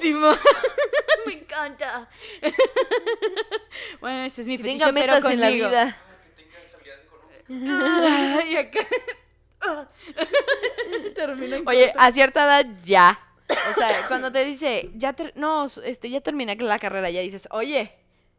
Simón. 0.00 0.36
Me 1.26 1.32
encanta. 1.34 2.08
bueno, 4.00 4.24
ese 4.24 4.42
es 4.42 4.48
mi 4.48 4.56
Que 4.56 4.62
fetiche, 4.64 4.84
tenga 4.86 5.00
pero 5.00 5.14
metas 5.14 5.30
en 5.30 5.40
la 5.40 5.50
vida. 5.50 5.96
Que 6.36 6.42
tenga 6.42 6.58
estabilidad 6.60 6.98
económica. 7.02 8.38
Ay, 8.38 8.56
acá. 8.56 8.86
Termina 11.14 11.56
en 11.56 11.68
Oye, 11.68 11.92
a 11.96 12.10
cierta 12.12 12.44
edad 12.44 12.66
ya. 12.84 13.18
O 13.70 13.72
sea, 13.74 14.06
cuando 14.08 14.32
te 14.32 14.44
dice, 14.44 14.90
ya 14.94 15.12
ter- 15.12 15.32
no, 15.36 15.66
este, 15.84 16.08
ya 16.10 16.20
terminé 16.20 16.56
la 16.56 16.78
carrera, 16.78 17.10
ya 17.10 17.20
dices, 17.20 17.46
oye, 17.50 17.92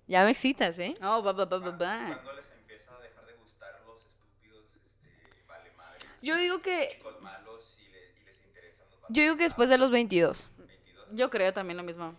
ya 0.08 0.24
me 0.24 0.32
excitas, 0.32 0.78
¿eh? 0.80 0.94
Oh, 1.02 1.22
va, 1.24 1.32
va, 1.32 1.46
va, 1.46 1.58
va, 1.60 1.72
va. 1.72 2.06
Cuando 2.08 2.34
les 2.34 2.52
empieza 2.52 2.96
a 2.96 3.02
dejar 3.02 3.26
de 3.26 3.34
gustar 3.34 3.82
los 3.86 4.04
estúpidos, 4.06 4.66
este, 4.76 5.44
vale 5.48 5.72
madres, 5.78 6.06
Yo 6.26 6.36
digo 6.38 6.62
que, 6.62 6.90
chicos 6.98 7.22
malos 7.22 7.78
y, 7.80 7.92
le- 7.92 8.22
y 8.22 8.26
les 8.26 8.42
interesan 8.44 8.86
los 8.90 9.10
yo 9.10 9.22
digo 9.24 9.38
que 9.38 9.44
después 9.44 9.70
de 9.70 9.78
los 9.78 9.92
22. 9.92 10.50
22. 10.58 11.08
Yo 11.14 11.30
creo 11.30 11.54
también 11.54 11.78
lo 11.78 11.84
mismo. 11.84 12.16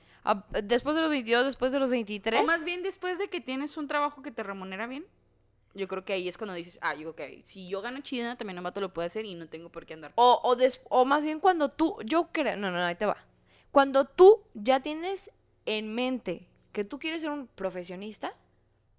Después 0.63 0.95
de 0.97 1.03
los 1.03 1.11
22, 1.11 1.45
después 1.45 1.73
de 1.73 1.79
los 1.81 1.91
23. 1.91 2.41
O 2.41 2.45
más 2.45 2.65
bien 2.65 2.83
después 2.83 3.19
de 3.19 3.29
que 3.29 3.41
tienes 3.41 3.77
un 3.77 3.87
trabajo 3.89 4.23
que 4.23 4.31
te 4.31 4.43
remunera 4.43 4.87
bien. 4.87 5.05
Yo 5.75 5.89
creo 5.89 6.05
que 6.05 6.15
ahí 6.15 6.27
es 6.29 6.39
cuando 6.39 6.55
dices, 6.55 6.79
ah, 6.83 6.95
yo, 6.95 7.11
ok, 7.11 7.21
si 7.45 7.69
yo 7.69 7.83
gano 7.83 8.01
chida, 8.01 8.37
también 8.37 8.57
un 8.59 8.65
vato 8.65 8.81
lo 8.81 8.93
puede 8.95 9.07
hacer 9.07 9.25
y 9.27 9.35
no 9.35 9.47
tengo 9.49 9.69
por 9.71 9.85
qué 9.87 9.95
andar. 9.95 10.13
O, 10.15 10.41
o, 10.43 10.57
des- 10.57 10.81
o 10.89 11.05
más 11.05 11.23
bien 11.23 11.39
cuando 11.39 11.69
tú, 11.71 11.97
yo 12.05 12.29
creo, 12.33 12.57
no, 12.57 12.71
no, 12.71 12.79
no, 12.79 12.85
ahí 12.85 12.95
te 12.95 13.05
va. 13.07 13.19
Cuando 13.73 14.07
tú 14.07 14.43
ya 14.55 14.81
tienes 14.81 15.31
en 15.67 15.95
mente 15.95 16.49
que 16.73 16.85
tú 16.85 16.99
quieres 16.99 17.21
ser 17.21 17.31
un 17.31 17.47
profesionista, 17.47 18.33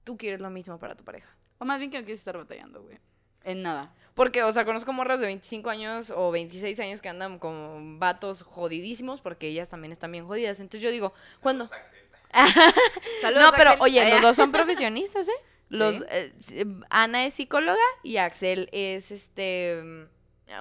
tú 0.04 0.18
quieres 0.18 0.40
lo 0.40 0.50
mismo 0.52 0.78
para 0.78 0.96
tu 0.96 1.04
pareja. 1.04 1.28
O 1.58 1.66
más 1.66 1.80
bien 1.80 1.90
que 1.90 1.98
no 1.98 2.04
quieres 2.06 2.20
estar 2.20 2.38
batallando, 2.38 2.84
güey. 2.84 3.00
En 3.44 3.64
nada. 3.64 3.92
Porque, 4.18 4.44
o 4.44 4.52
sea, 4.52 4.66
conozco 4.66 4.92
morras 4.92 5.22
de 5.22 5.28
25 5.28 5.70
años 5.70 6.10
o 6.14 6.32
26 6.32 6.78
años 6.82 7.02
que 7.02 7.08
andan 7.08 7.40
como 7.40 7.98
vatos 8.00 8.42
jodidísimos 8.42 9.22
porque 9.22 9.48
ellas 9.48 9.70
también 9.70 9.94
están 9.94 10.12
bien 10.12 10.28
jodidas. 10.28 10.60
Entonces 10.60 10.82
yo 10.82 10.92
digo, 10.92 11.14
cuando... 11.40 11.70
Saludos, 13.22 13.44
No, 13.44 13.52
pero 13.56 13.70
Axel. 13.72 13.82
oye, 13.84 14.10
los 14.12 14.22
dos 14.22 14.36
son 14.36 14.52
profesionistas, 14.52 15.30
¿eh? 15.30 15.32
Los, 15.70 15.96
Sí. 16.40 16.60
eh, 16.62 16.66
Ana 16.90 17.26
es 17.26 17.36
psicóloga 17.36 17.78
y 18.04 18.18
Axel 18.18 18.70
es, 18.72 19.12
este, 19.12 19.82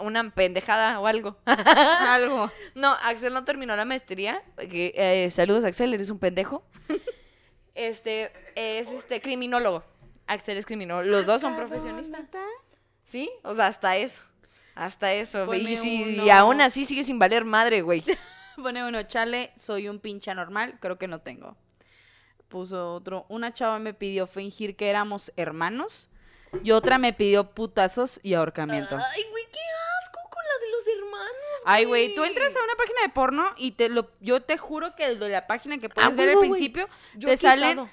una 0.02 0.30
pendejada 0.30 0.98
o 1.00 1.06
algo. 1.06 1.36
Algo. 1.46 2.50
No, 2.74 2.92
Axel 3.02 3.32
no 3.32 3.44
terminó 3.44 3.74
la 3.76 3.84
maestría. 3.84 4.42
eh, 4.58 5.28
saludos, 5.30 5.64
Axel, 5.64 5.94
eres 5.94 6.10
un 6.10 6.18
pendejo. 6.18 6.64
Este, 7.74 8.32
es 8.54 8.90
este 8.90 9.20
criminólogo. 9.20 9.84
Axel 10.26 10.58
es 10.58 10.66
criminólogo. 10.66 11.08
Los 11.10 11.26
dos 11.26 11.40
son 11.40 11.56
profesionistas. 11.56 12.22
¿Sí? 13.06 13.30
O 13.42 13.54
sea, 13.54 13.68
hasta 13.68 13.96
eso. 13.96 14.20
Hasta 14.74 15.14
eso. 15.14 15.46
Ponme 15.46 15.70
Y, 15.70 15.76
si- 15.76 16.02
y 16.02 16.20
uno. 16.20 16.32
aún 16.34 16.60
así 16.60 16.84
sigue 16.84 17.02
sin 17.04 17.18
valer 17.18 17.46
madre, 17.46 17.80
güey. 17.80 18.04
Pone 18.56 18.84
uno, 18.86 19.02
chale, 19.04 19.52
soy 19.56 19.88
un 19.88 19.98
pinche 20.00 20.30
anormal, 20.30 20.76
creo 20.80 20.98
que 20.98 21.08
no 21.08 21.20
tengo. 21.20 21.56
Puso 22.48 22.92
otro, 22.94 23.26
una 23.28 23.52
chava 23.52 23.78
me 23.78 23.92
pidió 23.94 24.26
fingir 24.26 24.76
que 24.76 24.88
éramos 24.88 25.32
hermanos 25.36 26.10
Y 26.62 26.70
otra 26.70 26.96
me 26.98 27.12
pidió 27.12 27.50
putazos 27.50 28.20
y 28.22 28.34
ahorcamiento. 28.34 28.96
Ay, 28.96 29.22
güey, 29.30 29.44
qué 29.52 29.58
asco 30.02 30.20
con 30.30 30.42
la 30.44 30.64
de 30.64 30.70
los 30.72 30.86
hermanos. 30.86 31.62
Ay, 31.64 31.84
güey, 31.86 32.14
tú 32.14 32.24
entras 32.24 32.54
a 32.56 32.62
una 32.62 32.74
página 32.76 33.02
de 33.02 33.08
porno 33.08 33.50
y 33.56 33.72
te 33.72 33.88
lo, 33.88 34.10
yo 34.20 34.42
te 34.42 34.56
juro 34.58 34.94
que 34.94 35.16
de 35.16 35.28
la 35.28 35.46
página 35.48 35.78
que 35.78 35.88
puedes 35.88 36.08
Ah, 36.08 36.14
ver 36.14 36.30
al 36.30 36.38
principio, 36.38 36.88
Yo 37.16 37.28
te 37.28 37.36
salen. 37.36 37.90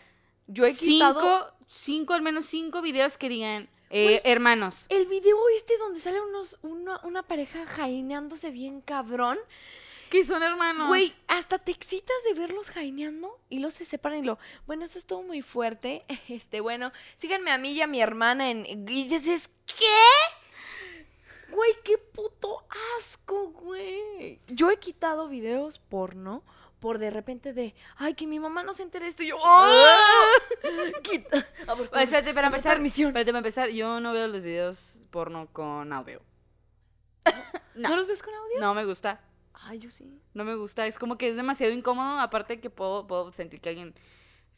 Yo 0.48 0.66
he 0.66 0.74
quitado 0.76 1.20
cinco, 1.20 1.54
cinco, 1.68 2.14
al 2.14 2.22
menos 2.22 2.46
cinco 2.46 2.82
videos 2.82 3.18
que 3.18 3.30
digan 3.30 3.70
eh, 3.94 4.22
hermanos. 4.26 4.86
el 4.90 5.06
video 5.06 5.38
este 5.56 5.78
donde 5.78 6.00
sale 6.00 6.20
unos, 6.22 6.58
una, 6.62 7.00
una 7.04 7.24
pareja 7.24 7.66
jaineándose 7.66 8.50
bien 8.50 8.82
cabrón. 8.82 9.38
Que 10.10 10.24
son 10.24 10.44
hermanos. 10.44 10.90
Güey, 10.90 11.12
hasta 11.28 11.58
te 11.58 11.72
excitas 11.72 12.16
de 12.28 12.40
verlos 12.40 12.70
jaineando 12.70 13.40
y 13.50 13.60
los 13.60 13.74
se 13.74 13.86
separan 13.86 14.20
y 14.20 14.24
lo. 14.24 14.38
Bueno, 14.68 14.86
esto 14.86 15.00
estuvo 15.00 15.24
muy 15.24 15.42
fuerte. 15.42 16.06
Este, 16.30 16.62
bueno, 16.62 16.92
síganme 17.18 17.52
a 17.52 17.58
mí 17.58 17.72
y 17.72 17.82
a 17.82 17.88
mi 17.88 18.02
hermana 18.02 18.52
en. 18.52 18.66
Y 18.68 19.08
dices, 19.08 19.50
¿qué? 19.66 21.52
Güey, 21.54 21.72
qué 21.84 21.98
puto 21.98 22.66
asco, 22.98 23.50
güey. 23.52 24.40
Yo 24.48 24.72
he 24.72 24.78
quitado 24.78 25.28
videos 25.28 25.78
porno 25.78 26.44
por 26.84 26.98
de 27.00 27.10
repente 27.12 27.54
de, 27.54 27.74
ay, 27.96 28.14
que 28.14 28.28
mi 28.28 28.42
mamá 28.42 28.62
no 28.62 28.74
se 28.74 28.84
entere 28.84 29.06
de 29.06 29.10
esto. 29.10 29.24
Y 29.24 29.28
yo, 29.30 29.38
¡ah! 29.42 30.26
Quita. 31.02 31.38
Ah, 31.62 31.76
por 31.76 31.86
favor, 31.86 31.90
Ah, 31.94 32.04
espérate, 32.04 32.34
para 32.34 32.48
empezar, 32.48 32.74
permisión. 32.74 33.08
espérate, 33.08 33.32
para 33.32 33.38
empezar, 33.40 33.70
yo 33.70 34.02
no 34.02 34.12
veo 34.12 34.28
los 34.28 34.42
videos 34.42 35.00
porno 35.10 35.48
con 35.54 35.94
audio. 35.94 36.22
¿No. 37.76 37.88
no. 37.90 37.96
los 37.96 38.08
ves 38.10 38.22
con 38.22 38.34
audio? 38.34 38.60
No 38.60 38.74
me 38.74 38.84
gusta, 38.84 39.22
Ay, 39.54 39.80
yo 39.80 39.90
sí. 39.90 40.20
no 40.34 40.44
me 40.44 40.56
gusta. 40.56 40.86
Es 40.86 41.00
como 41.00 41.18
que 41.18 41.30
es 41.30 41.38
demasiado 41.38 41.72
incómodo, 41.72 42.20
aparte 42.20 42.60
que 42.60 42.70
puedo, 42.70 43.08
puedo 43.08 43.32
sentir 43.32 43.62
que 43.62 43.70
alguien 43.70 43.96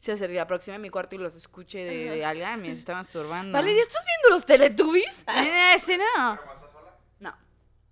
se 0.00 0.10
acerque, 0.10 0.40
aproxime 0.40 0.74
a 0.74 0.78
mi 0.80 0.90
cuarto 0.90 1.14
y 1.14 1.18
los 1.18 1.36
escuche 1.36 1.78
de, 1.78 2.10
de 2.10 2.24
alguien. 2.24 2.60
Me 2.60 2.72
está 2.72 2.94
masturbando. 2.94 3.52
Valeria, 3.52 3.82
¿estás 3.82 4.04
viendo 4.04 4.30
los 4.34 4.44
Teletubbies? 4.44 5.24
Eh, 5.28 5.74
Ese 5.76 5.96
no. 5.96 6.04
¿Pero 6.14 6.42
cuando 6.42 6.54
estás 6.54 6.72
sola? 6.72 6.96
No. 7.20 7.36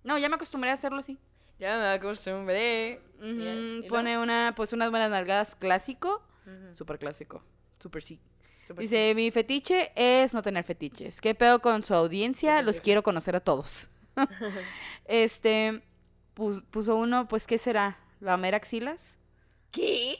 No, 0.03 0.17
ya 0.17 0.27
me 0.27 0.35
acostumbré 0.35 0.71
a 0.71 0.73
hacerlo 0.73 0.99
así. 0.99 1.17
Ya 1.59 1.77
me 1.77 1.87
acostumbré. 1.89 3.01
Ujú, 3.17 3.25
¿Y 3.27 3.33
luego? 3.79 3.87
Pone 3.87 4.17
una, 4.19 4.53
pues 4.55 4.73
unas 4.73 4.89
buenas 4.91 5.09
nalgadas 5.09 5.55
clásico. 5.55 6.21
Ujú. 6.45 6.75
Súper 6.75 6.99
clásico. 6.99 7.43
Súper 7.79 8.03
sí. 8.03 8.19
Dice, 8.77 9.13
mi 9.15 9.29
fetiche 9.31 9.91
es 9.95 10.33
no 10.33 10.41
tener 10.41 10.63
fetiches. 10.63 11.21
¿Qué 11.21 11.35
pedo 11.35 11.59
con 11.61 11.83
su 11.83 11.93
audiencia? 11.93 12.61
Los 12.63 12.81
quiero 12.81 13.03
conocer 13.03 13.35
a 13.35 13.39
todos. 13.39 13.89
este, 15.05 15.81
pu- 16.35 16.63
puso 16.71 16.95
uno, 16.95 17.27
pues, 17.27 17.45
¿qué 17.45 17.57
será? 17.57 17.99
¿Lamer 18.19 18.55
axilas? 18.55 19.17
¿Qué? 19.71 20.17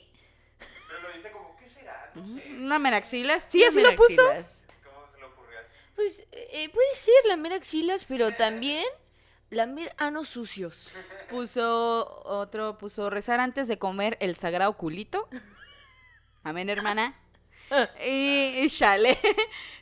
Pero 0.60 1.02
lo 1.02 1.14
dice 1.16 1.32
como, 1.32 1.56
¿qué 1.58 1.68
será? 1.68 2.12
No 2.14 2.28
sé. 2.38 2.50
¿Lamer 2.60 2.94
axilas? 2.94 3.46
Sí, 3.50 3.64
así 3.64 3.82
lo 3.82 3.96
puso. 3.96 4.22
¿Cómo 4.22 5.08
se 5.12 5.18
le 5.18 5.26
ocurrió 5.26 5.60
así? 5.60 5.74
Pues 5.96 6.28
eh, 6.32 6.70
puede 6.72 6.94
ser 6.96 7.16
lamer 7.28 7.54
axilas, 7.54 8.06
pero 8.06 8.32
también 8.32 8.86
lamer 9.56 9.94
anos 9.98 10.30
sucios. 10.30 10.92
Puso 11.30 12.22
otro, 12.26 12.78
puso 12.78 13.10
rezar 13.10 13.40
antes 13.40 13.68
de 13.68 13.78
comer 13.78 14.18
el 14.20 14.36
sagrado 14.36 14.74
culito. 14.78 15.28
Amén, 16.44 16.70
hermana. 16.70 17.16
Y, 18.06 18.60
y 18.64 18.70
chale. 18.70 19.18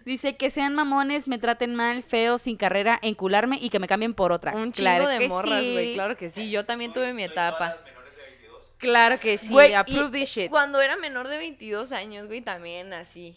Dice 0.05 0.37
que 0.37 0.49
sean 0.49 0.73
mamones, 0.73 1.27
me 1.27 1.37
traten 1.37 1.75
mal, 1.75 2.01
feo, 2.03 2.37
sin 2.37 2.55
carrera, 2.55 2.97
encularme 3.01 3.57
y 3.61 3.69
que 3.69 3.79
me 3.79 3.87
cambien 3.87 4.13
por 4.13 4.31
otra. 4.31 4.53
Un 4.53 4.71
chingo 4.71 4.89
Claro 4.89 5.07
de 5.09 5.19
que 5.19 5.27
morras, 5.27 5.61
güey. 5.61 5.87
sí. 5.89 5.93
Claro 5.93 6.17
que 6.17 6.29
sí. 6.29 6.49
Yo 6.49 6.65
también 6.65 6.93
tuve 6.93 7.13
mi 7.13 7.23
etapa. 7.23 7.67
las 7.75 7.83
menores 7.85 8.15
de 8.15 8.21
22. 8.23 8.73
Claro 8.77 9.19
que 9.19 9.37
sí. 9.37 9.49
Güey, 9.51 9.73
approve 9.73 10.17
y 10.17 10.21
this 10.21 10.29
shit. 10.29 10.49
Cuando 10.49 10.79
era 10.81 10.95
menor 10.95 11.27
de 11.27 11.37
22 11.37 11.91
años, 11.91 12.27
güey, 12.27 12.41
también 12.41 12.93
así. 12.93 13.35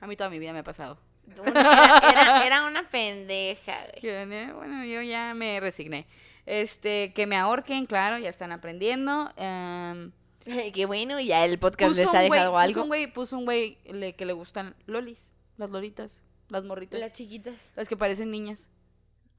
A 0.00 0.06
mí 0.06 0.16
toda 0.16 0.30
mi 0.30 0.38
vida 0.38 0.52
me 0.54 0.60
ha 0.60 0.64
pasado. 0.64 0.98
Era, 1.46 1.98
era- 2.10 2.46
era 2.46 2.66
una 2.66 2.88
pendeja, 2.88 3.76
güey. 4.00 4.52
Bueno, 4.52 4.84
yo 4.84 5.02
ya 5.02 5.34
me 5.34 5.60
resigné. 5.60 6.06
Este, 6.46 7.12
que 7.14 7.26
me 7.26 7.36
ahorquen, 7.36 7.86
claro, 7.86 8.18
ya 8.18 8.28
están 8.28 8.52
aprendiendo. 8.52 9.30
Em, 9.36 10.12
Qué 10.74 10.86
bueno, 10.86 11.20
ya 11.20 11.44
el 11.44 11.58
podcast 11.58 11.90
puso 11.90 12.00
les 12.00 12.14
ha 12.14 12.20
dejado 12.20 12.50
Puso 12.50 12.58
algo. 12.58 12.82
un 12.82 12.88
güey, 12.88 13.06
puso 13.12 13.38
un 13.38 13.44
güey 13.44 13.78
le- 13.84 14.14
que 14.14 14.26
le 14.26 14.32
gustan 14.32 14.74
lolis, 14.86 15.30
las 15.56 15.70
loritas, 15.70 16.22
las 16.48 16.64
morritas. 16.64 16.98
Las 17.00 17.10
Las, 17.10 17.16
chiquitas. 17.16 17.72
que 17.88 17.96
parecen 17.96 18.30
niñas. 18.30 18.68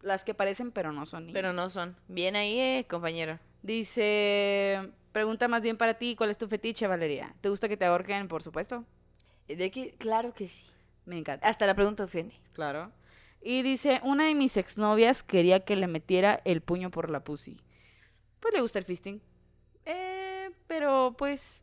Las 0.02 0.24
que 0.24 0.34
parecen 0.34 0.72
pero 0.72 0.92
no 0.92 1.06
son 1.06 1.26
niñas. 1.28 1.34
Pero 1.34 1.54
no 1.54 1.70
son. 1.70 1.96
Bien 2.08 2.36
ahí, 2.36 2.60
eh, 2.60 2.86
compañero. 2.90 3.40
Dice, 3.62 4.90
pregunta 5.12 5.48
más 5.48 5.62
bien 5.62 5.78
para 5.78 5.94
ti, 5.96 6.16
¿cuál 6.16 6.30
es 6.30 6.38
tu 6.38 6.48
fetiche, 6.48 6.88
Valeria? 6.88 7.34
¿Te 7.42 7.50
gusta 7.50 7.68
que 7.70 7.78
te 7.78 7.86
ahorquen? 7.86 8.28
Por 8.28 8.42
supuesto. 8.44 8.86
De 9.48 9.70
que, 9.72 9.92
claro 9.98 10.34
que 10.34 10.48
sí. 10.48 10.66
Me 11.06 11.18
encanta. 11.18 11.48
Hasta 11.48 11.66
la 11.68 11.76
pregunta 11.76 12.04
ofende. 12.06 12.36
Claro. 12.54 12.92
Y 13.42 13.62
dice, 13.62 14.00
una 14.04 14.26
de 14.26 14.36
mis 14.36 14.56
exnovias 14.58 15.22
quería 15.24 15.66
que 15.66 15.76
le 15.76 15.88
metiera 15.88 16.42
el 16.46 16.62
puño 16.62 16.92
por 16.92 17.10
la 17.10 17.24
pussy. 17.24 17.58
Pues 18.40 18.54
le 18.54 18.62
gusta 18.62 18.80
el 18.80 18.86
fisting. 18.86 19.22
Eh, 19.86 20.50
pero 20.68 21.16
pues 21.18 21.62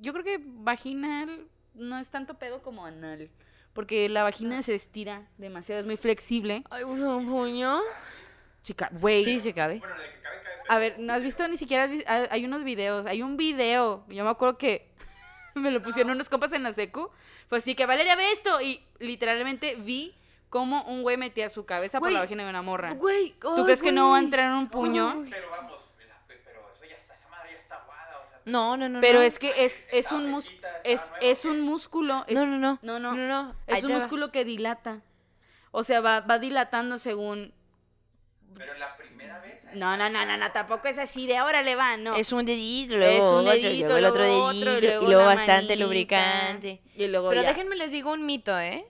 yo 0.00 0.12
creo 0.12 0.24
que 0.24 0.40
vaginal 0.44 1.46
no 1.74 1.98
es 1.98 2.08
tanto 2.10 2.34
pedo 2.34 2.62
como 2.62 2.86
anal. 2.86 3.30
Porque 3.72 4.08
la 4.08 4.22
vagina 4.22 4.62
se 4.62 4.74
estira 4.74 5.28
demasiado, 5.38 5.80
es 5.80 5.86
muy 5.86 5.96
flexible. 5.96 6.64
Ay, 6.70 6.84
un 6.84 7.26
puño. 7.26 7.80
Chica, 8.62 8.90
güey. 8.92 9.22
Sí, 9.24 9.40
se 9.40 9.52
cabe. 9.54 9.78
Bueno, 9.78 9.94
de 9.96 10.02
que 10.04 10.20
cabe, 10.20 10.36
cabe. 10.42 10.56
A 10.68 10.78
ver, 10.78 10.98
¿no 10.98 11.12
has 11.12 11.22
visto 11.22 11.46
ni 11.48 11.56
siquiera? 11.56 11.88
ha- 12.06 12.28
Hay 12.30 12.44
unos 12.44 12.64
videos, 12.64 13.06
hay 13.06 13.22
un 13.22 13.36
video. 13.36 14.04
Yo 14.08 14.24
me 14.24 14.30
acuerdo 14.30 14.58
que 14.58 14.90
me 15.62 15.70
lo 15.70 15.82
pusieron 15.82 16.12
unos 16.12 16.28
compas 16.28 16.52
en 16.52 16.62
la 16.62 16.72
secu. 16.72 17.10
Fue 17.48 17.58
así 17.58 17.74
que 17.74 17.86
Valeria 17.86 18.16
ve 18.16 18.32
esto. 18.32 18.60
Y 18.60 18.82
literalmente 18.98 19.74
vi 19.76 20.14
cómo 20.50 20.82
un 20.84 21.02
güey 21.02 21.16
metía 21.16 21.48
su 21.50 21.66
cabeza 21.66 22.00
por 22.00 22.10
la 22.10 22.20
vagina 22.20 22.44
de 22.44 22.50
una 22.50 22.62
morra. 22.62 22.94
Güey, 22.94 23.34
¿Tú 23.40 23.64
crees 23.64 23.82
que 23.82 23.92
no 23.92 24.10
va 24.10 24.16
a 24.16 24.20
entrar 24.20 24.52
un 24.54 24.68
puño? 24.68 25.24
Pero 25.30 25.50
vamos, 25.50 25.94
la- 26.08 26.20
pero 26.26 26.40
eso 26.72 26.84
ya 26.88 26.96
está, 26.96 27.14
esa 27.14 27.28
madre 27.28 27.50
ya 27.52 27.56
está 27.58 27.74
aguada, 27.76 28.18
o 28.24 28.26
sea. 28.28 28.40
No, 28.46 28.76
no, 28.76 28.88
no. 28.88 29.00
Pero 29.00 29.18
no. 29.20 29.24
es 29.24 29.38
que 29.38 29.64
es, 29.64 29.84
es 29.92 30.10
un 30.12 30.32
estaba 30.34 30.78
Es, 30.84 31.10
nueva, 31.10 31.18
es 31.20 31.44
¿o 31.44 31.50
un 31.50 31.60
músculo. 31.60 32.24
es- 32.26 32.34
No, 32.34 32.46
no, 32.46 32.58
no. 32.58 32.78
No, 32.82 32.98
no. 32.98 33.14
No, 33.14 33.26
no. 33.28 33.54
Es 33.66 33.76
Ahí 33.78 33.84
un 33.84 33.92
va. 33.92 33.98
músculo 33.98 34.32
que 34.32 34.44
dilata. 34.44 35.02
O 35.70 35.84
sea, 35.84 36.00
va, 36.00 36.20
va 36.20 36.38
dilatando 36.38 36.96
según. 36.98 37.52
Pero 38.56 38.74
la 38.74 38.96
primera 38.96 39.38
vez. 39.40 39.57
No, 39.74 39.96
no, 39.96 40.08
no, 40.10 40.24
no, 40.26 40.36
no, 40.36 40.50
tampoco 40.52 40.88
es 40.88 40.98
así 40.98 41.26
de 41.26 41.36
ahora 41.36 41.62
le 41.62 41.74
va, 41.76 41.96
no. 41.96 42.14
Es 42.16 42.32
un 42.32 42.44
dedito, 42.46 42.94
Es 42.94 42.98
luego 42.98 43.30
un 43.40 43.46
otro, 43.46 43.52
dedito, 43.52 43.86
luego 43.88 43.98
el 43.98 44.04
otro 44.06 44.22
luego 44.24 44.48
dedito, 44.48 44.68
y 44.70 44.80
luego 44.86 45.02
y 45.02 45.06
luego 45.06 45.20
la 45.22 45.26
bastante 45.26 45.52
manita, 45.68 45.84
lubricante. 45.84 46.80
Y 46.96 47.06
luego 47.08 47.28
Pero 47.30 47.42
ya. 47.42 47.48
déjenme 47.48 47.76
les 47.76 47.92
digo 47.92 48.12
un 48.12 48.24
mito, 48.26 48.58
¿eh? 48.58 48.84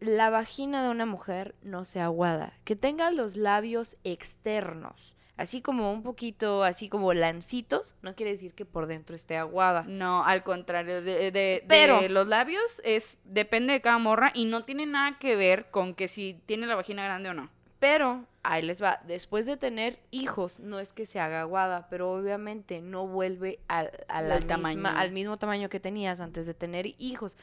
La 0.00 0.28
vagina 0.30 0.82
de 0.82 0.90
una 0.90 1.06
mujer 1.06 1.54
no 1.62 1.84
se 1.84 2.00
aguada. 2.00 2.52
Que 2.64 2.76
tenga 2.76 3.10
los 3.10 3.36
labios 3.36 3.96
externos, 4.04 5.16
así 5.36 5.62
como 5.62 5.90
un 5.92 6.02
poquito, 6.02 6.62
así 6.64 6.88
como 6.88 7.14
lancitos, 7.14 7.94
no 8.02 8.14
quiere 8.14 8.32
decir 8.32 8.52
que 8.54 8.64
por 8.66 8.86
dentro 8.86 9.16
esté 9.16 9.36
aguada. 9.38 9.84
No, 9.86 10.24
al 10.24 10.42
contrario, 10.42 11.00
de, 11.00 11.14
de- 11.16 11.30
de 11.30 11.64
Pero- 11.68 12.06
los 12.08 12.26
labios 12.26 12.82
es 12.84 13.16
depende 13.24 13.72
de 13.72 13.80
cada 13.80 13.98
morra 13.98 14.30
y 14.34 14.44
no 14.44 14.64
tiene 14.64 14.84
nada 14.84 15.18
que 15.18 15.36
ver 15.36 15.70
con 15.70 15.94
que 15.94 16.08
si 16.08 16.40
tiene 16.46 16.66
la 16.66 16.74
vagina 16.74 17.04
grande 17.04 17.30
o 17.30 17.34
no. 17.34 17.48
Pero, 17.84 18.24
ahí 18.42 18.62
les 18.62 18.82
va, 18.82 19.00
después 19.06 19.44
de 19.44 19.58
tener 19.58 19.98
hijos, 20.10 20.58
no 20.58 20.78
es 20.80 20.94
que 20.94 21.04
se 21.04 21.20
haga 21.20 21.42
aguada, 21.42 21.86
pero 21.90 22.10
obviamente 22.12 22.80
no 22.80 23.06
vuelve 23.06 23.58
al, 23.68 23.90
a 24.08 24.22
la 24.22 24.36
Al 24.36 24.40
misma- 24.40 24.48
tamaño. 24.48 24.88
al 24.98 25.12
mismo 25.12 25.36
tamaño 25.36 25.68
que 25.68 25.80
tenías 25.80 26.20
antes 26.20 26.46
de 26.46 26.54
tener 26.54 26.86
hijos. 26.98 27.36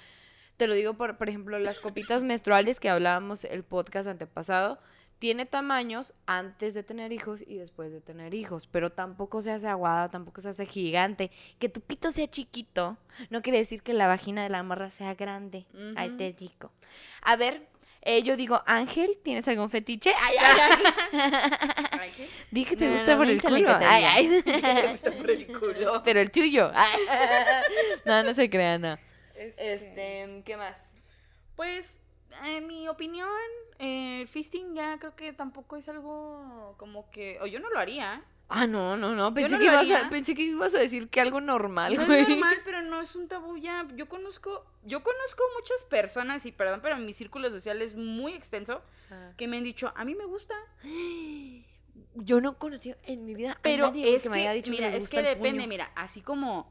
Te 0.57 0.65
lo 0.65 0.73
digo 0.73 0.95
por, 0.95 1.17
por 1.17 1.29
ejemplo, 1.29 1.59
las 1.59 1.79
copitas 1.79 2.23
menstruales 2.23 2.79
que 2.79 2.89
hablábamos 2.89 3.43
el 3.43 3.63
podcast 3.63 4.07
antepasado, 4.09 4.79
tiene 5.19 5.45
tamaños 5.45 6.15
antes 6.25 6.73
de 6.73 6.81
tener 6.81 7.11
hijos 7.13 7.43
y 7.45 7.57
después 7.57 7.91
de 7.91 8.01
tener 8.01 8.33
hijos, 8.33 8.65
pero 8.65 8.91
tampoco 8.91 9.43
se 9.43 9.51
hace 9.51 9.67
aguada, 9.67 10.09
tampoco 10.09 10.41
se 10.41 10.49
hace 10.49 10.65
gigante. 10.65 11.29
Que 11.59 11.69
tu 11.69 11.81
pito 11.81 12.09
sea 12.11 12.27
chiquito 12.27 12.97
no 13.29 13.43
quiere 13.43 13.59
decir 13.59 13.83
que 13.83 13.93
la 13.93 14.07
vagina 14.07 14.41
de 14.41 14.49
la 14.49 14.63
morra 14.63 14.89
sea 14.89 15.13
grande. 15.13 15.67
Ahí 15.95 16.09
Ujú. 16.09 16.17
te 16.17 16.33
digo. 16.33 16.71
A 17.21 17.35
ver, 17.35 17.67
eh, 18.02 18.24
yo 18.24 18.36
digo, 18.36 18.62
Ángel, 18.66 19.20
¿tienes 19.24 19.47
algún 19.47 19.70
fetiche? 19.70 20.14
Ay, 20.22 20.36
ay, 20.39 20.60
ay. 21.91 22.30
Di 22.49 22.66
que 22.66 22.76
te 22.76 22.88
No, 22.88 22.93
gusta 22.93 23.12
no, 23.12 23.18
por 23.20 23.28
el 23.28 23.41
culo. 23.41 23.78
Ay, 23.80 24.04
ay. 24.04 24.41
Te 24.43 24.88
gusta 24.89 25.12
por 25.12 25.30
el 25.32 25.47
culo. 25.47 26.02
Pero 26.04 26.20
el 26.20 26.32
tuyo. 26.32 26.72
Ay. 26.74 26.99
No, 28.06 28.24
no 28.24 28.34
se 28.34 28.49
crean, 28.49 28.82
no. 28.82 28.97
Este, 29.36 30.41
¿qué 30.45 30.58
más? 30.58 30.93
Pues, 31.56 31.99
en 32.43 32.68
mi 32.68 32.88
opinión, 32.88 33.30
eh, 33.80 34.22
el 34.22 34.28
fisting 34.28 34.74
ya 34.76 34.97
creo 34.99 35.16
que 35.16 35.34
tampoco 35.34 35.78
es 35.78 35.88
algo 35.89 36.76
como 36.78 37.10
que. 37.12 37.39
O 37.41 37.47
yo 37.47 37.60
no 37.60 37.70
lo 37.70 37.80
haría. 37.80 38.24
Ah, 38.54 38.68
no, 38.68 38.97
no, 38.97 39.16
no. 39.16 39.34
Pensé, 39.34 39.54
no 39.56 39.60
que 39.60 39.66
ibas 39.66 39.89
a, 39.89 40.10
pensé 40.10 40.36
que 40.36 40.43
ibas 40.43 40.76
a 40.76 40.80
decir 40.80 41.10
que 41.10 41.22
algo 41.22 41.39
normal, 41.41 41.95
No 41.95 42.06
güey. 42.06 42.22
es 42.22 42.28
normal, 42.30 42.58
pero 42.66 42.82
no 42.82 42.99
es 43.02 43.16
un 43.16 43.28
tabú 43.28 43.58
ya. 43.58 43.88
Yo 43.95 44.10
conozco, 44.10 44.66
yo 44.84 45.02
conozco 45.04 45.43
muchas 45.58 45.84
personas, 45.86 46.45
y 46.45 46.52
perdón, 46.52 46.82
pero 46.84 46.97
mi 46.97 47.14
círculo 47.14 47.49
social 47.49 47.82
es 47.82 47.95
muy 47.95 48.34
extenso, 48.34 48.82
Ah. 49.10 49.32
que 49.38 49.47
me 49.47 49.58
han 49.58 49.64
dicho, 49.64 49.91
a 49.95 50.06
mí 50.06 50.16
me 50.16 50.26
gusta, 50.26 50.56
Yo 52.16 52.41
no 52.41 52.58
conocí 52.58 52.93
en 53.04 53.26
mi 53.26 53.34
vida 53.36 53.54
a 53.54 53.60
pero 53.62 53.88
nadie 53.88 54.16
es 54.16 54.24
que 54.24 54.30
que, 54.30 54.36
me 54.36 54.41
haya 54.41 54.52
dicho 54.52 54.70
mira, 54.72 54.88
les 54.88 54.95
es 54.95 55.02
gusta 55.04 55.22
que 55.22 55.30
el 55.30 55.36
depende, 55.38 55.60
puño. 55.62 55.70
mira, 55.70 55.91
así 55.95 56.22
como 56.22 56.70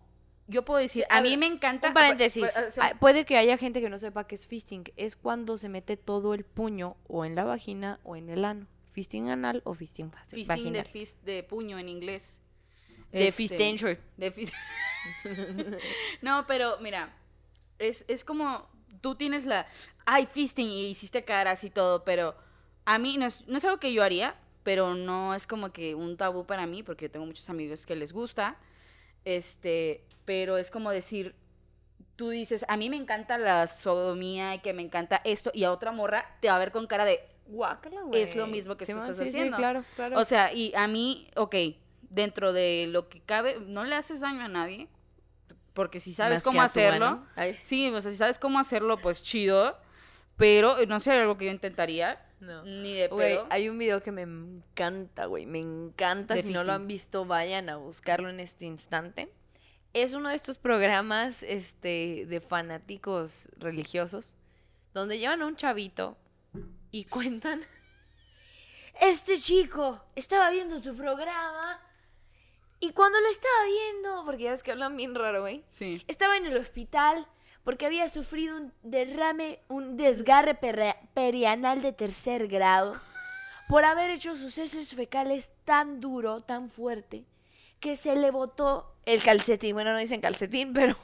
yo 0.48 0.64
puedo 0.66 0.80
decir, 0.80 1.04
a 1.08 1.18
a 1.18 1.20
mí 1.22 1.30
ver, 1.30 1.38
me 1.38 1.46
encanta... 1.46 1.88
Un 1.88 1.94
paréntesis. 1.94 2.42
Pues, 2.42 2.78
Ah, 2.78 2.92
Puede 2.98 3.24
que 3.24 3.36
haya 3.38 3.56
gente 3.56 3.80
que 3.80 3.88
no 3.88 3.98
sepa 3.98 4.26
qué 4.26 4.34
es 4.34 4.46
fisting. 4.48 4.82
Es 4.96 5.14
cuando 5.16 5.56
se 5.58 5.68
mete 5.68 5.96
todo 5.96 6.34
el 6.34 6.44
puño 6.44 6.96
o 7.06 7.24
en 7.24 7.36
la 7.36 7.44
vagina 7.44 8.00
o 8.02 8.16
en 8.16 8.28
el 8.30 8.44
ano. 8.44 8.66
Fisting 8.92 9.28
anal 9.30 9.62
o 9.64 9.74
fisting 9.74 10.10
va- 10.10 10.24
fisting 10.26 10.46
vaginal. 10.48 10.82
de, 10.84 10.90
fist- 10.90 11.20
de 11.22 11.42
puño 11.44 11.78
en 11.78 11.88
inglés. 11.88 12.40
De 13.12 13.26
Este, 13.28 13.32
fistenture. 13.48 13.98
de 14.16 14.32
fis- 14.34 14.52
no, 16.22 16.46
pero 16.46 16.78
mira, 16.80 17.12
es, 17.78 18.04
es 18.08 18.24
como 18.24 18.68
tú 19.00 19.14
tienes 19.14 19.46
la, 19.46 19.66
ay, 20.06 20.26
fisting 20.26 20.68
y 20.68 20.86
hiciste 20.90 21.24
caras 21.24 21.64
y 21.64 21.70
todo, 21.70 22.04
pero 22.04 22.34
a 22.84 22.98
mí 22.98 23.16
no 23.16 23.26
es, 23.26 23.46
no 23.48 23.56
es 23.58 23.64
algo 23.64 23.78
que 23.80 23.92
yo 23.92 24.02
haría, 24.02 24.34
pero 24.62 24.94
no 24.94 25.34
es 25.34 25.46
como 25.46 25.72
que 25.72 25.94
un 25.94 26.16
tabú 26.16 26.46
para 26.46 26.66
mí, 26.66 26.82
porque 26.82 27.06
yo 27.06 27.10
tengo 27.10 27.26
muchos 27.26 27.48
amigos 27.48 27.86
que 27.86 27.96
les 27.96 28.12
gusta, 28.12 28.58
este, 29.24 30.04
pero 30.24 30.58
es 30.58 30.70
como 30.70 30.90
decir, 30.90 31.34
tú 32.16 32.28
dices, 32.30 32.64
a 32.68 32.76
mí 32.76 32.90
me 32.90 32.96
encanta 32.96 33.38
la 33.38 33.66
sodomía 33.66 34.54
y 34.54 34.58
que 34.60 34.72
me 34.72 34.82
encanta 34.82 35.20
esto, 35.24 35.50
y 35.54 35.64
a 35.64 35.72
otra 35.72 35.92
morra 35.92 36.36
te 36.40 36.48
va 36.48 36.56
a 36.56 36.58
ver 36.58 36.72
con 36.72 36.86
cara 36.86 37.04
de, 37.04 37.20
Guácala, 37.50 38.02
Es 38.12 38.36
lo 38.36 38.46
mismo 38.46 38.76
que 38.76 38.86
tú 38.86 38.92
Simón, 38.92 39.10
estás 39.10 39.18
sí, 39.18 39.24
sí, 39.24 39.28
haciendo. 39.30 39.56
claro, 39.56 39.84
claro. 39.96 40.18
O 40.18 40.24
sea, 40.24 40.52
y 40.52 40.72
a 40.74 40.86
mí, 40.88 41.28
ok, 41.36 41.54
dentro 42.02 42.52
de 42.52 42.86
lo 42.88 43.08
que 43.08 43.20
cabe, 43.20 43.58
no 43.60 43.84
le 43.84 43.94
haces 43.96 44.20
daño 44.20 44.42
a 44.42 44.48
nadie, 44.48 44.88
porque 45.74 46.00
si 46.00 46.12
sabes 46.12 46.36
Más 46.38 46.44
cómo 46.44 46.62
hacerlo, 46.62 47.24
sí, 47.62 47.88
o 47.90 48.00
sea, 48.00 48.10
si 48.10 48.16
sabes 48.16 48.38
cómo 48.38 48.58
hacerlo, 48.58 48.96
pues 48.98 49.22
chido, 49.22 49.76
pero 50.36 50.78
eh, 50.78 50.86
no 50.86 51.00
sé, 51.00 51.12
algo 51.12 51.36
que 51.36 51.46
yo 51.46 51.50
intentaría, 51.50 52.20
no. 52.40 52.64
ni 52.64 52.94
de 52.94 53.08
Güey, 53.08 53.36
pedo. 53.36 53.46
hay 53.50 53.68
un 53.68 53.78
video 53.78 54.02
que 54.02 54.12
me 54.12 54.22
encanta, 54.22 55.26
güey. 55.26 55.44
Me 55.46 55.58
encanta. 55.60 56.34
De 56.34 56.42
si 56.42 56.48
no 56.50 56.64
lo 56.64 56.72
han 56.72 56.86
visto, 56.86 57.24
vayan 57.26 57.68
a 57.68 57.76
buscarlo 57.76 58.30
en 58.30 58.40
este 58.40 58.64
instante. 58.64 59.30
Es 59.92 60.14
uno 60.14 60.28
de 60.30 60.36
estos 60.36 60.56
programas 60.56 61.42
este, 61.42 62.24
de 62.26 62.40
fanáticos 62.40 63.48
religiosos 63.58 64.36
donde 64.94 65.18
llevan 65.18 65.42
a 65.42 65.46
un 65.46 65.56
chavito 65.56 66.16
y 66.90 67.04
cuentan. 67.04 67.62
Este 69.00 69.38
chico 69.38 70.04
estaba 70.14 70.50
viendo 70.50 70.82
tu 70.82 70.94
programa 70.94 71.80
y 72.80 72.92
cuando 72.92 73.18
lo 73.20 73.28
estaba 73.28 73.64
viendo, 73.64 74.24
porque 74.26 74.44
ya 74.44 74.50
ves 74.50 74.62
que 74.62 74.72
hablan 74.72 74.96
bien 74.96 75.14
raro, 75.14 75.40
güey. 75.40 75.64
Sí. 75.70 76.02
Estaba 76.06 76.36
en 76.36 76.46
el 76.46 76.56
hospital 76.56 77.26
porque 77.64 77.86
había 77.86 78.08
sufrido 78.08 78.56
un 78.56 78.72
derrame, 78.82 79.60
un 79.68 79.96
desgarre 79.96 80.58
perianal 81.14 81.82
de 81.82 81.92
tercer 81.92 82.48
grado 82.48 83.00
por 83.68 83.84
haber 83.84 84.10
hecho 84.10 84.34
sus 84.36 84.58
heces 84.58 84.94
fecales 84.94 85.52
tan 85.64 86.00
duro, 86.00 86.40
tan 86.40 86.70
fuerte, 86.70 87.24
que 87.80 87.96
se 87.96 88.16
le 88.16 88.30
botó 88.30 88.94
el 89.04 89.22
calcetín. 89.22 89.74
Bueno, 89.74 89.92
no 89.92 89.98
dicen 89.98 90.20
calcetín, 90.20 90.72
pero... 90.72 90.96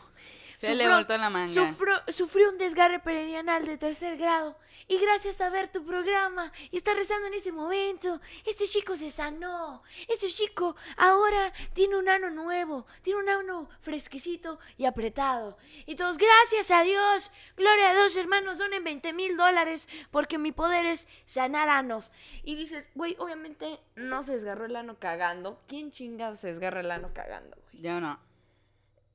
Se 0.57 0.75
le 0.75 0.85
sufrió- 0.85 0.95
voltó 0.97 1.17
la 1.19 1.31
manga. 1.31 1.53
Sufrió, 1.53 1.95
sufrió 2.09 2.51
un 2.51 2.59
desgarre 2.59 2.99
perianal 3.01 3.67
de 3.67 3.77
tercer 3.79 4.17
grado. 4.17 4.59
Y 4.89 4.99
gracias 4.99 5.41
a 5.41 5.51
ver 5.51 5.69
tu 5.73 5.85
programa 5.85 6.53
y 6.71 6.77
estar 6.77 6.95
rezando 6.97 7.27
en 7.27 7.35
ese 7.35 7.51
momento, 7.51 8.21
este 8.45 8.67
chico 8.67 8.97
se 8.97 9.11
sanó. 9.11 9.83
Este 10.07 10.29
chico 10.29 10.77
ahora 10.97 11.53
tiene 11.73 11.97
un 11.97 12.09
ano 12.09 12.31
nuevo, 12.31 12.87
tiene 13.03 13.19
un 13.21 13.29
ano 13.29 13.69
fresquecito 13.81 14.61
y 14.77 14.85
apretado. 14.85 15.59
Y 15.87 15.97
todos, 15.97 16.19
gracias 16.19 16.71
a 16.71 16.83
Dios, 16.83 17.33
gloria 17.57 17.91
a 17.91 17.95
Dios, 17.95 18.15
hermanos, 18.17 18.59
donen 18.59 18.85
20 18.85 19.13
mil 19.13 19.37
dólares 19.37 19.89
porque 20.13 20.39
mi 20.39 20.53
poder 20.53 20.87
es 20.87 21.09
sanar 21.25 21.69
anos. 21.69 22.13
Y 22.45 22.55
dices, 22.55 22.89
güey, 22.95 23.17
obviamente 23.19 23.81
no 23.97 24.23
se 24.23 24.33
desgarró 24.35 24.67
el 24.67 24.77
ano 24.77 24.99
cagando. 25.01 25.59
¿Quién 25.67 25.91
chingado 25.91 26.37
se 26.37 26.47
desgarra 26.47 26.81
el 26.81 26.91
ano 26.93 27.11
cagando, 27.13 27.57
güey? 27.73 27.83
Yo 27.83 28.01
no. 28.01 28.21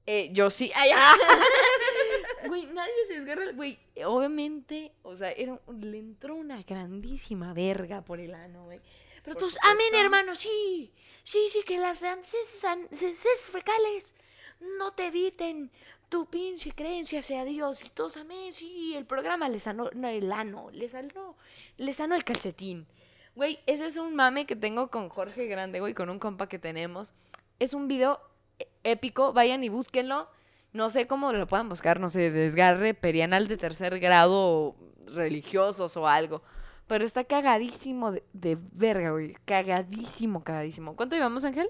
Eh, 0.05 0.29
yo 0.33 0.49
sí. 0.49 0.71
Ay, 0.75 0.91
ah. 0.93 1.15
Güey, 2.47 2.65
nadie 2.67 2.93
se 3.07 3.13
desgarra. 3.15 3.51
Güey, 3.51 3.79
obviamente, 4.05 4.93
o 5.03 5.15
sea, 5.15 5.31
era, 5.31 5.59
le 5.79 5.99
entró 5.99 6.35
una 6.35 6.61
grandísima 6.63 7.53
verga 7.53 8.01
por 8.01 8.19
el 8.19 8.33
ano, 8.33 8.65
güey. 8.65 8.81
Pero 9.23 9.35
todos, 9.35 9.57
amén, 9.63 9.93
hermano, 9.93 10.33
sí. 10.33 10.91
Sí, 11.23 11.47
sí, 11.51 11.61
que 11.63 11.77
las 11.77 12.01
heces 12.01 13.39
fecales 13.51 14.15
no 14.77 14.91
te 14.91 15.07
eviten 15.07 15.71
tu 16.09 16.25
pinche 16.25 16.71
creencia 16.73 17.21
sea 17.21 17.45
Dios. 17.45 17.83
Y 17.83 17.89
todos, 17.89 18.17
amén, 18.17 18.53
sí. 18.53 18.95
El 18.95 19.05
programa 19.05 19.47
le 19.47 19.59
sanó 19.59 19.89
no, 19.93 20.07
el 20.07 20.31
ano, 20.31 20.69
le 20.71 20.89
sanó, 20.89 21.37
le 21.77 21.93
sanó 21.93 22.15
el 22.15 22.23
calcetín. 22.23 22.87
Güey, 23.35 23.59
ese 23.65 23.85
es 23.85 23.97
un 23.97 24.15
mame 24.15 24.45
que 24.45 24.55
tengo 24.55 24.89
con 24.89 25.07
Jorge 25.07 25.45
Grande, 25.45 25.79
güey, 25.79 25.93
con 25.93 26.09
un 26.09 26.19
compa 26.19 26.49
que 26.49 26.59
tenemos. 26.59 27.13
Es 27.59 27.73
un 27.73 27.87
video 27.87 28.19
épico, 28.83 29.33
vayan 29.33 29.63
y 29.63 29.69
búsquenlo. 29.69 30.29
No 30.73 30.89
sé 30.89 31.07
cómo 31.07 31.33
lo 31.33 31.47
puedan 31.47 31.69
buscar, 31.69 31.99
no 31.99 32.09
sé, 32.09 32.31
desgarre 32.31 32.93
perianal 32.93 33.47
de 33.47 33.57
tercer 33.57 33.99
grado 33.99 34.75
religiosos 35.05 35.97
o 35.97 36.07
algo. 36.07 36.41
Pero 36.87 37.05
está 37.05 37.23
cagadísimo 37.23 38.11
de, 38.11 38.23
de 38.33 38.57
verga, 38.71 39.11
güey. 39.11 39.35
Cagadísimo, 39.45 40.43
cagadísimo. 40.43 40.95
¿Cuánto 40.95 41.15
llevamos, 41.15 41.43
Ángel? 41.45 41.69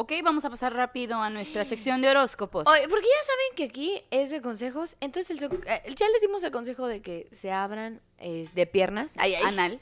Ok, 0.00 0.12
vamos 0.24 0.46
a 0.46 0.50
pasar 0.50 0.72
rápido 0.72 1.16
a 1.18 1.28
nuestra 1.28 1.62
sección 1.64 2.00
de 2.00 2.08
horóscopos. 2.08 2.66
Oye, 2.66 2.88
porque 2.88 3.06
ya 3.06 3.26
saben 3.26 3.54
que 3.54 3.64
aquí 3.64 4.02
es 4.10 4.30
de 4.30 4.40
consejos. 4.40 4.96
Entonces, 5.00 5.30
el 5.30 5.44
eh, 5.66 5.94
ya 5.94 6.08
les 6.08 6.22
dimos 6.22 6.42
el 6.42 6.50
consejo 6.50 6.86
de 6.86 7.02
que 7.02 7.28
se 7.32 7.52
abran 7.52 8.00
eh, 8.16 8.48
de 8.54 8.66
piernas. 8.66 9.14
Ay, 9.18 9.34
ay. 9.34 9.42
Anal. 9.44 9.80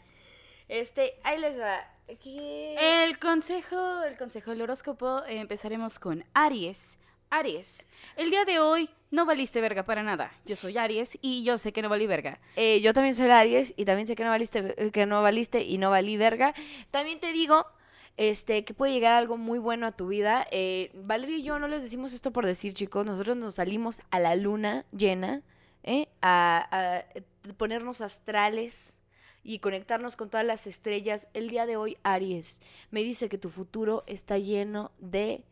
Este, 0.67 1.21
ahí 1.23 1.39
les 1.39 1.61
va. 1.61 1.87
El 2.09 3.19
consejo, 3.19 4.03
el 4.03 4.17
consejo 4.17 4.51
del 4.53 4.63
horóscopo, 4.63 5.25
eh, 5.27 5.41
empezaremos 5.41 5.99
con 5.99 6.25
Aries. 6.33 6.99
Aries, 7.29 7.87
el 8.17 8.31
día 8.31 8.47
de 8.47 8.59
hoy 8.59 8.89
no 9.11 9.27
valiste 9.27 9.61
verga 9.61 9.83
para 9.83 10.03
nada. 10.03 10.33
Yo 10.47 10.57
soy 10.57 10.79
Aries 10.79 11.19
y 11.21 11.45
yo 11.45 11.59
sé 11.59 11.75
que 11.75 11.83
no 11.83 11.91
valí 11.91 12.07
verga. 12.07 12.41
Eh, 12.57 12.81
yo 12.81 12.95
también 12.95 13.15
soy 13.15 13.29
Aries 13.29 13.75
y 13.77 13.85
también 13.85 14.07
sé 14.07 14.17
que 14.17 14.25
no 14.25 14.31
valiste, 14.31 14.75
eh, 14.83 14.91
que 14.91 15.05
no 15.05 15.23
valiste 15.23 15.63
y 15.63 15.77
no 15.77 15.91
valí 15.91 16.17
verga. 16.17 16.55
También 16.91 17.21
te 17.21 17.33
digo, 17.33 17.67
este, 18.17 18.65
que 18.65 18.73
puede 18.73 18.95
llegar 18.95 19.13
algo 19.13 19.37
muy 19.37 19.59
bueno 19.59 19.87
a 19.87 19.91
tu 19.91 20.09
vida. 20.09 20.47
Eh, 20.51 20.91
Valeria 20.95 21.37
y 21.37 21.43
yo 21.43 21.59
no 21.59 21.69
les 21.69 21.83
decimos 21.83 22.15
esto 22.15 22.31
por 22.31 22.47
decir, 22.47 22.73
chicos. 22.73 23.05
Nosotros 23.05 23.37
nos 23.37 23.57
salimos 23.57 24.01
a 24.11 24.19
la 24.19 24.35
luna 24.35 24.87
llena, 24.93 25.43
¿eh? 25.83 26.09
a, 26.23 26.69
a 26.71 27.53
ponernos 27.59 28.01
astrales 28.01 28.99
y 29.45 29.59
conectarnos 29.61 30.17
con 30.17 30.31
todas 30.31 30.45
las 30.47 30.67
estrellas. 30.67 31.29
El 31.35 31.49
día 31.49 31.67
de 31.67 31.77
hoy, 31.77 31.97
Aries, 32.03 32.61
me 32.91 33.03
dice 33.03 33.29
que 33.29 33.39
tu 33.39 33.49
futuro 33.49 34.05
está 34.07 34.39
lleno 34.39 34.91
de 34.99 35.45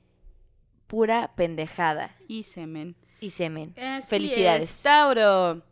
pura 0.87 1.33
pendejada 1.37 2.15
Y 2.29 2.45
semen. 2.45 2.95
y 3.21 3.31
semen. 3.31 3.75
Así 3.79 4.09
Felicidades. 4.09 4.71
es, 4.71 4.83
Tauro. 4.83 5.63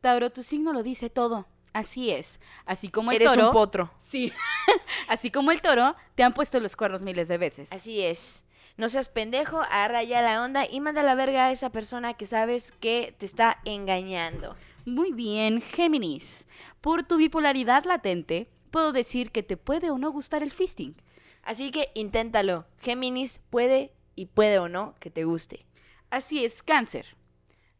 Tauro, 0.00 0.30
tu 0.30 0.42
signo 0.42 0.72
lo 0.72 0.82
dice 0.82 1.10
todo. 1.10 1.46
Así 1.72 2.10
es. 2.10 2.40
Así 2.66 2.88
como 2.88 3.10
el 3.10 3.16
Eres 3.16 3.30
toro. 3.32 3.48
un 3.48 3.52
potro. 3.52 3.90
Sí. 3.98 4.32
Así 5.08 5.30
como 5.30 5.50
el 5.50 5.60
toro, 5.60 5.96
te 6.14 6.22
han 6.22 6.32
puesto 6.34 6.60
los 6.60 6.76
cuernos 6.76 7.02
miles 7.02 7.26
de 7.28 7.38
veces. 7.38 7.72
Así 7.72 8.00
es. 8.02 8.44
No 8.76 8.88
seas 8.88 9.08
pendejo, 9.08 9.60
agarra 9.60 10.02
ya 10.02 10.20
la 10.22 10.42
onda 10.42 10.66
y 10.68 10.80
manda 10.80 11.02
la 11.02 11.14
verga 11.14 11.46
a 11.46 11.50
esa 11.52 11.70
persona 11.70 12.14
que 12.14 12.26
sabes 12.26 12.72
que 12.80 13.14
te 13.18 13.26
está 13.26 13.58
engañando. 13.64 14.56
Muy 14.84 15.12
bien, 15.12 15.60
Géminis. 15.60 16.46
Por 16.80 17.04
tu 17.04 17.16
bipolaridad 17.16 17.84
latente, 17.84 18.48
puedo 18.70 18.92
decir 18.92 19.30
que 19.30 19.42
te 19.42 19.56
puede 19.56 19.90
o 19.90 19.98
no 19.98 20.10
gustar 20.12 20.42
el 20.42 20.50
fisting. 20.50 20.94
Así 21.42 21.70
que 21.70 21.90
inténtalo. 21.94 22.66
Géminis 22.80 23.40
puede 23.50 23.92
y 24.14 24.26
puede 24.26 24.58
o 24.58 24.68
no 24.68 24.94
que 25.00 25.10
te 25.10 25.24
guste. 25.24 25.64
Así 26.10 26.44
es, 26.44 26.62
Cáncer. 26.62 27.16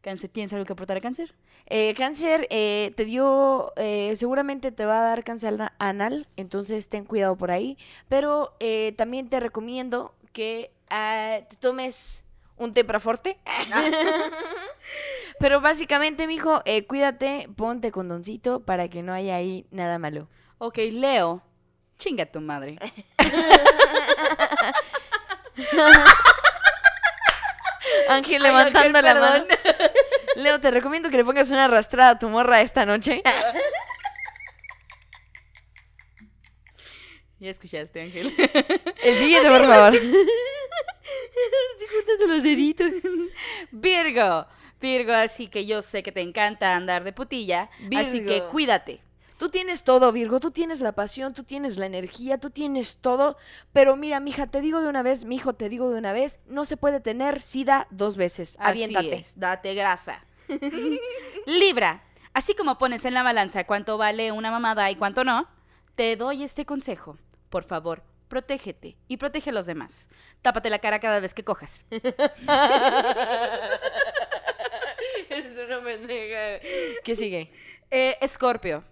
Cáncer, 0.01 0.29
¿tienes 0.29 0.53
algo 0.53 0.65
que 0.65 0.73
aportar 0.73 0.97
a 0.97 1.01
Cáncer? 1.01 1.33
Eh, 1.67 1.95
cáncer 1.97 2.47
te 2.49 3.05
dio, 3.05 3.73
eh, 3.75 4.15
seguramente 4.15 4.71
te 4.71 4.85
va 4.85 4.99
a 4.99 5.03
dar 5.09 5.23
cáncer 5.23 5.55
ana- 5.55 5.73
anal, 5.79 6.27
entonces 6.37 6.89
ten 6.89 7.05
cuidado 7.05 7.35
por 7.37 7.49
ahí. 7.49 7.77
Pero 8.07 8.55
eh, 8.59 8.93
también 8.97 9.29
te 9.29 9.39
recomiendo 9.39 10.13
que 10.31 10.71
ah, 10.89 11.39
te 11.49 11.55
tomes 11.55 12.23
un 12.57 12.73
tepraforte. 12.73 13.37
Pero 15.39 15.61
básicamente, 15.61 16.27
mijo, 16.27 16.61
eh, 16.65 16.85
cuídate, 16.85 17.49
ponte 17.55 17.91
condoncito 17.91 18.61
para 18.65 18.87
que 18.89 19.03
no 19.03 19.13
haya 19.13 19.35
ahí 19.35 19.67
nada 19.71 19.99
malo. 19.99 20.29
Ok, 20.57 20.77
Leo. 20.91 21.43
Chinga 21.97 22.25
tu 22.25 22.41
madre. 22.41 22.77
Ángel 28.09 28.41
Ay, 28.41 28.47
levantando 28.49 28.99
Ángel, 28.99 29.13
la 29.13 29.19
mano. 29.19 29.45
Leo, 30.35 30.59
te 30.59 30.71
recomiendo 30.71 31.09
que 31.09 31.17
le 31.17 31.25
pongas 31.25 31.49
una 31.51 31.65
arrastrada 31.65 32.11
a 32.11 32.19
tu 32.19 32.29
morra 32.29 32.61
esta 32.61 32.85
noche. 32.85 33.23
Ya 37.39 37.49
escuchaste, 37.49 38.01
Ángel. 38.01 38.33
El 39.01 39.15
siguiente, 39.15 39.49
por 39.49 39.65
favor. 39.65 39.93
Estoy 41.73 41.97
juntando 41.97 42.33
los 42.33 42.43
deditos. 42.43 42.91
Virgo. 43.71 44.45
Virgo, 44.81 45.13
así 45.13 45.47
que 45.47 45.65
yo 45.65 45.81
sé 45.81 46.03
que 46.03 46.11
te 46.11 46.21
encanta 46.21 46.75
andar 46.75 47.03
de 47.03 47.13
putilla. 47.13 47.69
Así 47.95 48.19
Virgo. 48.19 48.27
que 48.27 48.43
cuídate. 48.51 49.01
Tú 49.37 49.49
tienes 49.49 49.83
todo, 49.83 50.13
Virgo, 50.13 50.39
tú 50.39 50.51
tienes 50.51 50.79
la 50.79 50.93
pasión, 50.93 51.33
tú 51.33 51.43
tienes 51.43 51.75
la 51.75 51.87
energía, 51.87 52.37
tú 52.37 52.51
tienes 52.51 52.97
todo, 52.97 53.35
pero 53.73 53.97
mira, 53.97 54.21
mija, 54.21 54.47
te 54.47 54.61
digo 54.61 54.79
de 54.79 54.87
una 54.87 55.03
vez, 55.03 55.25
mi 55.25 55.35
hijo, 55.35 55.53
te 55.53 55.67
digo 55.67 55.89
de 55.89 55.97
una 55.97 56.13
vez, 56.13 56.39
no 56.45 56.63
se 56.63 56.77
puede 56.77 57.01
tener 57.01 57.41
sida 57.41 57.87
dos 57.89 58.15
veces. 58.15 58.55
Aviéntate. 58.61 59.07
Así 59.07 59.21
es, 59.21 59.39
date 59.39 59.73
grasa. 59.73 60.25
Libra, 61.45 62.03
así 62.33 62.53
como 62.55 62.77
pones 62.77 63.03
en 63.03 63.13
la 63.13 63.23
balanza 63.23 63.65
cuánto 63.65 63.97
vale 63.97 64.31
una 64.31 64.51
mamada 64.51 64.89
y 64.89 64.95
cuánto 64.95 65.25
no, 65.25 65.49
te 65.95 66.15
doy 66.15 66.43
este 66.43 66.65
consejo. 66.65 67.17
Por 67.49 67.65
favor, 67.65 68.03
protégete 68.27 68.97
y 69.07 69.17
protege 69.17 69.49
a 69.49 69.53
los 69.53 69.65
demás. 69.65 70.07
Tápate 70.41 70.69
la 70.69 70.79
cara 70.79 70.99
cada 70.99 71.19
vez 71.19 71.33
que 71.33 71.43
cojas. 71.43 71.85
Eres 75.29 75.57
una 75.57 75.83
pendeja. 75.83 76.59
¿Qué 77.03 77.15
sigue? 77.15 77.51
Eh, 77.91 78.17
Escorpio, 78.21 78.83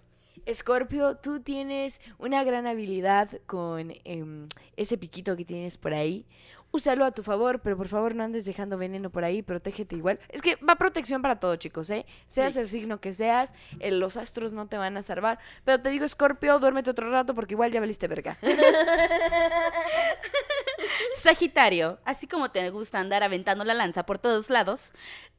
Escorpio, 0.46 1.16
tú 1.16 1.40
tienes 1.40 2.00
una 2.18 2.44
gran 2.44 2.66
habilidad 2.66 3.30
con 3.46 3.92
em, 4.04 4.48
ese 4.76 4.98
piquito 4.98 5.36
que 5.36 5.44
tienes 5.44 5.78
por 5.78 5.94
ahí. 5.94 6.26
Úsalo 6.74 7.04
a 7.04 7.12
tu 7.12 7.22
favor, 7.22 7.60
pero 7.60 7.76
por 7.76 7.86
favor 7.86 8.16
no 8.16 8.24
andes 8.24 8.46
dejando 8.46 8.76
veneno 8.76 9.08
por 9.08 9.22
ahí, 9.22 9.42
protégete 9.42 9.94
igual. 9.94 10.18
Es 10.28 10.42
que 10.42 10.56
va 10.56 10.74
protección 10.74 11.22
para 11.22 11.38
todo, 11.38 11.54
chicos, 11.54 11.88
¿eh? 11.90 12.04
Seas 12.26 12.56
el 12.56 12.68
signo 12.68 13.00
que 13.00 13.14
seas, 13.14 13.54
eh, 13.78 13.92
los 13.92 14.16
astros 14.16 14.52
no 14.52 14.66
te 14.66 14.76
van 14.76 14.96
a 14.96 15.04
salvar. 15.04 15.38
Pero 15.64 15.80
te 15.80 15.90
digo, 15.90 16.04
Escorpio, 16.04 16.58
duérmete 16.58 16.90
otro 16.90 17.08
rato 17.12 17.32
porque 17.32 17.54
igual 17.54 17.70
ya 17.70 17.78
valiste 17.78 18.08
verga. 18.08 18.38
Sagitario, 21.22 22.00
así 22.04 22.26
como 22.26 22.50
te 22.50 22.68
gusta 22.70 22.98
andar 22.98 23.22
aventando 23.22 23.62
la 23.62 23.74
lanza 23.74 24.04
por 24.04 24.18
todos 24.18 24.50
lados, 24.50 24.94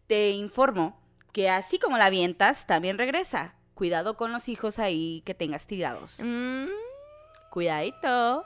te 0.07 0.29
informo 0.29 0.97
que 1.33 1.49
así 1.49 1.79
como 1.79 1.97
la 1.97 2.05
avientas, 2.05 2.65
también 2.65 2.97
regresa. 2.97 3.55
Cuidado 3.73 4.15
con 4.15 4.31
los 4.31 4.47
hijos 4.47 4.79
ahí 4.79 5.21
que 5.25 5.33
tengas 5.33 5.67
tirados. 5.67 6.21
Mm, 6.23 6.67
Cuidadito. 7.49 8.45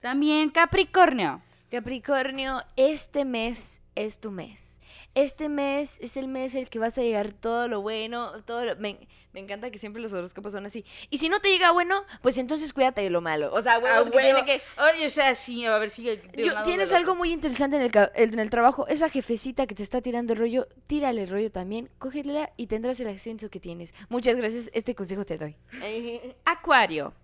También 0.00 0.48
Capricornio. 0.48 1.42
Capricornio, 1.74 2.62
este 2.76 3.24
mes 3.24 3.82
es 3.96 4.20
tu 4.20 4.30
mes. 4.30 4.80
Este 5.16 5.48
mes 5.48 5.98
es 6.00 6.16
el 6.16 6.28
mes 6.28 6.54
en 6.54 6.62
el 6.62 6.70
que 6.70 6.78
vas 6.78 6.96
a 6.98 7.02
llegar 7.02 7.32
todo 7.32 7.66
lo 7.66 7.80
bueno, 7.82 8.42
todo 8.44 8.64
lo- 8.64 8.76
Me, 8.76 8.98
me 9.32 9.40
encanta 9.40 9.70
que 9.72 9.78
siempre 9.78 10.00
los 10.00 10.12
horóscopos 10.12 10.52
son 10.52 10.66
así. 10.66 10.84
Y 11.10 11.18
si 11.18 11.28
no 11.28 11.40
te 11.40 11.48
llega 11.50 11.72
bueno, 11.72 12.04
pues 12.22 12.38
entonces 12.38 12.72
cuídate 12.72 13.00
de 13.00 13.10
lo 13.10 13.20
malo. 13.20 13.52
O 13.52 13.60
sea, 13.60 13.80
huevo, 13.80 14.04
que 14.04 14.18
tiene 14.20 14.44
que... 14.44 14.60
Oye, 14.94 15.06
o 15.06 15.10
sea, 15.10 15.34
sí, 15.34 15.66
a 15.66 15.76
ver 15.78 15.90
si... 15.90 16.04
Yo- 16.04 16.62
tienes 16.62 16.92
algo 16.92 17.16
muy 17.16 17.32
interesante 17.32 17.76
en 17.76 17.82
el, 17.82 17.90
en 18.14 18.38
el 18.38 18.50
trabajo. 18.50 18.86
Esa 18.86 19.08
jefecita 19.08 19.66
que 19.66 19.74
te 19.74 19.82
está 19.82 20.00
tirando 20.00 20.32
el 20.34 20.38
rollo, 20.38 20.68
tírale 20.86 21.24
el 21.24 21.28
rollo 21.28 21.50
también, 21.50 21.90
cógetela 21.98 22.52
y 22.56 22.68
tendrás 22.68 23.00
el 23.00 23.08
ascenso 23.08 23.50
que 23.50 23.58
tienes. 23.58 23.94
Muchas 24.08 24.36
gracias, 24.36 24.70
este 24.74 24.94
consejo 24.94 25.24
te 25.24 25.38
doy. 25.38 25.56
Acuario. 26.44 27.14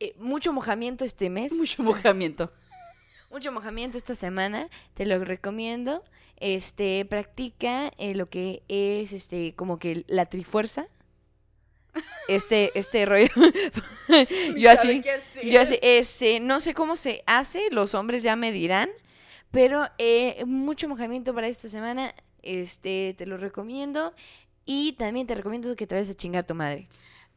Eh, 0.00 0.14
mucho 0.18 0.52
mojamiento 0.52 1.04
este 1.04 1.30
mes. 1.30 1.52
Mucho 1.52 1.82
mojamiento. 1.84 2.52
Mucho 3.30 3.52
mojamiento 3.52 3.96
esta 3.96 4.14
semana, 4.14 4.68
te 4.94 5.06
lo 5.06 5.22
recomiendo. 5.24 6.04
Este, 6.36 7.04
practica 7.04 7.90
eh, 7.98 8.14
lo 8.14 8.28
que 8.28 8.62
es 8.68 9.12
este 9.12 9.54
como 9.54 9.78
que 9.78 10.04
la 10.06 10.26
trifuerza. 10.26 10.86
Este 12.28 12.70
este 12.78 13.06
rollo. 13.06 13.28
yo 14.56 14.70
así 14.70 15.02
yo 15.44 15.60
así 15.60 15.78
este, 15.82 16.40
no 16.40 16.60
sé 16.60 16.74
cómo 16.74 16.96
se 16.96 17.22
hace, 17.26 17.70
los 17.70 17.94
hombres 17.94 18.22
ya 18.22 18.36
me 18.36 18.52
dirán, 18.52 18.88
pero 19.50 19.88
eh, 19.98 20.44
mucho 20.46 20.88
mojamiento 20.88 21.34
para 21.34 21.48
esta 21.48 21.68
semana. 21.68 22.14
Este, 22.42 23.14
te 23.18 23.26
lo 23.26 23.36
recomiendo 23.36 24.14
y 24.64 24.92
también 24.92 25.26
te 25.26 25.34
recomiendo 25.34 25.74
que 25.74 25.86
te 25.86 25.94
vayas 25.96 26.10
a 26.10 26.14
chingar 26.14 26.44
a 26.44 26.46
tu 26.46 26.54
madre. 26.54 26.88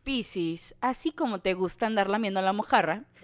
Piscis, 0.04 0.76
así 0.82 1.12
como 1.12 1.40
te 1.42 1.54
gusta 1.54 1.86
andar 1.86 2.10
lamiendo 2.10 2.42
la 2.42 2.54
mojarra, 2.54 3.04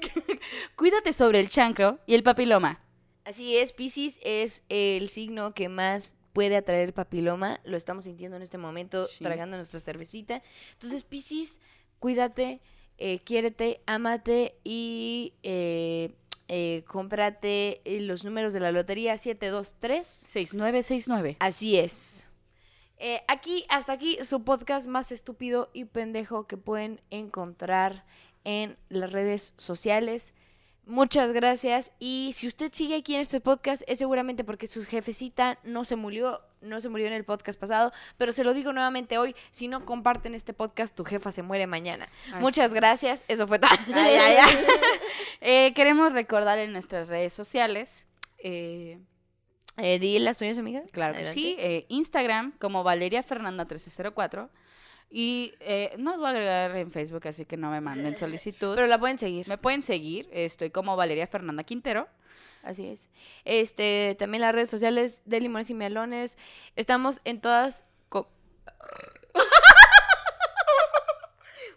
cuídate 0.76 1.12
sobre 1.12 1.40
el 1.40 1.48
chancro 1.48 1.98
y 2.06 2.14
el 2.14 2.22
papiloma. 2.22 2.80
Así 3.24 3.56
es, 3.56 3.72
Pisces 3.72 4.18
es 4.22 4.64
el 4.68 5.08
signo 5.08 5.52
que 5.52 5.68
más 5.68 6.16
puede 6.32 6.56
atraer 6.56 6.86
el 6.88 6.92
papiloma. 6.92 7.60
Lo 7.64 7.76
estamos 7.76 8.04
sintiendo 8.04 8.36
en 8.36 8.42
este 8.42 8.58
momento, 8.58 9.04
Sí. 9.04 9.24
tragando 9.24 9.56
nuestra 9.56 9.80
cervecita. 9.80 10.42
Entonces, 10.72 11.04
Pisces, 11.04 11.60
cuídate, 11.98 12.60
eh, 12.98 13.20
quiérete, 13.24 13.82
ámate 13.86 14.56
y 14.64 15.34
eh, 15.42 16.12
eh, 16.48 16.82
cómprate 16.86 17.80
los 17.84 18.24
números 18.24 18.52
de 18.52 18.60
la 18.60 18.72
lotería 18.72 19.16
723. 19.18 20.06
6969. 20.06 21.36
Así 21.40 21.78
es. 21.78 22.26
Eh, 23.02 23.22
aquí, 23.28 23.64
hasta 23.70 23.92
aquí, 23.94 24.18
su 24.24 24.44
podcast 24.44 24.86
más 24.86 25.10
estúpido 25.12 25.70
y 25.72 25.86
pendejo 25.86 26.46
que 26.46 26.56
pueden 26.58 27.00
encontrar 27.10 28.04
en 28.44 28.76
las 28.88 29.12
redes 29.12 29.54
sociales. 29.56 30.34
Muchas 30.86 31.32
gracias. 31.32 31.92
Y 32.00 32.32
si 32.34 32.48
usted 32.48 32.72
sigue 32.72 32.96
aquí 32.96 33.14
en 33.14 33.20
este 33.20 33.40
podcast, 33.40 33.82
es 33.86 33.98
seguramente 33.98 34.42
porque 34.44 34.66
su 34.66 34.84
jefecita 34.84 35.58
no 35.62 35.84
se 35.84 35.94
murió, 35.94 36.40
no 36.62 36.80
se 36.80 36.88
murió 36.88 37.06
en 37.06 37.12
el 37.12 37.24
podcast 37.24 37.60
pasado. 37.60 37.92
Pero 38.16 38.32
se 38.32 38.42
lo 38.42 38.54
digo 38.54 38.72
nuevamente 38.72 39.16
hoy: 39.18 39.36
si 39.52 39.68
no 39.68 39.84
comparten 39.84 40.34
este 40.34 40.52
podcast, 40.52 40.96
tu 40.96 41.04
jefa 41.04 41.30
se 41.30 41.42
muere 41.42 41.66
mañana. 41.68 42.08
Muchas 42.40 42.72
gracias. 42.74 43.24
Eso 43.28 43.46
fue 43.46 43.58
todo. 43.60 43.70
Eh, 45.42 45.72
queremos 45.74 46.12
recordar 46.12 46.58
en 46.58 46.72
nuestras 46.72 47.08
redes 47.08 47.32
sociales, 47.32 48.06
eh, 48.38 48.98
Eh, 49.78 49.98
di 49.98 50.18
las 50.18 50.36
tuyas, 50.38 50.58
amiga. 50.58 50.82
claro 50.92 51.14
que 51.16 51.24
sí, 51.26 51.56
eh, 51.58 51.86
Instagram 51.88 52.52
como 52.58 52.82
Valeria 52.84 53.22
Fernanda 53.22 53.64
1304 53.64 54.50
y 55.10 55.54
eh, 55.60 55.94
no 55.98 56.12
lo 56.12 56.18
voy 56.18 56.28
a 56.28 56.30
agregar 56.30 56.76
en 56.76 56.92
Facebook, 56.92 57.26
así 57.26 57.44
que 57.44 57.56
no 57.56 57.70
me 57.70 57.80
manden 57.80 58.16
solicitud. 58.16 58.76
Pero 58.76 58.86
la 58.86 58.98
pueden 58.98 59.18
seguir. 59.18 59.48
me 59.48 59.58
pueden 59.58 59.82
seguir, 59.82 60.28
estoy 60.32 60.70
como 60.70 60.96
Valeria 60.96 61.26
Fernanda 61.26 61.64
Quintero. 61.64 62.08
Así 62.62 62.86
es. 62.88 63.08
Este, 63.44 64.14
también 64.18 64.42
las 64.42 64.54
redes 64.54 64.70
sociales 64.70 65.22
de 65.24 65.40
Limones 65.40 65.70
y 65.70 65.74
Melones. 65.74 66.38
Estamos 66.76 67.20
en 67.24 67.40
todas. 67.40 67.84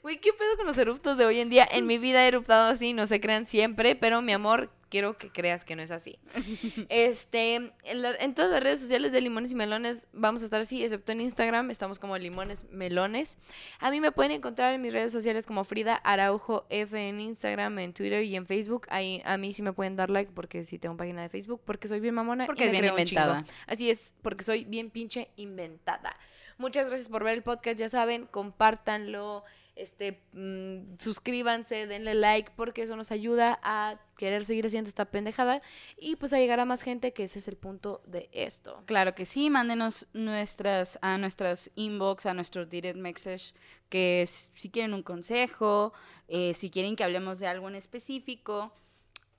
Güey, 0.04 0.20
¿qué 0.20 0.34
pedo 0.34 0.58
con 0.58 0.66
los 0.66 0.78
eruptos 0.78 1.16
de 1.16 1.26
hoy 1.26 1.40
en 1.40 1.50
día? 1.50 1.66
En 1.72 1.88
mi 1.88 1.98
vida 1.98 2.26
he 2.26 2.28
eruptado 2.28 2.70
así, 2.70 2.92
no 2.92 3.08
se 3.08 3.22
crean 3.22 3.46
siempre, 3.46 3.96
pero 3.96 4.22
mi 4.22 4.34
amor, 4.34 4.70
quiero 4.94 5.18
que 5.18 5.32
creas 5.32 5.66
que 5.66 5.76
no 5.76 5.82
es 5.82 5.90
así. 5.90 6.20
Este, 6.90 7.56
en, 7.56 8.02
la- 8.02 8.16
en 8.16 8.36
todas 8.36 8.52
las 8.52 8.62
redes 8.62 8.80
sociales 8.80 9.12
de 9.12 9.22
Limones 9.22 9.52
y 9.52 9.56
Melones 9.56 10.08
vamos 10.14 10.42
a 10.44 10.46
estar 10.46 10.62
así, 10.62 10.84
excepto 10.84 11.12
en 11.12 11.22
Instagram, 11.22 11.72
estamos 11.72 11.98
como 11.98 12.16
Limones 12.18 12.66
Melones. 12.70 13.38
A 13.80 13.90
mí 13.90 14.00
me 14.00 14.12
pueden 14.12 14.32
encontrar 14.34 14.74
en 14.74 14.82
mis 14.82 14.94
redes 14.94 15.12
sociales 15.12 15.48
como 15.48 15.64
Frida 15.64 15.96
Araujo 15.96 16.66
F 16.70 16.96
en 17.10 17.20
Instagram, 17.20 17.80
en 17.80 17.94
Twitter 17.94 18.24
y 18.24 18.36
en 18.36 18.46
Facebook. 18.46 18.86
Ahí 18.90 19.22
a 19.26 19.38
mí 19.38 19.52
sí 19.54 19.64
me 19.64 19.74
pueden 19.74 19.96
dar 19.96 20.12
like 20.12 20.32
porque 20.34 20.64
sí 20.66 20.78
tengo 20.78 20.96
página 20.96 21.24
de 21.24 21.30
Facebook, 21.30 21.62
porque 21.66 21.88
soy 21.88 22.00
bien 22.00 22.14
mamona 22.14 22.46
Porque 22.46 22.66
y 22.66 22.68
es 22.68 22.72
bien 22.72 22.86
inventada. 22.86 23.46
Así 23.66 23.90
es, 23.90 24.14
porque 24.22 24.44
soy 24.44 24.64
bien 24.66 24.92
pinche 24.92 25.30
inventada. 25.38 26.16
Muchas 26.60 26.86
gracias 26.86 27.10
por 27.10 27.24
ver 27.24 27.34
el 27.34 27.42
podcast, 27.42 27.80
ya 27.80 27.90
saben, 27.90 28.28
compártanlo, 28.28 29.44
este, 29.76 30.22
mm, 30.34 30.98
suscríbanse, 31.00 31.88
denle 31.88 32.14
like, 32.14 32.52
porque 32.56 32.84
eso 32.84 32.96
nos 32.96 33.12
ayuda 33.12 33.60
a 33.64 34.00
querer 34.18 34.46
seguir 34.46 34.66
haciendo 34.66 34.88
esta 34.88 35.06
pendejada 35.06 35.62
y 35.98 36.16
pues 36.16 36.34
a 36.34 36.38
llegar 36.38 36.60
a 36.60 36.66
más 36.66 36.84
gente, 36.84 37.14
que 37.14 37.24
ese 37.24 37.40
es 37.40 37.48
el 37.48 37.58
punto 37.58 38.02
de 38.06 38.30
esto. 38.32 38.84
Claro 38.86 39.16
que 39.16 39.26
sí, 39.26 39.50
mándenos 39.50 40.08
nuestras, 40.14 41.00
a 41.02 41.18
nuestras 41.18 41.72
inbox, 41.76 42.26
a 42.26 42.34
nuestro 42.34 42.66
direct 42.66 42.98
message, 42.98 43.54
que 43.90 44.26
si 44.28 44.70
quieren 44.70 44.94
un 44.94 45.04
consejo, 45.04 45.94
eh, 46.28 46.54
si 46.54 46.70
quieren 46.70 46.96
que 46.96 47.04
hablemos 47.04 47.40
de 47.40 47.48
algo 47.48 47.68
en 47.68 47.76
específico, 47.76 48.74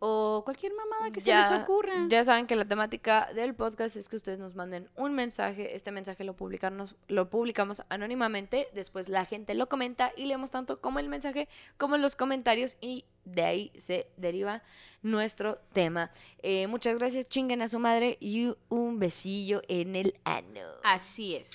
o 0.06 0.42
cualquier 0.44 0.74
mamada 0.74 1.10
que 1.10 1.20
se 1.20 1.34
les 1.34 1.50
ocurra. 1.62 2.06
Ya 2.08 2.22
saben 2.24 2.46
que 2.46 2.56
la 2.56 2.66
temática 2.66 3.32
del 3.34 3.54
podcast 3.54 3.96
es 3.96 4.06
que 4.06 4.16
ustedes 4.16 4.38
nos 4.38 4.54
manden 4.54 4.90
un 4.96 5.14
mensaje. 5.14 5.74
Este 5.74 5.92
mensaje 5.92 6.24
lo, 6.24 6.36
publicarnos, 6.36 6.94
lo 7.08 7.30
publicamos 7.30 7.82
anónimamente. 7.88 8.68
Después 8.74 9.08
la 9.08 9.24
gente 9.24 9.54
lo 9.54 9.66
comenta 9.70 10.12
y 10.14 10.26
leemos 10.26 10.50
tanto 10.50 10.78
como 10.78 10.98
el 10.98 11.08
mensaje 11.08 11.48
como 11.78 11.96
los 11.96 12.16
comentarios. 12.16 12.76
Y 12.82 13.06
de 13.24 13.44
ahí 13.44 13.72
se 13.78 14.06
deriva 14.18 14.62
nuestro 15.00 15.56
tema. 15.72 16.10
Eh, 16.42 16.66
muchas 16.66 16.98
gracias, 16.98 17.26
chinguen 17.26 17.62
a 17.62 17.68
su 17.68 17.78
madre 17.78 18.18
y 18.20 18.54
un 18.68 18.98
besillo 18.98 19.62
en 19.68 19.96
el 19.96 20.20
ano. 20.24 20.60
Así 20.82 21.34
es. 21.34 21.50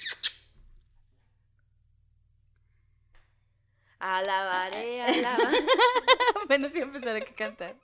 Alabaré, 3.99 5.03
alabaré. 5.03 5.57
bueno, 6.47 6.67
sí 6.69 6.79
empezar 6.79 7.15
a 7.15 7.21
cantar. 7.21 7.75